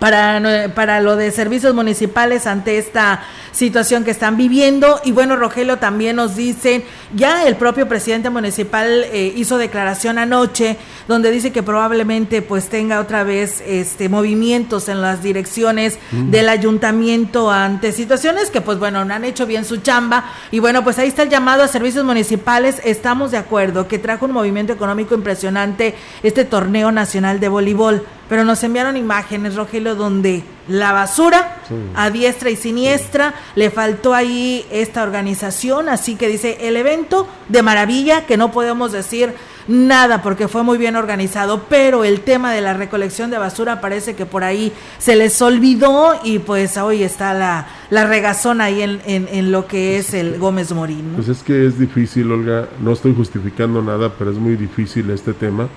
para, 0.00 0.72
para 0.74 1.00
lo 1.00 1.14
de 1.14 1.30
servicios 1.30 1.74
municipales 1.74 2.48
ante 2.48 2.78
esta 2.78 3.22
situación 3.52 4.04
que 4.04 4.10
están 4.10 4.36
viviendo. 4.36 5.00
Y 5.04 5.12
bueno, 5.12 5.36
Rogelio 5.36 5.76
también 5.76 6.16
nos 6.16 6.34
dice, 6.34 6.84
ya 7.14 7.46
el 7.46 7.56
propio 7.56 7.88
presidente 7.88 8.30
municipal 8.30 9.04
eh, 9.04 9.32
hizo 9.36 9.58
declaración 9.58 10.18
anoche 10.18 10.76
donde 11.06 11.30
dice 11.30 11.52
que 11.52 11.62
probablemente 11.62 12.42
pues 12.42 12.68
tenga 12.68 13.00
otra 13.00 13.24
vez 13.24 13.62
este 13.66 14.08
movimientos 14.08 14.88
en 14.88 15.02
las 15.02 15.22
direcciones 15.22 15.98
mm. 16.12 16.30
del 16.30 16.48
ayuntamiento 16.48 17.50
ante 17.50 17.92
situaciones 17.92 18.50
que 18.50 18.60
pues 18.60 18.78
bueno, 18.78 19.04
no 19.04 19.14
han 19.14 19.24
hecho 19.24 19.46
bien 19.46 19.64
su 19.64 19.78
chamba. 19.78 20.24
Y 20.50 20.60
bueno, 20.60 20.82
pues 20.82 20.98
ahí 20.98 21.08
está 21.08 21.24
el 21.24 21.28
llamado 21.28 21.62
a 21.62 21.68
servicios 21.68 22.04
municipales. 22.04 22.80
Estamos 22.84 23.32
de 23.32 23.38
acuerdo 23.38 23.86
que 23.86 23.98
trajo 23.98 24.26
un 24.26 24.32
movimiento 24.32 24.72
económico 24.72 25.14
impresionante 25.14 25.94
este 26.22 26.44
torneo 26.44 26.90
nacional 26.90 27.40
de 27.40 27.48
voleibol 27.48 28.02
pero 28.30 28.44
nos 28.44 28.62
enviaron 28.62 28.96
imágenes, 28.96 29.56
Rogelio, 29.56 29.89
donde 29.94 30.42
la 30.68 30.92
basura 30.92 31.56
a 31.94 32.10
diestra 32.10 32.50
y 32.50 32.56
siniestra, 32.56 33.34
le 33.54 33.70
faltó 33.70 34.14
ahí 34.14 34.64
esta 34.70 35.02
organización, 35.02 35.88
así 35.88 36.16
que 36.16 36.28
dice 36.28 36.58
el 36.62 36.76
evento 36.76 37.26
de 37.48 37.62
maravilla, 37.62 38.26
que 38.26 38.36
no 38.36 38.52
podemos 38.52 38.92
decir 38.92 39.34
nada 39.68 40.22
porque 40.22 40.48
fue 40.48 40.62
muy 40.62 40.78
bien 40.78 40.96
organizado, 40.96 41.64
pero 41.68 42.04
el 42.04 42.20
tema 42.20 42.52
de 42.52 42.60
la 42.60 42.74
recolección 42.74 43.30
de 43.30 43.38
basura 43.38 43.80
parece 43.80 44.14
que 44.14 44.26
por 44.26 44.44
ahí 44.44 44.72
se 44.98 45.16
les 45.16 45.40
olvidó 45.42 46.20
y 46.24 46.40
pues 46.40 46.76
hoy 46.76 47.02
está 47.02 47.34
la, 47.34 47.68
la 47.90 48.06
regazón 48.06 48.60
ahí 48.60 48.82
en, 48.82 49.00
en, 49.06 49.52
lo 49.52 49.66
que 49.66 49.98
es 49.98 50.14
el 50.14 50.38
Gómez 50.38 50.72
Morín. 50.72 51.12
Pues 51.14 51.28
es 51.28 51.42
que 51.42 51.66
es 51.66 51.78
difícil, 51.78 52.30
Olga, 52.32 52.68
no 52.80 52.92
estoy 52.92 53.14
justificando 53.14 53.82
nada, 53.82 54.12
pero 54.18 54.30
es 54.30 54.38
muy 54.38 54.56
difícil 54.56 55.10
este 55.10 55.32
tema 55.32 55.68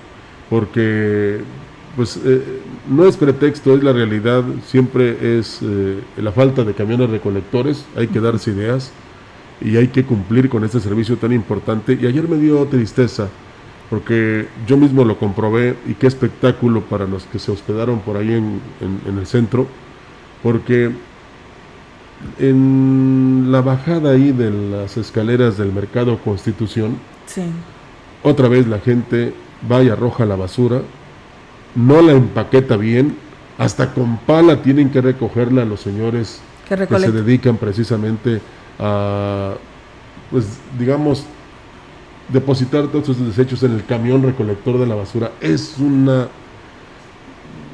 porque 0.50 1.40
pues 1.96 2.18
eh, 2.24 2.60
no 2.88 3.06
es 3.06 3.16
pretexto, 3.16 3.74
es 3.74 3.82
la 3.82 3.92
realidad, 3.92 4.42
siempre 4.66 5.38
es 5.38 5.60
eh, 5.62 6.00
la 6.16 6.32
falta 6.32 6.64
de 6.64 6.74
camiones 6.74 7.10
recolectores, 7.10 7.84
hay 7.96 8.08
que 8.08 8.20
darse 8.20 8.50
ideas 8.50 8.92
y 9.60 9.76
hay 9.76 9.88
que 9.88 10.04
cumplir 10.04 10.48
con 10.48 10.64
este 10.64 10.80
servicio 10.80 11.16
tan 11.16 11.32
importante. 11.32 11.98
Y 12.00 12.06
ayer 12.06 12.28
me 12.28 12.36
dio 12.36 12.64
tristeza, 12.66 13.28
porque 13.90 14.46
yo 14.66 14.76
mismo 14.76 15.04
lo 15.04 15.18
comprobé 15.18 15.76
y 15.86 15.94
qué 15.94 16.06
espectáculo 16.06 16.82
para 16.82 17.06
los 17.06 17.24
que 17.24 17.38
se 17.38 17.52
hospedaron 17.52 18.00
por 18.00 18.16
ahí 18.16 18.32
en, 18.32 18.60
en 18.80 19.18
el 19.18 19.26
centro, 19.26 19.66
porque 20.42 20.90
en 22.38 23.48
la 23.50 23.60
bajada 23.60 24.12
ahí 24.12 24.32
de 24.32 24.50
las 24.50 24.96
escaleras 24.96 25.58
del 25.58 25.72
mercado 25.72 26.18
Constitución, 26.18 26.96
otra 28.22 28.48
vez 28.48 28.66
la 28.66 28.78
gente 28.78 29.34
va 29.70 29.82
y 29.82 29.88
arroja 29.88 30.24
la 30.24 30.36
basura, 30.36 30.82
no 31.74 32.02
la 32.02 32.12
empaqueta 32.12 32.76
bien, 32.76 33.16
hasta 33.58 33.92
con 33.92 34.18
pala 34.18 34.62
tienen 34.62 34.90
que 34.90 35.00
recogerla 35.00 35.64
los 35.64 35.80
señores 35.80 36.40
que, 36.68 36.76
se 36.76 37.12
dedican 37.12 37.56
precisamente 37.56 38.40
a, 38.78 39.54
pues 40.30 40.58
digamos, 40.78 41.24
depositar 42.28 42.88
todos 42.88 43.10
esos 43.10 43.26
desechos 43.26 43.62
en 43.62 43.72
el 43.72 43.84
camión 43.84 44.22
recolector 44.22 44.78
de 44.78 44.86
la 44.86 44.94
basura. 44.94 45.32
Es 45.40 45.76
una, 45.78 46.28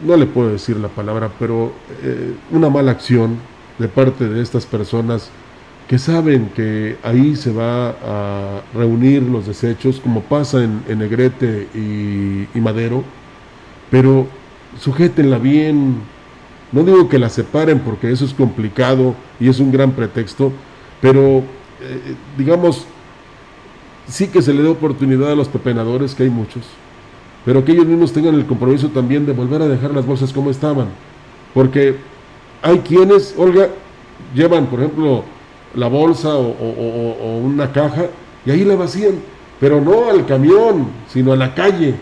no 0.05 0.17
le 0.17 0.27
puedo 0.27 0.51
decir 0.51 0.77
la 0.77 0.89
palabra, 0.89 1.31
pero 1.39 1.73
eh, 2.03 2.35
una 2.51 2.69
mala 2.69 2.91
acción 2.91 3.37
de 3.79 3.89
parte 3.89 4.29
de 4.29 4.43
estas 4.43 4.67
personas 4.67 5.31
que 5.89 5.99
saben 5.99 6.51
que 6.55 6.99
ahí 7.03 7.35
se 7.35 7.53
va 7.53 7.91
a 7.91 8.63
reunir 8.75 9.23
los 9.23 9.47
desechos, 9.47 9.99
como 10.01 10.21
pasa 10.21 10.63
en, 10.63 10.83
Negrete 10.99 11.67
y 11.75 12.61
Madero, 12.61 13.03
pero 13.91 14.27
sujétenla 14.79 15.39
bien. 15.39 15.97
No 16.73 16.85
digo 16.85 17.09
que 17.09 17.19
la 17.19 17.29
separen 17.29 17.81
porque 17.81 18.13
eso 18.13 18.25
es 18.25 18.33
complicado 18.33 19.15
y 19.41 19.49
es 19.49 19.59
un 19.59 19.73
gran 19.73 19.91
pretexto, 19.93 20.53
pero 21.01 21.39
eh, 21.81 22.15
digamos, 22.39 22.87
sí 24.07 24.29
que 24.29 24.41
se 24.41 24.55
le 24.55 24.63
dé 24.63 24.69
oportunidad 24.69 25.33
a 25.33 25.35
los 25.35 25.49
pepenadores, 25.49 26.15
que 26.15 26.25
hay 26.25 26.31
muchos, 26.31 26.63
pero 27.45 27.65
que 27.65 27.73
ellos 27.73 27.87
mismos 27.87 28.13
tengan 28.13 28.35
el 28.35 28.47
compromiso 28.47 28.89
también 28.89 29.27
de 29.27 29.33
volver 29.33 29.63
a 29.63 29.69
dejar 29.69 29.93
las 29.93 30.07
bolsas 30.07 30.33
como 30.33 30.51
estaban. 30.51 30.89
Porque 31.53 31.97
hay 32.63 32.79
quienes, 32.81 33.35
Olga, 33.37 33.69
llevan, 34.33 34.67
por 34.67 34.79
ejemplo, 34.79 35.25
la 35.75 35.89
bolsa 35.89 36.37
o, 36.37 36.51
o 36.51 37.39
una 37.39 37.73
caja 37.73 38.07
y 38.47 38.51
ahí 38.51 38.65
la 38.65 38.77
vacían, 38.77 39.15
pero 39.59 39.81
no 39.81 40.09
al 40.09 40.25
camión, 40.27 40.89
sino 41.09 41.33
a 41.33 41.37
la 41.37 41.55
calle. 41.55 41.95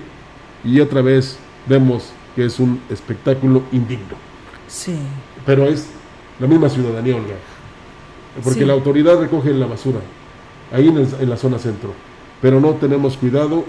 Y 0.64 0.81
otra 0.81 1.03
vez, 1.03 1.38
vemos 1.69 2.13
que 2.35 2.45
es 2.45 2.59
un 2.59 2.81
espectáculo 2.91 3.63
indigno. 3.73 4.17
Sí. 4.67 4.97
Pero 5.45 5.65
es 5.65 5.89
la 6.39 6.47
misma 6.47 6.69
ciudadanía, 6.69 7.17
Olga. 7.17 7.35
Porque 8.45 8.65
la 8.65 8.75
autoridad 8.75 9.19
recoge 9.19 9.53
la 9.53 9.67
basura, 9.67 9.99
ahí 10.73 10.89
en, 10.89 10.99
en, 10.99 11.31
la 11.31 11.37
zona 11.37 11.59
centro. 11.59 11.93
Pero 12.41 12.61
no 12.61 12.75
tenemos 12.75 13.17
cuidado 13.17 13.65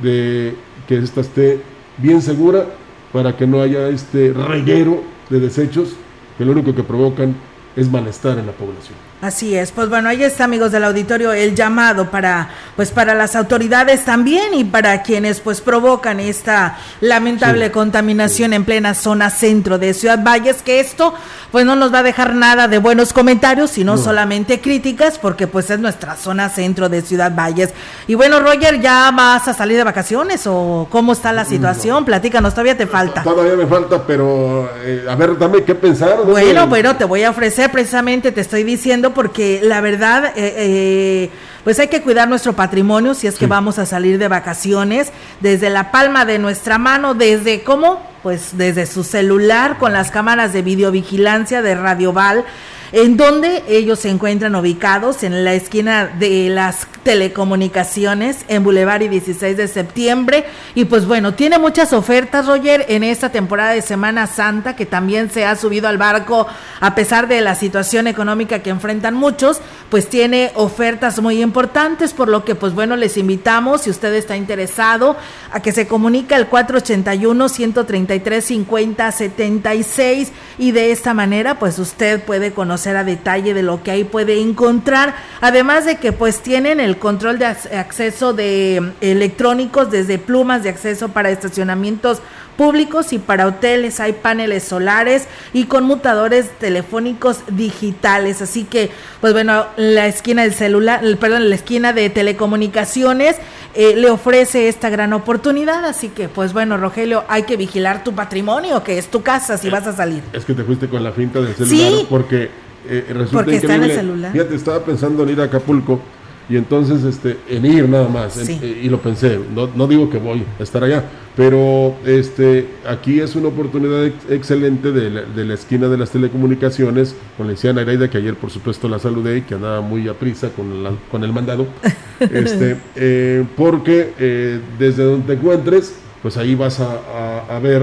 de 0.00 0.54
que 0.86 0.98
esta 0.98 1.22
esté 1.22 1.62
bien 1.98 2.20
segura 2.20 2.66
para 3.12 3.36
que 3.36 3.46
no 3.46 3.62
haya 3.62 3.88
este 3.88 4.32
reguero 4.32 5.02
de 5.30 5.40
desechos 5.40 5.94
que 6.36 6.44
lo 6.44 6.52
único 6.52 6.74
que 6.74 6.82
provocan 6.82 7.34
es 7.76 7.90
malestar 7.90 8.38
en 8.38 8.46
la 8.46 8.52
población. 8.52 9.11
Así 9.22 9.56
es, 9.56 9.70
pues 9.70 9.88
bueno, 9.88 10.08
ahí 10.08 10.24
está 10.24 10.42
amigos 10.42 10.72
del 10.72 10.82
auditorio 10.82 11.32
el 11.32 11.54
llamado 11.54 12.10
para 12.10 12.48
pues 12.74 12.90
para 12.90 13.14
las 13.14 13.36
autoridades 13.36 14.04
también 14.04 14.52
y 14.52 14.64
para 14.64 15.02
quienes 15.02 15.38
pues 15.38 15.60
provocan 15.60 16.18
esta 16.18 16.76
lamentable 17.00 17.70
contaminación 17.70 18.52
en 18.52 18.64
plena 18.64 18.94
zona 18.94 19.30
centro 19.30 19.78
de 19.78 19.94
Ciudad 19.94 20.18
Valles, 20.24 20.62
que 20.62 20.80
esto 20.80 21.14
pues 21.52 21.64
no 21.64 21.76
nos 21.76 21.94
va 21.94 21.98
a 21.98 22.02
dejar 22.02 22.34
nada 22.34 22.66
de 22.66 22.78
buenos 22.78 23.12
comentarios, 23.12 23.70
sino 23.70 23.98
solamente 23.98 24.60
críticas, 24.60 25.18
porque 25.18 25.46
pues 25.46 25.70
es 25.70 25.78
nuestra 25.78 26.16
zona 26.16 26.48
centro 26.48 26.88
de 26.88 27.02
Ciudad 27.02 27.30
Valles. 27.32 27.70
Y 28.08 28.14
bueno, 28.14 28.40
Roger, 28.40 28.80
¿ya 28.80 29.10
vas 29.14 29.46
a 29.46 29.52
salir 29.52 29.76
de 29.76 29.84
vacaciones 29.84 30.46
o 30.46 30.88
cómo 30.90 31.12
está 31.12 31.30
la 31.32 31.44
situación? 31.44 32.06
Platícanos, 32.06 32.54
todavía 32.54 32.76
te 32.76 32.86
falta. 32.86 33.22
Todavía 33.22 33.54
me 33.54 33.66
falta, 33.66 34.04
pero 34.06 34.68
eh, 34.82 35.04
a 35.08 35.14
ver, 35.14 35.38
dame 35.38 35.62
qué 35.62 35.74
pensar. 35.74 36.22
Bueno, 36.24 36.66
bueno, 36.66 36.96
te 36.96 37.04
voy 37.04 37.22
a 37.22 37.30
ofrecer 37.30 37.70
precisamente, 37.70 38.32
te 38.32 38.40
estoy 38.40 38.64
diciendo 38.64 39.11
porque 39.14 39.60
la 39.62 39.80
verdad, 39.80 40.32
eh, 40.36 40.54
eh, 40.56 41.30
pues 41.64 41.78
hay 41.78 41.88
que 41.88 42.02
cuidar 42.02 42.28
nuestro 42.28 42.54
patrimonio 42.54 43.14
si 43.14 43.26
es 43.26 43.36
que 43.36 43.46
vamos 43.46 43.78
a 43.78 43.86
salir 43.86 44.18
de 44.18 44.28
vacaciones, 44.28 45.12
desde 45.40 45.70
la 45.70 45.90
palma 45.90 46.24
de 46.24 46.38
nuestra 46.38 46.78
mano, 46.78 47.14
desde 47.14 47.62
cómo, 47.62 48.00
pues 48.22 48.56
desde 48.56 48.86
su 48.86 49.04
celular 49.04 49.78
con 49.78 49.92
las 49.92 50.10
cámaras 50.10 50.52
de 50.52 50.62
videovigilancia 50.62 51.62
de 51.62 51.74
Radioval 51.74 52.44
en 52.92 53.16
donde 53.16 53.64
ellos 53.68 54.00
se 54.00 54.10
encuentran 54.10 54.54
ubicados 54.54 55.22
en 55.22 55.44
la 55.44 55.54
esquina 55.54 56.06
de 56.06 56.50
las 56.50 56.86
telecomunicaciones 57.02 58.44
en 58.48 58.62
Boulevard 58.62 59.00
y 59.02 59.08
16 59.08 59.56
de 59.56 59.66
septiembre. 59.66 60.44
Y 60.74 60.84
pues 60.84 61.06
bueno, 61.06 61.32
tiene 61.32 61.58
muchas 61.58 61.94
ofertas, 61.94 62.46
Roger, 62.46 62.84
en 62.88 63.02
esta 63.02 63.30
temporada 63.30 63.72
de 63.72 63.80
Semana 63.80 64.26
Santa, 64.26 64.76
que 64.76 64.84
también 64.84 65.30
se 65.30 65.46
ha 65.46 65.56
subido 65.56 65.88
al 65.88 65.96
barco 65.96 66.46
a 66.80 66.94
pesar 66.94 67.28
de 67.28 67.40
la 67.40 67.54
situación 67.54 68.06
económica 68.06 68.58
que 68.58 68.70
enfrentan 68.70 69.14
muchos, 69.14 69.60
pues 69.88 70.08
tiene 70.08 70.52
ofertas 70.54 71.20
muy 71.20 71.42
importantes, 71.42 72.12
por 72.12 72.28
lo 72.28 72.44
que 72.44 72.54
pues 72.54 72.74
bueno, 72.74 72.96
les 72.96 73.16
invitamos, 73.16 73.82
si 73.82 73.90
usted 73.90 74.12
está 74.14 74.36
interesado, 74.36 75.16
a 75.50 75.60
que 75.60 75.72
se 75.72 75.86
comunique 75.86 76.34
al 76.34 76.48
481 76.48 77.48
133 77.48 78.44
50 78.44 79.12
76 79.12 80.32
y 80.58 80.72
de 80.72 80.92
esta 80.92 81.14
manera 81.14 81.58
pues 81.58 81.78
usted 81.78 82.22
puede 82.22 82.52
conocer 82.52 82.81
a 82.90 83.04
detalle 83.04 83.54
de 83.54 83.62
lo 83.62 83.82
que 83.82 83.90
ahí 83.90 84.04
puede 84.04 84.40
encontrar, 84.40 85.14
además 85.40 85.84
de 85.84 85.96
que 85.96 86.12
pues 86.12 86.40
tienen 86.40 86.80
el 86.80 86.98
control 86.98 87.38
de 87.38 87.46
acceso 87.46 88.32
de 88.32 88.92
electrónicos 89.00 89.90
desde 89.90 90.18
plumas 90.18 90.62
de 90.62 90.70
acceso 90.70 91.08
para 91.08 91.30
estacionamientos 91.30 92.20
públicos 92.56 93.12
y 93.12 93.18
para 93.18 93.46
hoteles 93.46 94.00
hay 94.00 94.12
paneles 94.12 94.64
solares 94.64 95.26
y 95.52 95.64
conmutadores 95.64 96.50
telefónicos 96.58 97.40
digitales. 97.48 98.42
Así 98.42 98.64
que, 98.64 98.90
pues 99.20 99.32
bueno, 99.32 99.66
la 99.76 100.06
esquina 100.06 100.42
del 100.42 100.54
celular, 100.54 101.00
perdón, 101.18 101.48
la 101.48 101.54
esquina 101.54 101.92
de 101.92 102.10
telecomunicaciones 102.10 103.36
eh, 103.74 103.94
le 103.96 104.10
ofrece 104.10 104.68
esta 104.68 104.90
gran 104.90 105.12
oportunidad. 105.12 105.84
Así 105.84 106.08
que, 106.08 106.28
pues 106.28 106.52
bueno, 106.52 106.76
Rogelio, 106.76 107.24
hay 107.28 107.44
que 107.44 107.56
vigilar 107.56 108.04
tu 108.04 108.14
patrimonio, 108.14 108.84
que 108.84 108.98
es 108.98 109.08
tu 109.08 109.22
casa, 109.22 109.56
si 109.58 109.70
vas 109.70 109.86
a 109.86 109.92
salir. 109.92 110.22
Es 110.32 110.44
que 110.44 110.54
te 110.54 110.64
fuiste 110.64 110.88
con 110.88 111.02
la 111.02 111.12
finta 111.12 111.40
del 111.40 111.54
celular 111.54 112.06
porque 112.08 112.50
eh, 112.88 113.06
resulta 113.08 113.44
porque 113.44 113.56
está 113.56 113.74
en 113.76 113.84
el 113.84 113.92
celular. 113.92 114.32
Fíjate, 114.32 114.54
estaba 114.54 114.84
pensando 114.84 115.22
en 115.22 115.30
ir 115.30 115.40
a 115.40 115.44
Acapulco 115.44 116.00
y 116.48 116.56
entonces 116.56 117.04
este 117.04 117.38
en 117.48 117.64
ir 117.64 117.88
nada 117.88 118.08
más 118.08 118.36
eh, 118.48 118.80
y 118.82 118.88
lo 118.88 119.00
pensé 119.00 119.38
no, 119.54 119.68
no, 119.74 119.86
digo 119.86 120.10
que 120.10 120.18
voy 120.18 120.44
a 120.58 120.62
estar 120.62 120.82
allá 120.82 121.04
pero 121.36 121.94
este 122.04 122.66
aquí 122.86 123.20
es 123.20 123.36
una 123.36 123.48
oportunidad 123.48 124.06
excelente 124.28 124.92
de 124.92 125.10
la, 125.10 125.22
de 125.22 125.44
la, 125.44 125.54
esquina 125.54 125.88
de 125.88 125.96
las 125.96 126.10
telecomunicaciones 126.10 127.14
con 127.36 127.46
la 127.46 127.52
anciana 127.52 127.82
Iraida 127.82 128.10
que 128.10 128.18
ayer 128.18 128.34
por 128.34 128.50
supuesto 128.50 128.88
la 128.88 128.98
saludé 128.98 129.38
y 129.38 129.42
que 129.42 129.54
andaba 129.54 129.80
muy 129.80 130.08
a 130.08 130.14
prisa 130.14 130.50
con, 130.50 130.82
la, 130.82 130.90
con 131.10 131.22
el 131.22 131.32
mandado 131.32 131.66
este 132.20 132.76
eh, 132.96 133.44
porque 133.56 134.12
eh, 134.18 134.60
desde 134.78 135.04
donde 135.04 135.26
te 135.26 135.32
encuentres 135.34 135.94
pues 136.22 136.36
ahí 136.36 136.54
vas 136.54 136.80
a, 136.80 137.46
a, 137.48 137.58
ver 137.58 137.82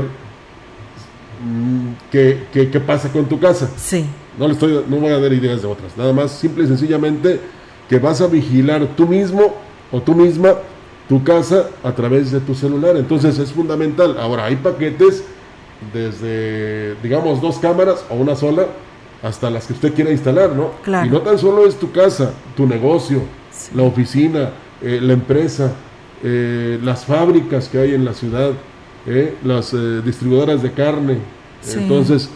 mm, 1.43 2.09
qué, 2.11 2.43
qué, 2.53 2.69
qué, 2.69 2.79
pasa 2.79 3.11
con 3.11 3.27
tu 3.27 3.37
casa. 3.37 3.69
Sí 3.75 4.05
no 4.39 4.47
le 4.47 4.53
estoy 4.53 4.83
no 4.87 4.97
voy 4.97 5.11
a 5.11 5.19
dar 5.19 5.31
ideas 5.31 5.61
de 5.61 5.67
otras 5.67 5.95
nada 5.97 6.13
más 6.13 6.31
simple 6.31 6.63
y 6.63 6.67
sencillamente 6.67 7.39
que 7.89 7.99
vas 7.99 8.21
a 8.21 8.27
vigilar 8.27 8.87
tú 8.95 9.07
mismo 9.07 9.53
o 9.91 10.01
tú 10.01 10.15
misma 10.15 10.55
tu 11.09 11.23
casa 11.23 11.69
a 11.83 11.91
través 11.91 12.31
de 12.31 12.39
tu 12.39 12.53
celular. 12.53 12.95
Entonces 12.95 13.39
es 13.39 13.51
fundamental. 13.51 14.15
Ahora 14.19 14.45
hay 14.45 14.55
paquetes 14.57 15.23
desde, 15.91 16.93
digamos, 17.01 17.41
dos 17.41 17.57
cámaras 17.57 18.05
o 18.09 18.15
una 18.15 18.35
sola 18.35 18.67
hasta 19.23 19.49
las 19.49 19.65
que 19.65 19.73
usted 19.73 19.93
quiera 19.95 20.11
instalar, 20.11 20.51
¿no? 20.55 20.71
Y 21.03 21.09
no 21.09 21.21
tan 21.21 21.39
solo 21.39 21.65
es 21.65 21.75
tu 21.77 21.91
casa, 21.91 22.31
tu 22.55 22.67
negocio, 22.67 23.23
la 23.75 23.83
oficina, 23.83 24.51
eh, 24.81 24.99
la 25.01 25.13
empresa, 25.13 25.73
eh, 26.23 26.79
las 26.83 27.05
fábricas 27.05 27.67
que 27.67 27.79
hay 27.79 27.95
en 27.95 28.05
la 28.05 28.13
ciudad, 28.13 28.51
eh, 29.07 29.35
las 29.43 29.75
distribuidoras 30.05 30.61
de 30.61 30.71
carne. 30.71 31.17
Entonces, 31.73 32.29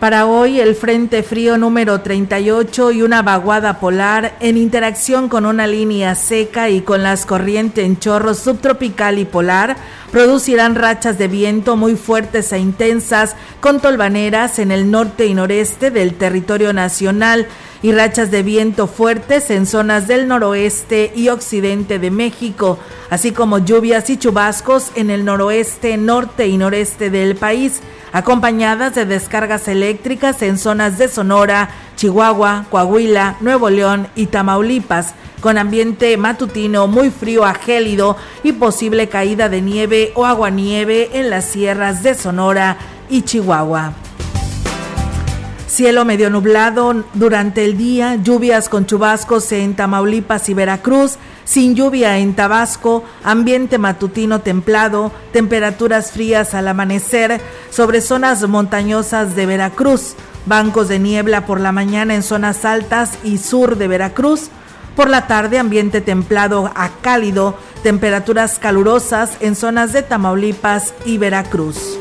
Para 0.05 0.27
hoy 0.27 0.61
el 0.61 0.75
Frente 0.75 1.23
Frío 1.23 1.57
número 1.57 2.03
38 2.03 2.93
y 2.93 3.01
una 3.01 3.23
vaguada 3.23 3.81
polar 3.81 4.37
en 4.41 4.59
interacción 4.59 5.31
con 5.31 5.47
una 5.47 5.67
línea 5.67 6.15
seca 6.15 6.69
y 6.69 6.83
con 6.83 7.03
las 7.03 7.25
corrientes 7.25 7.87
en 7.87 7.99
chorro 7.99 8.35
subtropical 8.35 9.19
y 9.19 9.25
polar 9.25 9.79
producirán 10.15 10.77
rachas 10.77 11.19
de 11.19 11.27
viento 11.27 11.77
muy 11.77 11.97
fuertes 11.97 12.53
e 12.53 12.59
intensas 12.61 13.35
con 13.59 13.81
tolvaneras 13.81 14.61
en 14.61 14.71
el 14.71 14.89
norte 14.89 15.27
y 15.27 15.35
noreste 15.35 15.91
del 15.91 16.15
territorio 16.15 16.73
nacional 16.73 17.49
y 17.83 17.91
rachas 17.91 18.31
de 18.31 18.45
viento 18.45 18.87
fuertes 18.87 19.51
en 19.51 19.67
zonas 19.67 20.07
del 20.07 20.29
noroeste 20.29 21.13
y 21.17 21.31
occidente 21.31 21.99
de 21.99 22.13
México, 22.13 22.79
así 23.11 23.33
como 23.33 23.59
lluvias 23.59 24.09
y 24.09 24.17
chubascos 24.17 24.93
en 24.95 25.11
el 25.11 25.25
noroeste, 25.25 25.97
norte 25.97 26.47
y 26.47 26.59
noreste 26.59 27.11
del 27.11 27.35
país 27.35 27.81
acompañadas 28.13 28.95
de 28.95 29.07
descargas 29.07 29.67
eléctricas 29.67 30.43
en 30.43 30.59
zonas 30.59 30.97
de 30.97 31.09
Sonora, 31.09 31.71
Chihuahua, 31.97 32.67
Coahuila, 32.71 33.39
Nuevo 33.41 33.69
León 33.69 34.07
y 34.15 34.27
Tamaulipas, 34.27 35.13
con 35.45 35.59
ambiente 35.59 36.17
matutino 36.17 36.87
muy 36.87 37.11
frío 37.11 37.45
a 37.45 37.53
gélido 37.53 38.17
y 38.43 38.53
posible 38.53 39.11
caída 39.11 39.51
de 39.51 39.61
nieve 39.61 40.11
o 40.15 40.25
aguanieve 40.25 41.11
en 41.19 41.29
las 41.29 41.45
sierras 41.45 42.03
de 42.03 42.15
Sonora 42.15 42.79
y 43.11 43.21
Chihuahua. 43.21 43.93
Cielo 45.67 46.07
medio 46.07 46.31
nublado 46.31 47.05
durante 47.13 47.63
el 47.67 47.77
día, 47.77 48.15
lluvias 48.15 48.71
con 48.71 48.87
chubascos 48.87 49.53
en 49.53 49.77
Tamaulipas 49.77 50.49
y 50.49 50.55
Veracruz, 50.55 51.19
sin 51.45 51.75
lluvia 51.75 52.17
en 52.17 52.35
Tabasco, 52.35 53.05
ambiente 53.23 53.77
matutino 53.77 54.41
templado, 54.41 55.13
temperaturas 55.31 56.11
frías 56.11 56.55
al 56.55 56.69
amanecer 56.69 57.39
sobre 57.69 58.01
zonas 58.01 58.49
montañosas 58.49 59.37
de 59.37 59.45
Veracruz, 59.45 60.15
bancos 60.47 60.89
de 60.89 61.01
niebla 61.01 61.45
por 61.45 61.61
la 61.61 61.71
mañana 61.71 62.15
en 62.15 62.23
zonas 62.23 62.65
altas 62.65 63.19
y 63.25 63.37
sur 63.37 63.77
de 63.77 63.89
Veracruz, 63.89 64.49
por 64.97 65.09
la 65.11 65.27
tarde 65.27 65.59
ambiente 65.59 66.01
templado 66.01 66.71
a 66.75 66.91
cálido, 67.03 67.57
temperaturas 67.83 68.59
calurosas 68.59 69.37
en 69.41 69.55
zonas 69.57 69.93
de 69.93 70.03
Tamaulipas 70.03 70.95
y 71.05 71.19
Veracruz. 71.19 71.99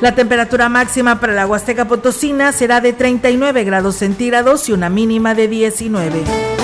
La 0.00 0.14
temperatura 0.14 0.68
máxima 0.68 1.20
para 1.20 1.32
la 1.32 1.46
Huasteca 1.46 1.86
Potosina 1.86 2.52
será 2.52 2.80
de 2.80 2.92
39 2.92 3.64
grados 3.64 3.96
centígrados 3.96 4.68
y 4.68 4.72
una 4.72 4.90
mínima 4.90 5.34
de 5.34 5.48
19. 5.48 6.63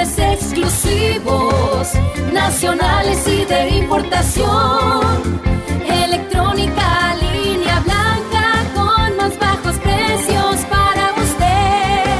Exclusivos, 0.00 1.92
nacionales 2.32 3.22
y 3.28 3.44
de 3.44 3.68
importación. 3.68 5.38
Electrónica, 5.86 7.14
línea 7.16 7.80
blanca 7.80 8.64
con 8.74 9.16
más 9.18 9.38
bajos 9.38 9.76
precios 9.76 10.56
para 10.70 11.12
usted. 11.20 12.16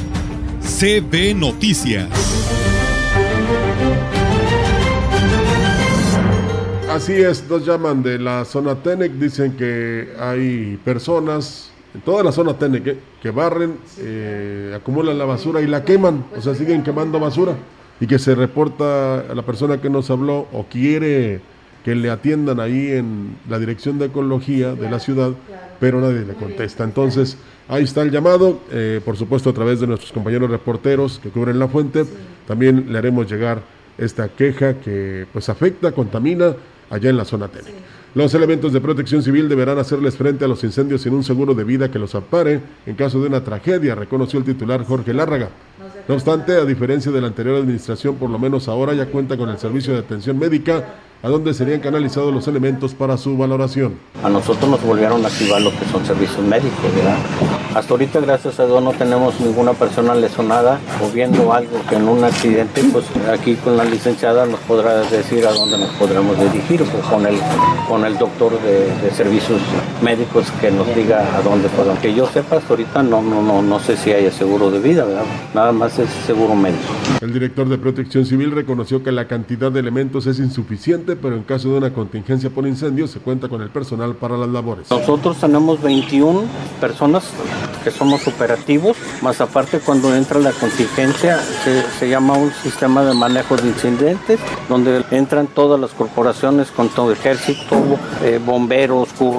CB 0.63 1.35
Noticias. 1.35 2.09
Así 6.89 7.13
es, 7.13 7.47
nos 7.49 7.65
llaman 7.65 8.03
de 8.03 8.19
la 8.19 8.45
zona 8.45 8.75
Tenec, 8.75 9.13
dicen 9.13 9.53
que 9.53 10.13
hay 10.19 10.77
personas 10.83 11.71
en 11.93 12.01
toda 12.01 12.23
la 12.23 12.31
zona 12.31 12.57
Tenec 12.57 12.87
eh, 12.87 12.99
que 13.21 13.31
barren, 13.31 13.77
eh, 13.99 14.73
acumulan 14.75 15.17
la 15.17 15.25
basura 15.25 15.61
y 15.61 15.67
la 15.67 15.83
queman, 15.83 16.25
o 16.35 16.41
sea, 16.41 16.53
siguen 16.55 16.83
quemando 16.83 17.19
basura 17.19 17.55
y 17.99 18.07
que 18.07 18.19
se 18.19 18.35
reporta 18.35 19.19
a 19.19 19.35
la 19.35 19.43
persona 19.43 19.79
que 19.79 19.89
nos 19.89 20.09
habló 20.09 20.47
o 20.51 20.65
quiere 20.69 21.41
que 21.83 21.95
le 21.95 22.09
atiendan 22.09 22.59
ahí 22.59 22.91
en 22.91 23.37
la 23.49 23.57
dirección 23.57 23.97
de 23.97 24.05
ecología 24.05 24.73
de 24.73 24.89
la 24.89 24.99
ciudad, 24.99 25.31
pero 25.79 25.99
nadie 26.01 26.25
le 26.25 26.33
contesta. 26.33 26.83
Entonces, 26.83 27.37
Ahí 27.71 27.85
está 27.85 28.01
el 28.01 28.11
llamado, 28.11 28.59
eh, 28.69 28.99
por 29.05 29.15
supuesto 29.15 29.49
a 29.49 29.53
través 29.53 29.79
de 29.79 29.87
nuestros 29.87 30.11
compañeros 30.11 30.51
reporteros 30.51 31.19
que 31.23 31.29
cubren 31.29 31.57
la 31.57 31.69
fuente. 31.69 32.03
También 32.45 32.91
le 32.91 32.97
haremos 32.97 33.31
llegar 33.31 33.61
esta 33.97 34.27
queja 34.27 34.73
que 34.73 35.25
pues 35.31 35.47
afecta, 35.47 35.93
contamina 35.93 36.53
allá 36.89 37.09
en 37.09 37.15
la 37.15 37.23
zona 37.23 37.47
T. 37.47 37.59
Los 38.13 38.33
elementos 38.33 38.73
de 38.73 38.81
protección 38.81 39.23
civil 39.23 39.47
deberán 39.47 39.79
hacerles 39.79 40.17
frente 40.17 40.43
a 40.43 40.49
los 40.49 40.61
incendios 40.65 41.01
sin 41.01 41.13
un 41.13 41.23
seguro 41.23 41.53
de 41.53 41.63
vida 41.63 41.89
que 41.89 41.97
los 41.97 42.13
ampare 42.13 42.59
en 42.85 42.95
caso 42.95 43.21
de 43.21 43.27
una 43.27 43.41
tragedia, 43.41 43.95
reconoció 43.95 44.39
el 44.39 44.43
titular 44.43 44.83
Jorge 44.83 45.13
Lárraga. 45.13 45.47
No 46.09 46.15
obstante, 46.15 46.57
a 46.57 46.65
diferencia 46.65 47.09
de 47.09 47.21
la 47.21 47.27
anterior 47.27 47.55
administración, 47.55 48.15
por 48.15 48.29
lo 48.29 48.37
menos 48.37 48.67
ahora 48.67 48.93
ya 48.93 49.05
cuenta 49.05 49.37
con 49.37 49.47
el 49.47 49.57
servicio 49.57 49.93
de 49.93 49.99
atención 49.99 50.37
médica 50.37 50.83
a 51.23 51.29
dónde 51.29 51.53
serían 51.53 51.79
canalizados 51.79 52.33
los 52.33 52.47
elementos 52.49 52.93
para 52.93 53.15
su 53.15 53.37
valoración. 53.37 53.93
A 54.21 54.29
nosotros 54.29 54.69
nos 54.69 54.83
volvieron 54.83 55.23
a 55.23 55.29
activar 55.29 55.61
lo 55.61 55.71
que 55.71 55.85
son 55.85 56.05
servicios 56.05 56.43
médicos, 56.45 56.93
¿verdad? 56.93 57.60
Hasta 57.75 57.93
ahorita, 57.93 58.19
gracias 58.19 58.59
a 58.59 58.65
Dios, 58.65 58.83
no 58.83 58.91
tenemos 58.91 59.39
ninguna 59.39 59.73
persona 59.73 60.13
lesionada 60.15 60.79
o 61.03 61.09
viendo 61.11 61.53
algo 61.53 61.81
que 61.89 61.95
en 61.95 62.07
un 62.07 62.23
accidente, 62.23 62.81
pues 62.91 63.05
aquí 63.31 63.55
con 63.55 63.77
la 63.77 63.85
licenciada 63.85 64.45
nos 64.45 64.59
podrá 64.61 65.01
decir 65.01 65.45
a 65.45 65.51
dónde 65.51 65.77
nos 65.77 65.89
podremos 65.91 66.37
dirigir, 66.39 66.83
pues, 66.83 67.03
con 67.05 67.25
el, 67.25 67.35
con 67.87 68.05
el 68.05 68.17
doctor 68.17 68.59
de, 68.61 69.11
servicios 69.11 69.61
médicos 70.01 70.49
que 70.61 70.71
nos 70.71 70.87
diga 70.95 71.35
a 71.35 71.41
dónde 71.41 71.67
podemos. 71.69 71.99
Que 71.99 72.13
yo 72.13 72.25
sepa, 72.27 72.57
hasta 72.57 72.69
ahorita 72.69 73.03
no, 73.03 73.21
no, 73.21 73.41
no, 73.41 73.61
no 73.61 73.79
sé 73.79 73.97
si 73.97 74.11
hay 74.11 74.29
seguro 74.31 74.71
de 74.71 74.79
vida, 74.79 75.03
¿verdad? 75.03 75.23
Nada 75.53 75.71
más 75.71 75.99
es 75.99 76.09
seguro 76.25 76.55
médico. 76.55 76.81
El 77.21 77.33
director 77.33 77.67
de 77.67 77.77
Protección 77.77 78.25
Civil 78.25 78.51
reconoció 78.51 79.03
que 79.03 79.11
la 79.11 79.27
cantidad 79.27 79.71
de 79.71 79.79
elementos 79.79 80.27
es 80.27 80.39
insuficiente 80.39 80.71
pero 81.15 81.35
en 81.35 81.43
caso 81.43 81.69
de 81.69 81.77
una 81.77 81.93
contingencia 81.93 82.49
por 82.49 82.67
incendio 82.67 83.07
se 83.07 83.19
cuenta 83.19 83.47
con 83.49 83.61
el 83.61 83.69
personal 83.69 84.15
para 84.15 84.37
las 84.37 84.49
labores. 84.49 84.89
Nosotros 84.89 85.37
tenemos 85.37 85.81
21 85.81 86.43
personas 86.79 87.23
que 87.83 87.91
somos 87.91 88.27
operativos, 88.27 88.97
más 89.21 89.41
aparte 89.41 89.79
cuando 89.79 90.15
entra 90.15 90.39
la 90.39 90.51
contingencia 90.51 91.39
se, 91.99 92.09
llama 92.09 92.33
un 92.33 92.51
sistema 92.51 93.03
de 93.03 93.13
manejo 93.13 93.55
de 93.55 93.67
incidentes, 93.67 94.39
donde 94.69 95.03
entran 95.11 95.47
todas 95.47 95.79
las 95.79 95.91
corporaciones 95.91 96.71
con 96.71 96.89
todo 96.89 97.11
ejército, 97.11 97.77
eh, 98.23 98.39
bomberos, 98.43 99.09
Cruz 99.17 99.31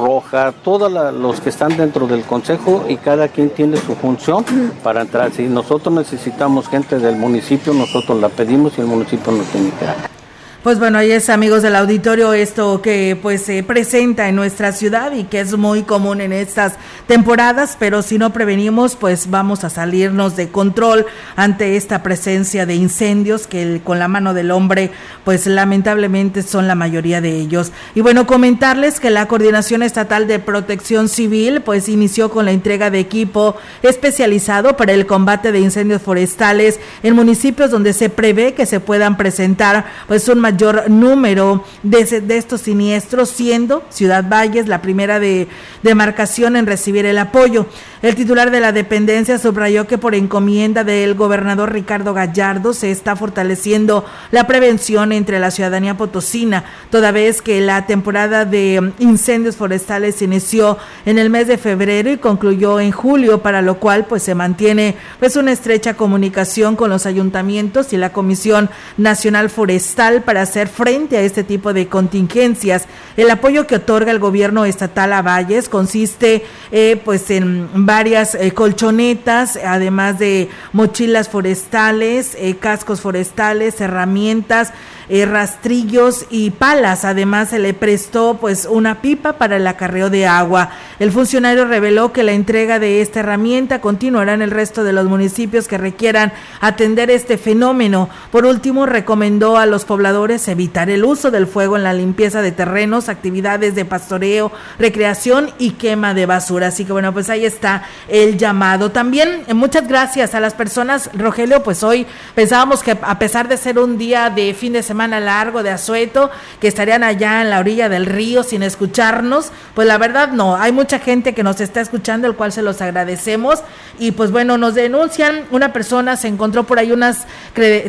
todos 0.65 0.91
los 0.91 1.41
que 1.41 1.51
están 1.51 1.77
dentro 1.77 2.07
del 2.07 2.23
consejo 2.23 2.85
y 2.89 2.97
cada 2.97 3.29
quien 3.29 3.51
tiene 3.51 3.77
su 3.77 3.95
función 3.95 4.45
para 4.83 5.03
entrar. 5.03 5.33
Si 5.33 5.45
nosotros 5.45 5.95
necesitamos 5.95 6.69
gente 6.69 6.99
del 6.99 7.17
municipio, 7.17 7.73
nosotros 7.75 8.21
la 8.21 8.29
pedimos 8.29 8.73
y 8.79 8.81
el 8.81 8.87
municipio 8.87 9.33
nos 9.33 9.47
tiene 9.47 9.71
que 9.79 9.85
dar. 9.85 10.22
Pues 10.63 10.79
bueno, 10.79 10.99
ahí 10.99 11.11
es 11.11 11.29
amigos 11.29 11.63
del 11.63 11.75
auditorio 11.75 12.33
esto 12.35 12.83
que 12.83 13.19
pues 13.21 13.43
se 13.43 13.65
presenta 13.65 14.29
en 14.29 14.37
nuestra 14.37 14.71
ciudad 14.71 15.11
y 15.11 15.25
que 15.25 15.41
es 15.41 15.57
muy 15.57 15.83
común 15.83 16.21
en 16.21 16.33
estas 16.33 16.75
temporadas, 17.09 17.77
pero 17.81 18.01
si 18.03 18.17
no 18.17 18.33
prevenimos 18.33 18.95
pues 18.95 19.29
vamos 19.29 19.65
a 19.65 19.71
salirnos 19.71 20.37
de 20.37 20.51
control 20.51 21.05
ante 21.35 21.77
esta 21.77 22.05
presencia 22.05 22.65
de 22.65 22.77
incendios 22.77 23.49
que 23.49 23.81
con 23.83 23.99
la 23.99 24.07
mano 24.07 24.35
del 24.35 24.53
hombre 24.53 24.93
pues 25.25 25.49
lamentablemente 25.49 26.45
son 26.45 26.69
la 26.69 26.77
mayoría 26.77 27.21
de 27.21 27.41
ellos. 27.41 27.73
Y 27.97 28.01
bueno, 28.01 28.29
comentarles 28.29 29.01
que 29.01 29.11
la 29.11 29.27
Coordinación 29.27 29.83
Estatal 29.83 30.29
de 30.29 30.39
Protección 30.39 31.09
Civil 31.09 31.63
pues 31.63 31.89
inició 31.89 32.31
con 32.31 32.45
la 32.45 32.53
entrega 32.53 32.89
de 32.89 33.01
equipo 33.01 33.57
especializado 33.83 34.77
para 34.77 34.93
el 34.93 35.07
combate 35.07 35.51
de 35.51 35.59
incendios 35.59 36.03
forestales 36.03 36.79
en 37.03 37.17
municipios 37.17 37.73
donde 37.73 37.95
se 37.95 38.11
prevé 38.11 38.55
que 38.55 38.65
se 38.65 38.79
puedan 38.79 39.17
presentar 39.17 39.87
pues 40.07 40.29
un 40.29 40.39
mayor 40.39 40.52
número 40.89 41.65
de, 41.83 42.05
de, 42.21 42.37
estos 42.37 42.63
siniestros, 42.63 43.29
siendo 43.31 43.85
Ciudad 43.91 44.25
Valles 44.29 44.69
la 44.69 44.83
primera 44.83 45.19
de 45.21 45.49
demarcación 45.83 46.57
en 46.57 46.67
recibir 46.67 47.07
el 47.07 47.19
apoyo. 47.19 47.67
El 48.03 48.17
titular 48.17 48.51
de 48.51 48.61
la 48.61 48.73
dependencia 48.73 49.39
subrayó 49.39 49.87
que 49.87 49.97
por 49.97 50.17
encomienda 50.17 50.83
del 50.83 51.15
gobernador 51.15 51.73
Ricardo 51.73 52.15
Gallardo 52.15 52.75
se 52.75 52.91
está 52.91 53.15
fortaleciendo 53.15 54.05
la 54.33 54.49
prevención 54.49 55.13
entre 55.13 55.39
la 55.39 55.53
ciudadanía 55.53 55.97
potosina, 55.97 56.65
toda 56.91 57.13
vez 57.13 57.43
que 57.43 57.61
la 57.61 57.87
temporada 57.87 58.45
de 58.45 58.93
incendios 58.99 59.55
forestales 59.55 60.21
inició 60.21 60.79
en 61.07 61.19
el 61.19 61.31
mes 61.31 61.47
de 61.47 61.59
febrero 61.59 62.11
y 62.11 62.19
concluyó 62.19 62.81
en 62.81 62.91
julio, 62.91 63.43
para 63.43 63.63
lo 63.63 63.79
cual 63.79 64.07
pues 64.07 64.25
se 64.25 64.35
mantiene 64.35 64.97
pues 65.21 65.37
una 65.37 65.53
estrecha 65.53 65.95
comunicación 65.95 66.75
con 66.75 66.91
los 66.91 67.07
ayuntamientos 67.07 67.93
y 67.93 67.97
la 67.97 68.13
Comisión 68.13 68.69
Nacional 68.97 69.51
Forestal 69.51 70.23
para 70.23 70.42
hacer 70.43 70.69
frente 70.69 71.17
a 71.17 71.23
este 71.23 71.45
tipo 71.45 71.73
de 71.73 71.89
contingencias. 71.89 72.87
El 73.17 73.31
apoyo 73.31 73.67
que 73.67 73.77
otorga 73.77 74.11
el 74.11 74.19
gobierno 74.19 74.65
estatal 74.65 75.13
a 75.13 75.23
Valles 75.23 75.69
consiste 75.69 76.45
eh, 76.71 77.01
pues 77.05 77.31
en 77.31 77.69
varias 77.87 78.35
eh, 78.35 78.53
colchonetas, 78.53 79.57
además 79.57 80.19
de 80.19 80.49
mochilas 80.73 81.29
forestales, 81.29 82.37
eh, 82.39 82.57
cascos 82.57 83.01
forestales, 83.01 83.81
herramientas, 83.81 84.73
eh, 85.09 85.27
rastrillos 85.27 86.27
y 86.31 86.51
palas. 86.51 87.05
Además, 87.05 87.51
se 87.51 87.59
le 87.59 87.75
prestó 87.75 88.39
pues 88.41 88.67
una 88.71 89.01
pipa 89.01 89.35
para 89.35 89.57
el 89.57 89.67
acarreo 89.67 90.11
de 90.11 90.27
agua. 90.27 90.71
El 90.99 91.13
funcionario 91.13 91.65
reveló 91.65 92.13
que 92.13 92.23
la 92.23 92.33
entrega 92.33 92.79
de 92.79 93.01
esta 93.01 93.21
herramienta 93.21 93.81
continuará 93.81 94.35
en 94.35 94.43
el 94.43 94.51
resto 94.51 94.85
de 94.85 94.93
los 94.93 95.07
municipios 95.07 95.69
que 95.69 95.79
requieran 95.79 96.33
atender 96.61 97.11
este 97.11 97.39
fenómeno. 97.39 98.09
Por 98.31 98.47
último, 98.47 98.87
recomendó 98.87 99.57
a 99.57 99.67
los 99.67 99.85
pobladores 99.85 100.47
evitar 100.49 100.91
el 100.91 101.05
uso 101.05 101.31
del 101.31 101.47
fuego 101.47 101.77
en 101.77 101.85
la 101.85 101.93
limpieza 101.93 102.43
de 102.43 102.53
terrenos, 102.53 103.09
actividades 103.09 103.75
de 103.75 103.85
pastoreo, 103.85 104.53
recreación 104.79 105.51
y 105.59 105.73
quema 105.73 106.15
de 106.15 106.27
basura. 106.27 106.69
Así 106.69 106.85
que 106.85 106.93
bueno, 106.93 107.13
pues 107.13 107.31
ahí 107.31 107.45
está 107.45 107.85
el 108.09 108.39
llamado. 108.39 108.91
También 108.91 109.45
eh, 109.47 109.55
muchas 109.55 109.89
gracias 109.89 110.35
a 110.35 110.41
las 110.41 110.55
personas, 110.55 111.11
Rogelio, 111.15 111.63
pues 111.63 111.83
hoy 111.83 112.07
pensábamos 112.35 112.83
que 112.83 112.93
a 113.01 113.19
pesar 113.19 113.49
de 113.49 113.57
ser 113.57 113.79
un 113.79 113.99
día 113.99 114.31
de 114.31 114.55
fin 114.55 114.73
de 114.73 114.83
semana, 114.83 114.93
semana 115.03 115.19
largo 115.19 115.65
de 115.65 115.71
asueto, 115.71 116.31
que 116.61 116.69
estarían 116.69 117.03
allá 117.03 117.43
en 117.43 117.51
la 117.51 117.59
orilla 117.59 117.89
del 117.89 118.07
río 118.07 118.45
sin 118.45 118.63
escucharnos. 118.63 119.51
Pues 119.75 119.89
la 119.89 119.99
verdad 119.99 120.29
no, 120.31 120.55
hay 120.57 120.71
mucha 120.71 121.01
gente 121.01 121.35
que 121.35 121.43
nos 121.43 121.61
está 121.61 121.81
escuchando, 121.81 122.29
el 122.29 122.37
cual 122.37 122.53
se 122.53 122.63
los 122.63 122.81
agradecemos. 122.81 123.65
Y 123.99 124.13
pues 124.13 124.31
bueno, 124.31 124.59
nos 124.59 124.77
denuncian, 124.77 125.47
una 125.51 125.73
persona 125.73 126.17
se 126.17 126.29
encontró 126.29 126.63
por 126.63 126.79
ahí 126.79 126.93
unas 126.93 127.27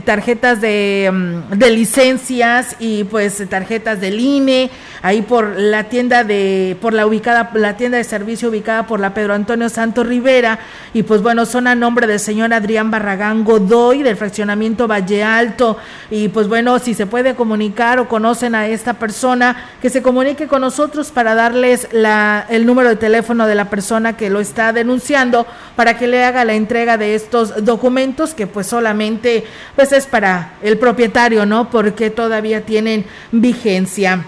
tarjetas 0.06 0.60
de, 0.60 1.12
mm, 1.14 1.54
de 1.54 1.70
licencias 1.70 2.78
y 2.80 3.04
pues 3.04 3.48
tarjetas 3.48 4.02
del 4.02 4.20
INE, 4.20 4.72
ahí 5.04 5.22
por 5.22 5.56
la 5.56 5.84
tienda 5.84 6.24
de, 6.24 6.76
por 6.82 6.94
la 6.94 7.06
ubicada, 7.06 7.52
la 7.54 7.78
tienda 7.78 8.00
de 8.00 8.04
servicio 8.06 8.50
ubicada 8.50 8.88
por 8.88 9.00
la 9.00 9.14
Pedro 9.14 9.36
Antonio 9.36 9.70
Santo 9.70 10.04
Rivera. 10.04 10.58
Y 10.96 11.04
pues 11.04 11.22
bueno, 11.22 11.46
son 11.46 11.68
a 11.68 11.76
nombre 11.76 12.08
del 12.08 12.20
señor 12.20 12.54
Adrián 12.54 12.90
Barragán 12.90 13.44
Godoy, 13.44 14.02
del 14.02 14.18
fraccionamiento 14.18 14.88
Valle 14.88 15.24
Alto. 15.24 15.78
Y 16.10 16.30
pues 16.30 16.48
bueno, 16.48 16.80
si 16.80 16.93
se 16.94 17.06
puede 17.06 17.36
comunicar 17.36 18.00
o 18.00 18.08
conocen 18.08 18.56
a 18.56 18.68
esta 18.68 18.94
persona, 18.96 19.70
que 19.82 19.90
se 19.90 20.02
comunique 20.02 20.48
con 20.48 20.62
nosotros 20.62 21.12
para 21.12 21.36
darles 21.36 21.88
la, 21.92 22.46
el 22.50 22.66
número 22.66 22.90
de 22.90 22.96
teléfono 22.96 23.48
de 23.48 23.56
la 23.56 23.70
persona 23.70 24.18
que 24.18 24.30
lo 24.30 24.40
está 24.40 24.74
denunciando 24.74 25.46
para 25.76 25.98
que 25.98 26.08
le 26.08 26.24
haga 26.24 26.46
la 26.46 26.54
entrega 26.54 26.98
de 26.98 27.16
estos 27.16 27.66
documentos 27.66 28.34
que 28.34 28.48
pues 28.48 28.68
solamente 28.68 29.46
pues 29.76 29.92
es 29.92 30.08
para 30.08 30.54
el 30.62 30.78
propietario, 30.78 31.46
¿no? 31.46 31.70
Porque 31.70 32.10
todavía 32.10 32.66
tienen 32.66 33.06
vigencia. 33.32 34.26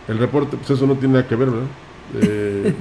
el 0.10 0.18
reporte, 0.18 0.57
pues 0.57 0.70
eso 0.72 0.86
no 0.86 0.95
tiene 0.95 1.16
nada 1.16 1.28
que 1.28 1.36
ver, 1.36 1.49
¿verdad? 1.49 1.68
Eh, 2.12 2.74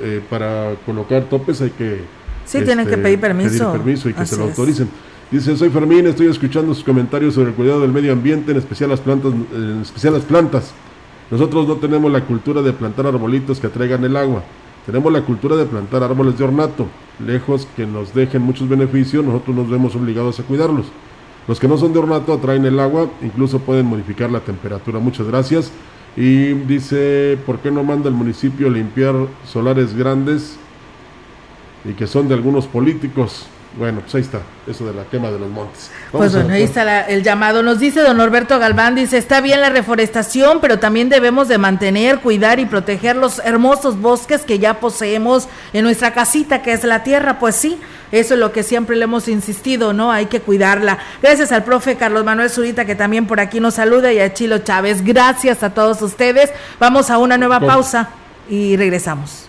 eh, 0.00 0.20
para 0.30 0.76
colocar 0.86 1.24
topes 1.24 1.60
hay 1.60 1.70
que... 1.70 2.02
Sí, 2.44 2.62
tienen 2.62 2.86
que 2.86 2.92
este, 2.92 3.02
pedir 3.02 3.18
permiso. 3.18 3.72
Pedir 3.72 3.82
permiso 3.82 4.08
y 4.08 4.12
que 4.12 4.24
se 4.24 4.36
lo 4.36 4.44
autoricen. 4.44 4.88
Dice, 5.28 5.56
soy 5.56 5.70
Fermín, 5.70 6.06
estoy 6.06 6.28
escuchando 6.28 6.72
sus 6.72 6.84
comentarios 6.84 7.34
sobre 7.34 7.48
el 7.48 7.56
cuidado 7.56 7.80
del 7.80 7.92
medio 7.92 8.12
ambiente, 8.12 8.52
en 8.52 8.58
especial 8.58 8.90
las 8.90 9.00
plantas. 9.00 9.32
En 9.52 9.80
especial 9.82 10.14
las 10.14 10.22
plantas. 10.22 10.72
Nosotros 11.32 11.66
no 11.66 11.74
tenemos 11.76 12.12
la 12.12 12.20
cultura 12.20 12.62
de 12.62 12.72
plantar 12.72 13.08
arbolitos 13.08 13.58
que 13.58 13.66
atraigan 13.66 14.04
el 14.04 14.16
agua. 14.16 14.44
Tenemos 14.86 15.12
la 15.12 15.22
cultura 15.22 15.56
de 15.56 15.66
plantar 15.66 16.04
árboles 16.04 16.38
de 16.38 16.44
ornato. 16.44 16.86
Lejos 17.18 17.66
que 17.74 17.86
nos 17.86 18.14
dejen 18.14 18.42
muchos 18.42 18.68
beneficios, 18.68 19.24
nosotros 19.24 19.56
nos 19.56 19.68
vemos 19.68 19.96
obligados 19.96 20.38
a 20.38 20.44
cuidarlos. 20.44 20.86
Los 21.48 21.58
que 21.58 21.66
no 21.66 21.76
son 21.76 21.92
de 21.92 21.98
ornato 21.98 22.32
atraen 22.32 22.64
el 22.64 22.78
agua, 22.78 23.10
incluso 23.20 23.58
pueden 23.58 23.86
modificar 23.86 24.30
la 24.30 24.38
temperatura. 24.38 25.00
Muchas 25.00 25.26
gracias. 25.26 25.72
Y 26.16 26.54
dice, 26.54 27.38
¿por 27.44 27.58
qué 27.58 27.70
no 27.70 27.82
manda 27.82 28.08
el 28.08 28.14
municipio 28.14 28.70
limpiar 28.70 29.14
solares 29.46 29.94
grandes 29.94 30.56
y 31.84 31.92
que 31.92 32.06
son 32.06 32.26
de 32.28 32.34
algunos 32.34 32.66
políticos? 32.66 33.46
Bueno, 33.76 34.00
pues 34.00 34.14
ahí 34.14 34.22
está, 34.22 34.40
eso 34.66 34.86
de 34.86 34.94
la 34.94 35.04
quema 35.04 35.30
de 35.30 35.38
los 35.38 35.50
montes. 35.50 35.90
pues 36.10 36.32
bueno, 36.32 36.54
ahí 36.54 36.62
está 36.62 37.02
el 37.02 37.22
llamado. 37.22 37.62
Nos 37.62 37.78
dice 37.78 38.00
don 38.00 38.16
Norberto 38.16 38.58
Galván, 38.58 38.94
dice, 38.94 39.18
está 39.18 39.42
bien 39.42 39.60
la 39.60 39.68
reforestación, 39.68 40.60
pero 40.62 40.78
también 40.78 41.10
debemos 41.10 41.48
de 41.48 41.58
mantener, 41.58 42.20
cuidar 42.20 42.58
y 42.58 42.64
proteger 42.64 43.16
los 43.16 43.38
hermosos 43.40 44.00
bosques 44.00 44.42
que 44.42 44.58
ya 44.58 44.80
poseemos 44.80 45.48
en 45.74 45.84
nuestra 45.84 46.14
casita, 46.14 46.62
que 46.62 46.72
es 46.72 46.84
la 46.84 47.02
tierra. 47.02 47.38
Pues 47.38 47.54
sí, 47.54 47.78
eso 48.12 48.32
es 48.32 48.40
lo 48.40 48.50
que 48.50 48.62
siempre 48.62 48.96
le 48.96 49.04
hemos 49.04 49.28
insistido, 49.28 49.92
¿no? 49.92 50.10
Hay 50.10 50.26
que 50.26 50.40
cuidarla. 50.40 50.98
Gracias 51.22 51.52
al 51.52 51.62
profe 51.62 51.96
Carlos 51.96 52.24
Manuel 52.24 52.48
Zurita, 52.48 52.86
que 52.86 52.94
también 52.94 53.26
por 53.26 53.40
aquí 53.40 53.60
nos 53.60 53.74
saluda, 53.74 54.10
y 54.10 54.20
a 54.20 54.32
Chilo 54.32 54.58
Chávez. 54.58 55.04
Gracias 55.04 55.62
a 55.62 55.74
todos 55.74 56.00
ustedes. 56.00 56.50
Vamos 56.80 57.10
a 57.10 57.18
una 57.18 57.36
nueva 57.36 57.60
pausa 57.60 58.08
y 58.48 58.76
regresamos. 58.78 59.48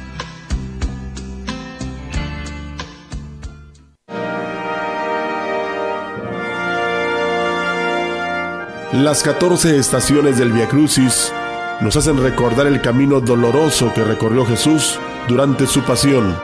Las 8.93 9.23
14 9.23 9.77
estaciones 9.77 10.37
del 10.37 10.51
Via 10.51 10.67
Crucis 10.67 11.31
nos 11.79 11.95
hacen 11.95 12.21
recordar 12.21 12.67
el 12.67 12.81
camino 12.81 13.21
doloroso 13.21 13.93
que 13.93 14.03
recorrió 14.03 14.45
Jesús 14.45 14.99
durante 15.29 15.65
su 15.65 15.81
pasión, 15.83 16.35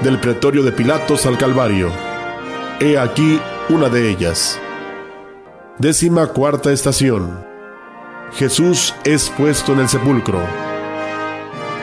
del 0.00 0.20
pretorio 0.20 0.62
de 0.62 0.70
Pilatos 0.70 1.26
al 1.26 1.36
Calvario. 1.36 1.90
He 2.78 2.96
aquí 2.96 3.40
una 3.68 3.88
de 3.88 4.08
ellas. 4.08 4.56
Décima 5.76 6.28
cuarta 6.28 6.70
estación. 6.70 7.44
Jesús 8.34 8.94
es 9.02 9.28
puesto 9.30 9.72
en 9.72 9.80
el 9.80 9.88
sepulcro. 9.88 10.38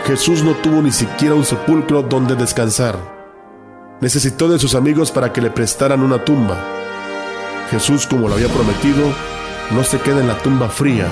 Jesús 0.06 0.42
no 0.42 0.54
tuvo 0.54 0.82
ni 0.82 0.94
siquiera 0.94 1.36
un 1.36 1.44
sepulcro 1.44 2.02
donde 2.02 2.36
descansar. 2.36 2.98
Necesitó 4.00 4.48
de 4.48 4.58
sus 4.58 4.74
amigos 4.74 5.12
para 5.12 5.34
que 5.34 5.42
le 5.42 5.52
prestaran 5.52 6.02
una 6.02 6.24
tumba. 6.24 6.66
Jesús, 7.70 8.08
como 8.08 8.30
lo 8.30 8.36
había 8.36 8.48
prometido, 8.48 9.14
no 9.74 9.84
se 9.84 10.00
queda 10.00 10.22
en 10.22 10.28
la 10.28 10.38
tumba 10.38 10.70
fría. 10.70 11.08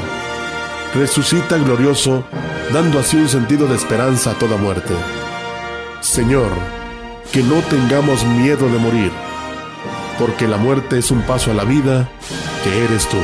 Resucita 0.94 1.58
glorioso, 1.58 2.26
dando 2.74 3.00
así 3.00 3.18
un 3.18 3.30
sentido 3.30 3.68
de 3.68 3.76
esperanza 3.76 4.32
a 4.32 4.34
toda 4.34 4.58
muerte. 4.58 4.94
Señor, 6.02 6.50
que 7.32 7.44
no 7.44 7.62
tengamos 7.62 8.26
miedo 8.26 8.70
de 8.70 8.80
morir, 8.80 9.12
porque 10.18 10.48
la 10.48 10.58
muerte 10.58 10.98
es 10.98 11.12
un 11.12 11.22
paso 11.22 11.52
a 11.52 11.54
la 11.54 11.64
vida 11.64 12.10
que 12.64 12.86
eres 12.86 13.08
tú. 13.08 13.18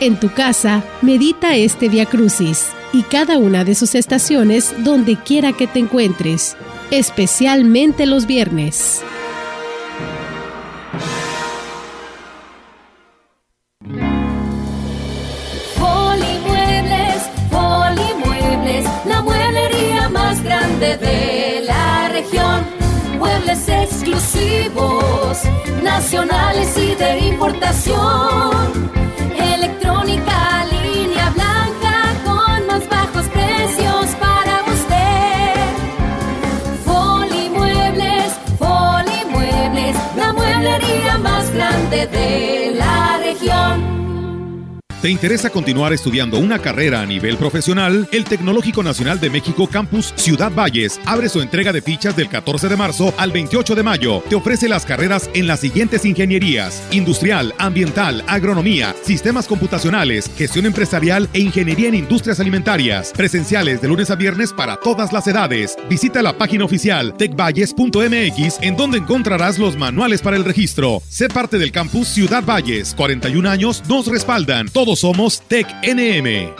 En 0.00 0.18
tu 0.18 0.32
casa, 0.32 0.82
medita 1.02 1.56
este 1.56 1.88
Via 1.88 2.06
Crucis 2.06 2.68
y 2.92 3.02
cada 3.02 3.38
una 3.38 3.64
de 3.64 3.74
sus 3.74 3.94
estaciones 3.94 4.74
donde 4.78 5.16
quiera 5.16 5.52
que 5.52 5.66
te 5.66 5.78
encuentres, 5.78 6.56
especialmente 6.90 8.06
los 8.06 8.26
viernes. 8.26 9.02
Importación. 27.40 28.59
¿Te 45.00 45.08
interesa 45.08 45.48
continuar 45.48 45.94
estudiando 45.94 46.38
una 46.38 46.58
carrera 46.58 47.00
a 47.00 47.06
nivel 47.06 47.38
profesional? 47.38 48.06
El 48.12 48.26
Tecnológico 48.26 48.82
Nacional 48.82 49.18
de 49.18 49.30
México 49.30 49.66
Campus 49.66 50.12
Ciudad 50.14 50.52
Valles 50.52 51.00
abre 51.06 51.30
su 51.30 51.40
entrega 51.40 51.72
de 51.72 51.80
fichas 51.80 52.14
del 52.16 52.28
14 52.28 52.68
de 52.68 52.76
marzo 52.76 53.14
al 53.16 53.32
28 53.32 53.74
de 53.76 53.82
mayo. 53.82 54.22
Te 54.28 54.34
ofrece 54.34 54.68
las 54.68 54.84
carreras 54.84 55.30
en 55.32 55.46
las 55.46 55.60
siguientes 55.60 56.04
ingenierías: 56.04 56.82
industrial, 56.90 57.54
ambiental, 57.56 58.22
agronomía, 58.26 58.94
sistemas 59.02 59.46
computacionales, 59.46 60.30
gestión 60.36 60.66
empresarial 60.66 61.30
e 61.32 61.40
ingeniería 61.40 61.88
en 61.88 61.94
industrias 61.94 62.38
alimentarias. 62.38 63.14
Presenciales 63.16 63.80
de 63.80 63.88
lunes 63.88 64.10
a 64.10 64.16
viernes 64.16 64.52
para 64.52 64.76
todas 64.76 65.14
las 65.14 65.26
edades. 65.26 65.78
Visita 65.88 66.20
la 66.20 66.36
página 66.36 66.66
oficial 66.66 67.14
tecvalles.mx 67.16 68.58
en 68.60 68.76
donde 68.76 68.98
encontrarás 68.98 69.58
los 69.58 69.78
manuales 69.78 70.20
para 70.20 70.36
el 70.36 70.44
registro. 70.44 71.00
Sé 71.08 71.28
parte 71.30 71.56
del 71.56 71.72
campus 71.72 72.08
Ciudad 72.08 72.44
Valles. 72.44 72.94
41 72.94 73.48
años 73.48 73.82
nos 73.88 74.06
respaldan. 74.06 74.68
Todos 74.90 75.00
somos 75.02 75.40
Tec 75.42 75.68
NM. 75.84 76.52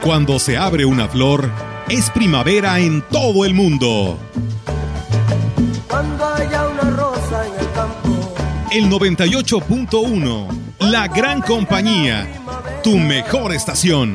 Cuando 0.00 0.38
se 0.38 0.56
abre 0.56 0.84
una 0.84 1.08
flor, 1.08 1.50
es 1.88 2.08
primavera 2.10 2.78
en 2.78 3.02
todo 3.02 3.44
el 3.44 3.54
mundo. 3.54 4.16
Cuando 5.88 6.24
haya 6.24 6.68
una 6.68 6.82
rosa 6.82 7.46
en 7.48 7.52
el 7.58 7.72
campo. 7.72 8.34
El 8.70 8.88
98.1, 8.88 10.46
la 10.88 11.08
gran 11.08 11.42
compañía, 11.42 12.28
tu 12.84 12.96
mejor 12.96 13.52
estación. 13.52 14.14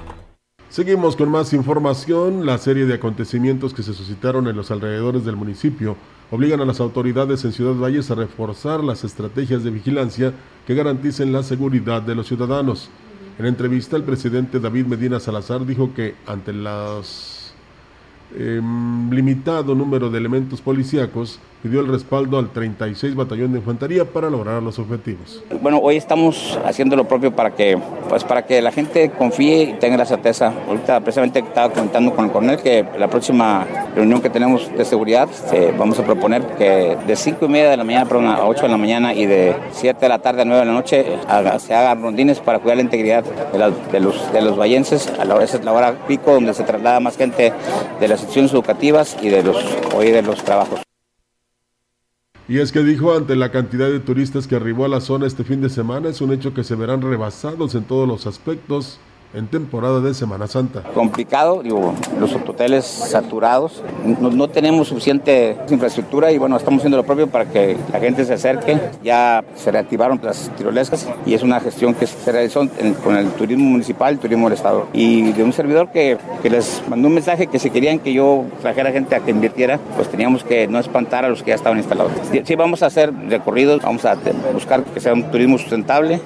Seguimos 0.71 1.17
con 1.17 1.29
más 1.29 1.51
información. 1.51 2.45
La 2.45 2.57
serie 2.57 2.85
de 2.85 2.93
acontecimientos 2.93 3.73
que 3.73 3.83
se 3.83 3.93
suscitaron 3.93 4.47
en 4.47 4.55
los 4.55 4.71
alrededores 4.71 5.25
del 5.25 5.35
municipio 5.35 5.97
obligan 6.31 6.61
a 6.61 6.65
las 6.65 6.79
autoridades 6.79 7.43
en 7.43 7.51
Ciudad 7.51 7.73
Valles 7.73 8.09
a 8.09 8.15
reforzar 8.15 8.81
las 8.81 9.03
estrategias 9.03 9.65
de 9.65 9.69
vigilancia 9.69 10.33
que 10.65 10.73
garanticen 10.73 11.33
la 11.33 11.43
seguridad 11.43 12.01
de 12.01 12.15
los 12.15 12.27
ciudadanos. 12.27 12.89
En 13.37 13.47
entrevista, 13.47 13.97
el 13.97 14.03
presidente 14.03 14.61
David 14.61 14.85
Medina 14.85 15.19
Salazar 15.19 15.65
dijo 15.65 15.93
que 15.93 16.15
ante 16.25 16.53
las 16.53 17.53
eh, 18.33 18.61
limitado 19.11 19.75
número 19.75 20.09
de 20.09 20.19
elementos 20.19 20.61
policíacos 20.61 21.41
pidió 21.61 21.81
el 21.81 21.87
respaldo 21.87 22.39
al 22.39 22.49
36 22.49 23.15
Batallón 23.15 23.51
de 23.53 23.59
Infantería 23.59 24.05
para 24.05 24.29
lograr 24.29 24.61
los 24.61 24.79
objetivos. 24.79 25.43
Bueno, 25.61 25.79
hoy 25.81 25.97
estamos 25.97 26.59
haciendo 26.65 26.95
lo 26.95 27.07
propio 27.07 27.35
para 27.35 27.51
que, 27.51 27.77
pues, 28.09 28.23
para 28.23 28.45
que 28.45 28.61
la 28.61 28.71
gente 28.71 29.11
confíe 29.11 29.63
y 29.63 29.73
tenga 29.73 29.97
la 29.97 30.05
certeza. 30.05 30.53
Ahorita 30.67 30.99
precisamente 31.01 31.39
estaba 31.39 31.73
comentando 31.73 32.13
con 32.13 32.25
el 32.25 32.31
coronel 32.31 32.57
que 32.57 32.85
la 32.97 33.09
próxima 33.09 33.65
reunión 33.95 34.21
que 34.21 34.29
tenemos 34.29 34.71
de 34.75 34.85
seguridad 34.85 35.29
eh, 35.53 35.73
vamos 35.77 35.99
a 35.99 36.03
proponer 36.03 36.41
que 36.57 36.97
de 37.05 37.15
5 37.15 37.45
y 37.45 37.49
media 37.49 37.69
de 37.69 37.77
la 37.77 37.83
mañana 37.83 38.05
perdón, 38.05 38.27
a 38.27 38.45
8 38.45 38.63
de 38.63 38.69
la 38.69 38.77
mañana 38.77 39.13
y 39.13 39.25
de 39.25 39.55
7 39.71 39.99
de 39.99 40.09
la 40.09 40.19
tarde 40.19 40.41
a 40.41 40.45
9 40.45 40.59
de 40.61 40.65
la 40.65 40.73
noche 40.73 41.05
se 41.59 41.73
hagan 41.73 42.01
rondines 42.01 42.39
para 42.39 42.59
cuidar 42.59 42.77
la 42.77 42.83
integridad 42.83 43.23
de, 43.23 43.99
los, 43.99 44.33
de 44.33 44.41
vallenses. 44.51 45.11
A 45.19 45.25
la 45.25 45.41
esa 45.43 45.57
es 45.57 45.65
la 45.65 45.73
hora 45.73 45.93
pico 46.07 46.33
donde 46.33 46.53
se 46.53 46.63
traslada 46.63 46.99
más 46.99 47.17
gente 47.17 47.53
de 47.99 48.07
las 48.07 48.19
secciones 48.19 48.51
educativas 48.53 49.17
y 49.21 49.29
de 49.29 49.43
los, 49.43 49.57
hoy 49.95 50.11
de 50.11 50.21
los 50.21 50.43
trabajos. 50.43 50.81
Y 52.47 52.59
es 52.59 52.71
que 52.71 52.83
dijo, 52.83 53.15
ante 53.15 53.35
la 53.35 53.51
cantidad 53.51 53.89
de 53.89 53.99
turistas 53.99 54.47
que 54.47 54.55
arribó 54.55 54.85
a 54.85 54.89
la 54.89 55.01
zona 55.01 55.27
este 55.27 55.43
fin 55.43 55.61
de 55.61 55.69
semana, 55.69 56.09
es 56.09 56.21
un 56.21 56.33
hecho 56.33 56.53
que 56.53 56.63
se 56.63 56.75
verán 56.75 57.01
rebasados 57.01 57.75
en 57.75 57.83
todos 57.83 58.07
los 58.07 58.27
aspectos 58.27 58.99
en 59.33 59.47
temporada 59.47 59.99
de 60.01 60.13
Semana 60.13 60.47
Santa. 60.47 60.83
complicado, 60.93 61.63
digo, 61.63 61.93
los 62.19 62.33
hoteles 62.35 62.85
saturados, 62.85 63.81
no, 64.19 64.47
tenemos 64.47 64.89
suficiente 64.89 65.57
infraestructura 65.69 66.31
y 66.31 66.37
bueno, 66.37 66.57
estamos 66.57 66.79
haciendo 66.79 66.97
lo 66.97 67.03
propio 67.03 67.27
para 67.27 67.45
que 67.45 67.77
la 67.91 67.99
gente 67.99 68.25
se 68.25 68.33
acerque. 68.33 68.77
Ya 69.03 69.43
se 69.55 69.71
reactivaron 69.71 70.19
las 70.23 70.49
tirolesas 70.55 71.07
y 71.25 71.33
es 71.33 71.43
una 71.43 71.59
gestión 71.59 71.93
que 71.93 72.07
se 72.07 72.31
realizó 72.31 72.67
con 73.03 73.15
el 73.15 73.29
turismo 73.31 73.65
municipal, 73.65 74.13
el 74.13 74.19
turismo 74.19 74.47
del 74.47 74.57
estado. 74.57 74.87
Y 74.93 75.31
de 75.31 75.43
un 75.43 75.53
servidor 75.53 75.91
que, 75.91 76.17
que 76.41 76.49
les 76.49 76.83
mandó 76.89 77.07
un 77.07 77.13
mensaje 77.13 77.47
que 77.47 77.59
si 77.59 77.69
querían 77.69 77.99
que 77.99 78.13
yo 78.13 78.45
trajera 78.61 78.91
gente 78.91 79.15
a 79.15 79.19
que 79.19 79.31
invirtiera, 79.31 79.79
pues 79.95 80.09
teníamos 80.09 80.43
que 80.43 80.67
no 80.67 80.79
espantar 80.79 81.25
a 81.25 81.29
los 81.29 81.43
que 81.43 81.49
ya 81.49 81.55
estaban 81.55 81.77
instalados. 81.77 82.11
Sí, 82.43 82.55
vamos 82.55 82.83
a 82.83 82.87
hacer 82.87 83.13
recorridos, 83.29 83.81
vamos 83.81 84.05
a 84.05 84.17
buscar 84.53 84.83
que 84.83 84.99
sea 84.99 85.13
un 85.13 85.31
turismo 85.31 85.57
sustentable. 85.57 86.21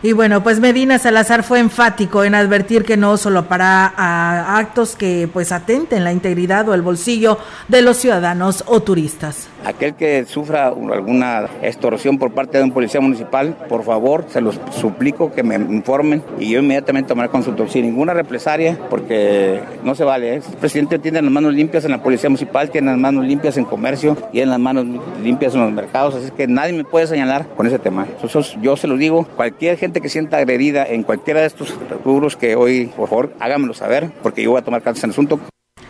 Y 0.00 0.12
bueno, 0.12 0.44
pues 0.44 0.60
Medina 0.60 0.98
Salazar 0.98 1.42
fue 1.42 1.58
enfático 1.58 2.22
en 2.22 2.36
advertir 2.36 2.84
que 2.84 2.96
no 2.96 3.16
solo 3.16 3.48
para 3.48 3.92
ah, 3.96 4.56
actos 4.58 4.94
que 4.94 5.28
pues 5.32 5.50
atenten 5.50 6.04
la 6.04 6.12
integridad 6.12 6.68
o 6.68 6.74
el 6.74 6.82
bolsillo 6.82 7.38
de 7.66 7.82
los 7.82 7.96
ciudadanos 7.96 8.62
o 8.66 8.80
turistas. 8.80 9.48
Aquel 9.64 9.94
que 9.94 10.24
sufra 10.24 10.68
alguna 10.68 11.46
extorsión 11.62 12.18
por 12.18 12.32
parte 12.32 12.58
de 12.58 12.64
un 12.64 12.72
policía 12.72 13.00
municipal, 13.00 13.56
por 13.68 13.84
favor, 13.84 14.24
se 14.28 14.40
los 14.40 14.60
suplico 14.70 15.32
que 15.32 15.42
me 15.42 15.56
informen 15.56 16.22
y 16.38 16.50
yo 16.50 16.60
inmediatamente 16.60 17.08
tomaré 17.08 17.28
consulta. 17.28 17.66
Sin 17.68 17.84
ninguna 17.84 18.14
represalia, 18.14 18.78
porque 18.88 19.60
no 19.82 19.94
se 19.94 20.04
vale. 20.04 20.36
¿eh? 20.36 20.42
El 20.48 20.56
presidente 20.58 20.98
tiene 20.98 21.20
las 21.20 21.30
manos 21.30 21.52
limpias 21.52 21.84
en 21.84 21.90
la 21.90 22.02
policía 22.02 22.30
municipal, 22.30 22.70
tiene 22.70 22.90
las 22.90 22.98
manos 22.98 23.26
limpias 23.26 23.56
en 23.56 23.64
comercio 23.64 24.16
en 24.42 24.50
las 24.50 24.58
manos 24.58 24.86
limpias 25.22 25.54
en 25.54 25.60
los 25.60 25.72
mercados, 25.72 26.14
así 26.14 26.30
que 26.30 26.46
nadie 26.46 26.72
me 26.72 26.84
puede 26.84 27.06
señalar 27.06 27.46
con 27.56 27.66
ese 27.66 27.78
tema. 27.78 28.06
Eso, 28.22 28.40
yo 28.60 28.76
se 28.76 28.86
lo 28.86 28.96
digo, 28.96 29.26
cualquier 29.36 29.76
gente 29.76 30.00
que 30.00 30.08
sienta 30.08 30.38
agredida 30.38 30.84
en 30.84 31.02
cualquiera 31.02 31.40
de 31.40 31.46
estos 31.46 31.74
rubros 32.04 32.36
que 32.36 32.56
hoy, 32.56 32.86
por 32.96 33.08
favor, 33.08 33.32
háganmelo 33.40 33.74
saber, 33.74 34.10
porque 34.22 34.42
yo 34.42 34.50
voy 34.50 34.60
a 34.60 34.64
tomar 34.64 34.82
cartas 34.82 35.02
en 35.04 35.10
el 35.10 35.12
asunto. 35.12 35.40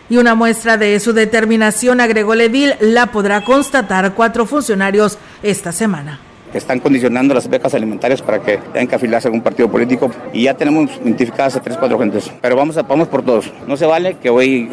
Y 0.09 0.17
una 0.17 0.33
muestra 0.33 0.75
de 0.77 0.99
su 0.99 1.13
determinación, 1.13 2.01
agregó 2.01 2.33
Ledil, 2.33 2.73
la 2.79 3.07
podrá 3.07 3.43
constatar 3.43 4.13
cuatro 4.15 4.47
funcionarios 4.47 5.19
esta 5.43 5.71
semana. 5.71 6.19
están 6.51 6.79
condicionando 6.79 7.35
las 7.35 7.47
becas 7.47 7.75
alimentarias 7.75 8.23
para 8.23 8.39
que 8.39 8.57
tengan 8.57 8.87
que 8.87 8.95
afiliarse 8.95 9.27
a 9.27 9.29
algún 9.29 9.43
partido 9.43 9.69
político 9.69 10.09
y 10.33 10.45
ya 10.45 10.55
tenemos 10.55 10.89
identificadas 11.03 11.55
a 11.57 11.61
tres, 11.61 11.77
cuatro 11.77 11.99
gentes. 11.99 12.31
Pero 12.41 12.55
vamos, 12.55 12.75
a, 12.77 12.81
vamos 12.81 13.07
por 13.07 13.21
todos. 13.21 13.53
No 13.67 13.77
se 13.77 13.85
vale 13.85 14.15
que 14.15 14.31
hoy 14.31 14.71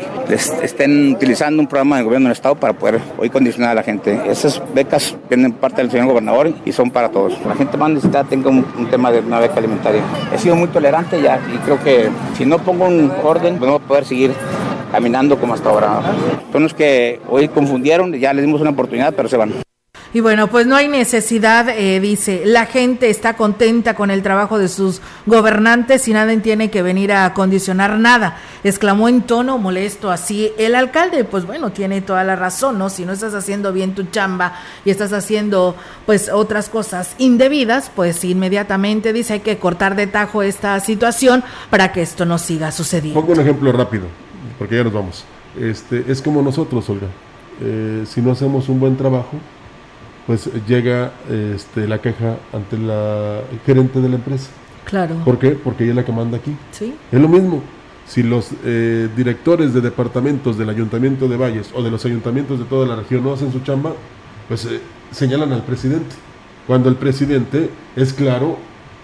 estén 0.62 1.12
utilizando 1.12 1.60
un 1.60 1.66
programa 1.66 1.98
de 1.98 2.04
gobierno 2.04 2.28
del 2.28 2.32
Estado 2.32 2.54
para 2.54 2.72
poder 2.72 2.98
hoy 3.18 3.28
condicionar 3.28 3.72
a 3.72 3.74
la 3.74 3.82
gente. 3.82 4.18
Esas 4.30 4.62
becas 4.74 5.14
vienen 5.28 5.52
parte 5.52 5.82
del 5.82 5.90
señor 5.90 6.06
gobernador 6.06 6.50
y 6.64 6.72
son 6.72 6.90
para 6.90 7.10
todos. 7.10 7.38
La 7.46 7.54
gente 7.54 7.76
más 7.76 7.90
necesitada 7.90 8.24
tenga 8.24 8.48
un, 8.48 8.64
tema 8.90 9.12
de 9.12 9.20
una 9.20 9.38
beca 9.38 9.56
alimentaria. 9.56 10.00
He 10.34 10.38
sido 10.38 10.56
muy 10.56 10.68
tolerante 10.68 11.20
ya 11.20 11.38
y 11.54 11.58
creo 11.58 11.78
que 11.84 12.08
si 12.38 12.46
no 12.46 12.58
pongo 12.58 12.86
un 12.86 13.12
orden, 13.22 13.60
no 13.60 13.66
voy 13.66 13.76
a 13.76 13.78
poder 13.80 14.06
seguir 14.06 14.32
caminando 14.90 15.38
como 15.38 15.54
hasta 15.54 15.68
ahora. 15.68 16.00
Son 16.52 16.62
los 16.62 16.74
que 16.74 17.20
hoy 17.28 17.48
confundieron, 17.48 18.12
ya 18.14 18.32
les 18.32 18.44
dimos 18.44 18.60
una 18.60 18.70
oportunidad, 18.70 19.14
pero 19.14 19.28
se 19.28 19.36
van. 19.36 19.66
Y 20.16 20.20
bueno, 20.20 20.46
pues 20.46 20.66
no 20.66 20.76
hay 20.76 20.88
necesidad, 20.88 21.68
eh, 21.68 22.00
dice, 22.00 22.42
la 22.46 22.64
gente 22.64 23.10
está 23.10 23.34
contenta 23.34 23.92
con 23.92 24.10
el 24.10 24.22
trabajo 24.22 24.58
de 24.58 24.68
sus 24.68 25.02
gobernantes 25.26 26.08
y 26.08 26.14
nadie 26.14 26.38
tiene 26.38 26.70
que 26.70 26.80
venir 26.80 27.12
a 27.12 27.34
condicionar 27.34 27.98
nada, 27.98 28.38
exclamó 28.64 29.10
en 29.10 29.20
tono 29.20 29.58
molesto 29.58 30.10
así 30.10 30.52
el 30.56 30.74
alcalde. 30.74 31.24
Pues 31.24 31.44
bueno, 31.44 31.70
tiene 31.70 32.00
toda 32.00 32.24
la 32.24 32.34
razón, 32.34 32.78
¿no? 32.78 32.88
Si 32.88 33.04
no 33.04 33.12
estás 33.12 33.34
haciendo 33.34 33.74
bien 33.74 33.94
tu 33.94 34.04
chamba 34.04 34.54
y 34.86 34.90
estás 34.90 35.12
haciendo 35.12 35.76
pues 36.06 36.30
otras 36.32 36.70
cosas 36.70 37.14
indebidas, 37.18 37.90
pues 37.94 38.24
inmediatamente 38.24 39.12
dice 39.12 39.34
hay 39.34 39.40
que 39.40 39.58
cortar 39.58 39.96
de 39.96 40.06
tajo 40.06 40.42
esta 40.42 40.80
situación 40.80 41.44
para 41.68 41.92
que 41.92 42.00
esto 42.00 42.24
no 42.24 42.38
siga 42.38 42.72
sucediendo. 42.72 43.20
Pongo 43.20 43.34
un 43.34 43.40
ejemplo 43.40 43.70
rápido, 43.70 44.06
porque 44.58 44.76
ya 44.76 44.84
nos 44.84 44.92
vamos. 44.92 45.24
Este, 45.58 46.04
es 46.08 46.20
como 46.22 46.42
nosotros, 46.42 46.88
Olga. 46.90 47.08
Eh, 47.60 48.04
si 48.06 48.20
no 48.20 48.32
hacemos 48.32 48.68
un 48.68 48.80
buen 48.80 48.96
trabajo, 48.96 49.36
pues 50.26 50.50
llega 50.66 51.12
este, 51.30 51.86
la 51.86 52.00
queja 52.00 52.36
ante 52.52 52.78
la 52.78 53.42
gerente 53.64 54.00
de 54.00 54.08
la 54.08 54.16
empresa. 54.16 54.50
Claro. 54.84 55.16
¿Por 55.24 55.38
qué? 55.38 55.50
Porque 55.50 55.84
ella 55.84 55.92
es 55.92 55.96
la 55.96 56.04
que 56.04 56.12
manda 56.12 56.38
aquí. 56.38 56.56
Sí. 56.72 56.94
Es 57.10 57.20
lo 57.20 57.28
mismo. 57.28 57.62
Si 58.06 58.22
los 58.22 58.50
eh, 58.64 59.08
directores 59.16 59.74
de 59.74 59.80
departamentos 59.80 60.56
del 60.56 60.70
Ayuntamiento 60.70 61.28
de 61.28 61.36
Valles 61.36 61.72
o 61.74 61.82
de 61.82 61.90
los 61.90 62.04
ayuntamientos 62.04 62.58
de 62.58 62.64
toda 62.64 62.86
la 62.86 62.94
región 62.94 63.24
no 63.24 63.32
hacen 63.32 63.52
su 63.52 63.60
chamba, 63.60 63.94
pues 64.46 64.64
eh, 64.66 64.80
señalan 65.10 65.52
al 65.52 65.64
presidente. 65.64 66.14
Cuando 66.66 66.88
el 66.88 66.94
presidente 66.96 67.70
es 67.96 68.12
claro 68.12 68.58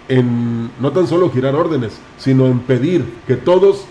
en 0.09 0.70
no 0.80 0.92
tan 0.92 1.07
solo 1.07 1.30
girar 1.30 1.55
órdenes, 1.55 1.98
sino 2.18 2.46
en 2.46 2.61
pedir 2.61 3.05
que 3.26 3.34
todos, 3.34 3.86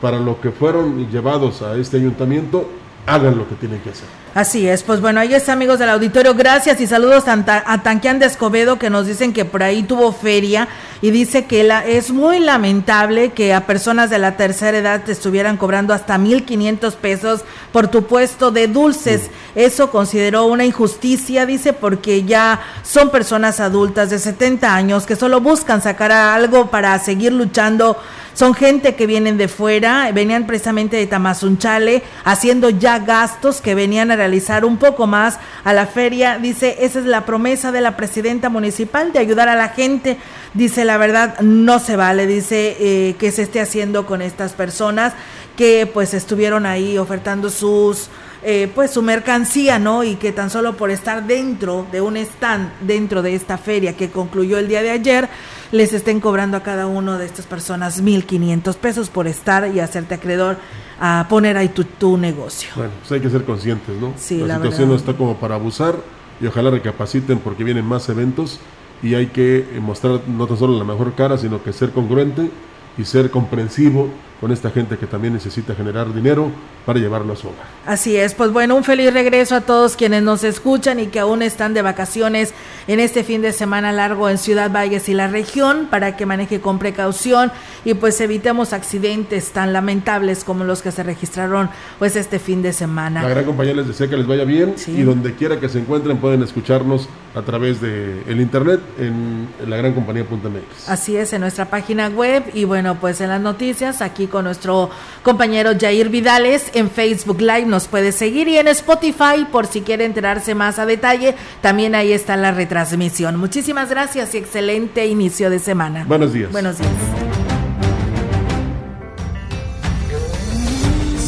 para 0.00 0.18
lo 0.18 0.40
que 0.40 0.50
fueron 0.50 1.08
llevados 1.10 1.62
a 1.62 1.76
este 1.76 1.96
ayuntamiento, 1.96 2.68
hagan 3.06 3.36
lo 3.36 3.48
que 3.48 3.54
tienen 3.56 3.80
que 3.80 3.90
hacer. 3.90 4.08
Así 4.34 4.68
es, 4.68 4.82
pues 4.82 5.00
bueno, 5.00 5.20
ahí 5.20 5.34
está 5.34 5.54
amigos 5.54 5.78
del 5.78 5.88
auditorio, 5.88 6.34
gracias 6.34 6.80
y 6.80 6.86
saludos 6.86 7.24
a, 7.28 7.62
a 7.64 7.82
Tanquián 7.82 8.18
de 8.18 8.26
Escobedo 8.26 8.78
que 8.78 8.90
nos 8.90 9.06
dicen 9.06 9.32
que 9.32 9.44
por 9.44 9.62
ahí 9.62 9.82
tuvo 9.82 10.12
feria 10.12 10.68
y 11.00 11.10
dice 11.10 11.46
que 11.46 11.64
la, 11.64 11.84
es 11.86 12.10
muy 12.10 12.38
lamentable 12.38 13.30
que 13.30 13.54
a 13.54 13.66
personas 13.66 14.10
de 14.10 14.18
la 14.18 14.36
tercera 14.36 14.76
edad 14.76 15.02
te 15.04 15.12
estuvieran 15.12 15.56
cobrando 15.56 15.94
hasta 15.94 16.18
1.500 16.18 16.94
pesos 16.96 17.44
por 17.72 17.88
tu 17.88 18.04
puesto 18.04 18.50
de 18.50 18.68
dulces. 18.68 19.30
Eso 19.54 19.90
consideró 19.90 20.46
una 20.46 20.64
injusticia, 20.64 21.46
dice, 21.46 21.72
porque 21.72 22.24
ya 22.24 22.60
son 22.82 23.10
personas 23.10 23.60
adultas 23.60 24.10
de 24.10 24.18
70 24.18 24.74
años 24.74 25.06
que 25.06 25.16
solo 25.16 25.40
buscan 25.40 25.80
sacar 25.80 26.12
algo 26.12 26.70
para 26.70 26.98
seguir 26.98 27.32
luchando 27.32 27.96
son 28.38 28.54
gente 28.54 28.94
que 28.94 29.08
vienen 29.08 29.36
de 29.36 29.48
fuera, 29.48 30.12
venían 30.12 30.46
precisamente 30.46 30.96
de 30.96 31.08
Tamazunchale, 31.08 32.04
haciendo 32.24 32.70
ya 32.70 33.00
gastos 33.00 33.60
que 33.60 33.74
venían 33.74 34.12
a 34.12 34.16
realizar 34.18 34.66
un 34.66 34.76
poco 34.76 35.06
más 35.06 35.38
a 35.64 35.72
la 35.72 35.86
feria. 35.86 36.38
Dice, 36.38 36.76
esa 36.80 36.98
es 36.98 37.06
la 37.06 37.24
promesa 37.24 37.72
de 37.72 37.80
la 37.80 37.96
presidenta 37.96 38.50
municipal 38.50 39.12
de 39.12 39.18
ayudar 39.18 39.48
a 39.48 39.54
la 39.54 39.70
gente. 39.70 40.18
Dice, 40.52 40.84
la 40.84 40.98
verdad, 40.98 41.40
no 41.40 41.78
se 41.78 41.96
vale, 41.96 42.26
dice, 42.26 42.76
eh, 42.78 43.16
que 43.18 43.32
se 43.32 43.42
esté 43.42 43.60
haciendo 43.60 44.04
con 44.04 44.20
estas 44.20 44.52
personas 44.52 45.14
que 45.56 45.90
pues 45.92 46.14
estuvieron 46.14 46.66
ahí 46.66 46.98
ofertando 46.98 47.50
sus 47.50 48.10
eh, 48.44 48.70
pues 48.72 48.92
su 48.92 49.02
mercancía, 49.02 49.80
¿no? 49.80 50.04
Y 50.04 50.14
que 50.14 50.30
tan 50.30 50.48
solo 50.48 50.76
por 50.76 50.92
estar 50.92 51.26
dentro 51.26 51.84
de 51.90 52.00
un 52.00 52.16
stand, 52.16 52.70
dentro 52.82 53.20
de 53.20 53.34
esta 53.34 53.58
feria 53.58 53.96
que 53.96 54.10
concluyó 54.10 54.58
el 54.58 54.68
día 54.68 54.80
de 54.80 54.92
ayer, 54.92 55.28
les 55.72 55.92
estén 55.92 56.20
cobrando 56.20 56.56
a 56.56 56.62
cada 56.62 56.86
uno 56.86 57.18
de 57.18 57.26
estas 57.26 57.46
personas 57.46 58.00
1.500 58.00 58.76
pesos 58.76 59.10
por 59.10 59.26
estar 59.26 59.66
y 59.74 59.80
hacerte 59.80 60.14
acreedor 60.14 60.56
a 61.00 61.26
poner 61.28 61.56
ahí 61.56 61.68
tu, 61.68 61.84
tu 61.84 62.16
negocio. 62.16 62.70
Bueno, 62.76 62.92
pues 63.00 63.12
hay 63.12 63.20
que 63.20 63.30
ser 63.30 63.44
conscientes, 63.44 63.96
¿no? 64.00 64.12
Sí, 64.16 64.38
la, 64.38 64.46
la 64.46 64.54
situación 64.56 64.88
no 64.88 64.94
está 64.94 65.14
como 65.14 65.36
para 65.36 65.54
abusar 65.54 65.96
y 66.40 66.46
ojalá 66.46 66.70
recapaciten 66.70 67.38
porque 67.38 67.64
vienen 67.64 67.84
más 67.84 68.08
eventos 68.08 68.60
y 69.02 69.14
hay 69.14 69.26
que 69.26 69.66
mostrar 69.80 70.20
no 70.26 70.46
tan 70.46 70.56
solo 70.56 70.76
la 70.76 70.84
mejor 70.84 71.14
cara, 71.14 71.38
sino 71.38 71.62
que 71.62 71.72
ser 71.72 71.90
congruente 71.90 72.50
y 72.96 73.04
ser 73.04 73.30
comprensivo 73.30 74.08
con 74.40 74.52
esta 74.52 74.70
gente 74.70 74.96
que 74.96 75.06
también 75.06 75.34
necesita 75.34 75.74
generar 75.74 76.12
dinero 76.14 76.50
para 76.86 77.00
llevarlo 77.00 77.32
a 77.32 77.36
su 77.36 77.48
hogar. 77.48 77.66
Así 77.86 78.16
es, 78.16 78.34
pues 78.34 78.52
bueno, 78.52 78.76
un 78.76 78.84
feliz 78.84 79.12
regreso 79.12 79.56
a 79.56 79.60
todos 79.62 79.96
quienes 79.96 80.22
nos 80.22 80.44
escuchan 80.44 81.00
y 81.00 81.08
que 81.08 81.18
aún 81.18 81.42
están 81.42 81.74
de 81.74 81.82
vacaciones 81.82 82.54
en 82.86 83.00
este 83.00 83.24
fin 83.24 83.42
de 83.42 83.52
semana 83.52 83.92
largo 83.92 84.30
en 84.30 84.38
Ciudad 84.38 84.70
Valles 84.70 85.08
y 85.08 85.14
la 85.14 85.26
región 85.26 85.88
para 85.90 86.16
que 86.16 86.24
maneje 86.24 86.60
con 86.60 86.78
precaución 86.78 87.50
y 87.84 87.94
pues 87.94 88.20
evitemos 88.20 88.72
accidentes 88.72 89.50
tan 89.50 89.72
lamentables 89.72 90.44
como 90.44 90.64
los 90.64 90.82
que 90.82 90.92
se 90.92 91.02
registraron 91.02 91.68
pues 91.98 92.14
este 92.14 92.38
fin 92.38 92.62
de 92.62 92.72
semana. 92.72 93.22
La 93.22 93.28
gran 93.28 93.44
compañía 93.44 93.74
les 93.74 93.88
desea 93.88 94.08
que 94.08 94.16
les 94.16 94.26
vaya 94.26 94.44
bien 94.44 94.74
y 94.86 95.02
donde 95.02 95.34
quiera 95.34 95.58
que 95.58 95.68
se 95.68 95.80
encuentren 95.80 96.18
pueden 96.18 96.42
escucharnos 96.42 97.08
a 97.34 97.42
través 97.42 97.80
de 97.80 98.22
el 98.26 98.40
internet 98.40 98.80
en, 98.98 99.48
en 99.62 99.70
la 99.70 99.76
gran 99.76 99.92
compañía.mx. 99.92 100.88
Así 100.88 101.16
es, 101.16 101.32
en 101.32 101.40
nuestra 101.40 101.66
página 101.66 102.08
web 102.08 102.44
y 102.54 102.64
bueno, 102.64 102.96
pues 103.00 103.20
en 103.20 103.28
las 103.28 103.40
noticias 103.40 104.00
aquí 104.00 104.27
con 104.28 104.44
nuestro 104.44 104.90
compañero 105.22 105.72
Jair 105.78 106.08
Vidales. 106.08 106.70
En 106.74 106.90
Facebook 106.90 107.40
Live 107.40 107.66
nos 107.66 107.88
puede 107.88 108.12
seguir 108.12 108.48
y 108.48 108.58
en 108.58 108.68
Spotify 108.68 109.46
por 109.50 109.66
si 109.66 109.80
quiere 109.80 110.04
enterarse 110.04 110.54
más 110.54 110.78
a 110.78 110.86
detalle. 110.86 111.34
También 111.60 111.94
ahí 111.94 112.12
está 112.12 112.36
la 112.36 112.52
retransmisión. 112.52 113.36
Muchísimas 113.36 113.90
gracias 113.90 114.34
y 114.34 114.38
excelente 114.38 115.06
inicio 115.06 115.50
de 115.50 115.58
semana. 115.58 116.04
Buenos 116.06 116.32
días. 116.32 116.52
Buenos 116.52 116.78
días. 116.78 116.90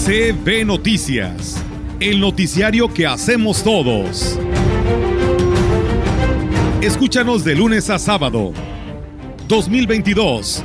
CB 0.04 0.64
Noticias, 0.64 1.62
el 2.00 2.20
noticiario 2.20 2.92
que 2.92 3.06
hacemos 3.06 3.62
todos. 3.62 4.38
Escúchanos 6.80 7.44
de 7.44 7.54
lunes 7.54 7.90
a 7.90 7.98
sábado. 7.98 8.52
2022. 9.46 10.64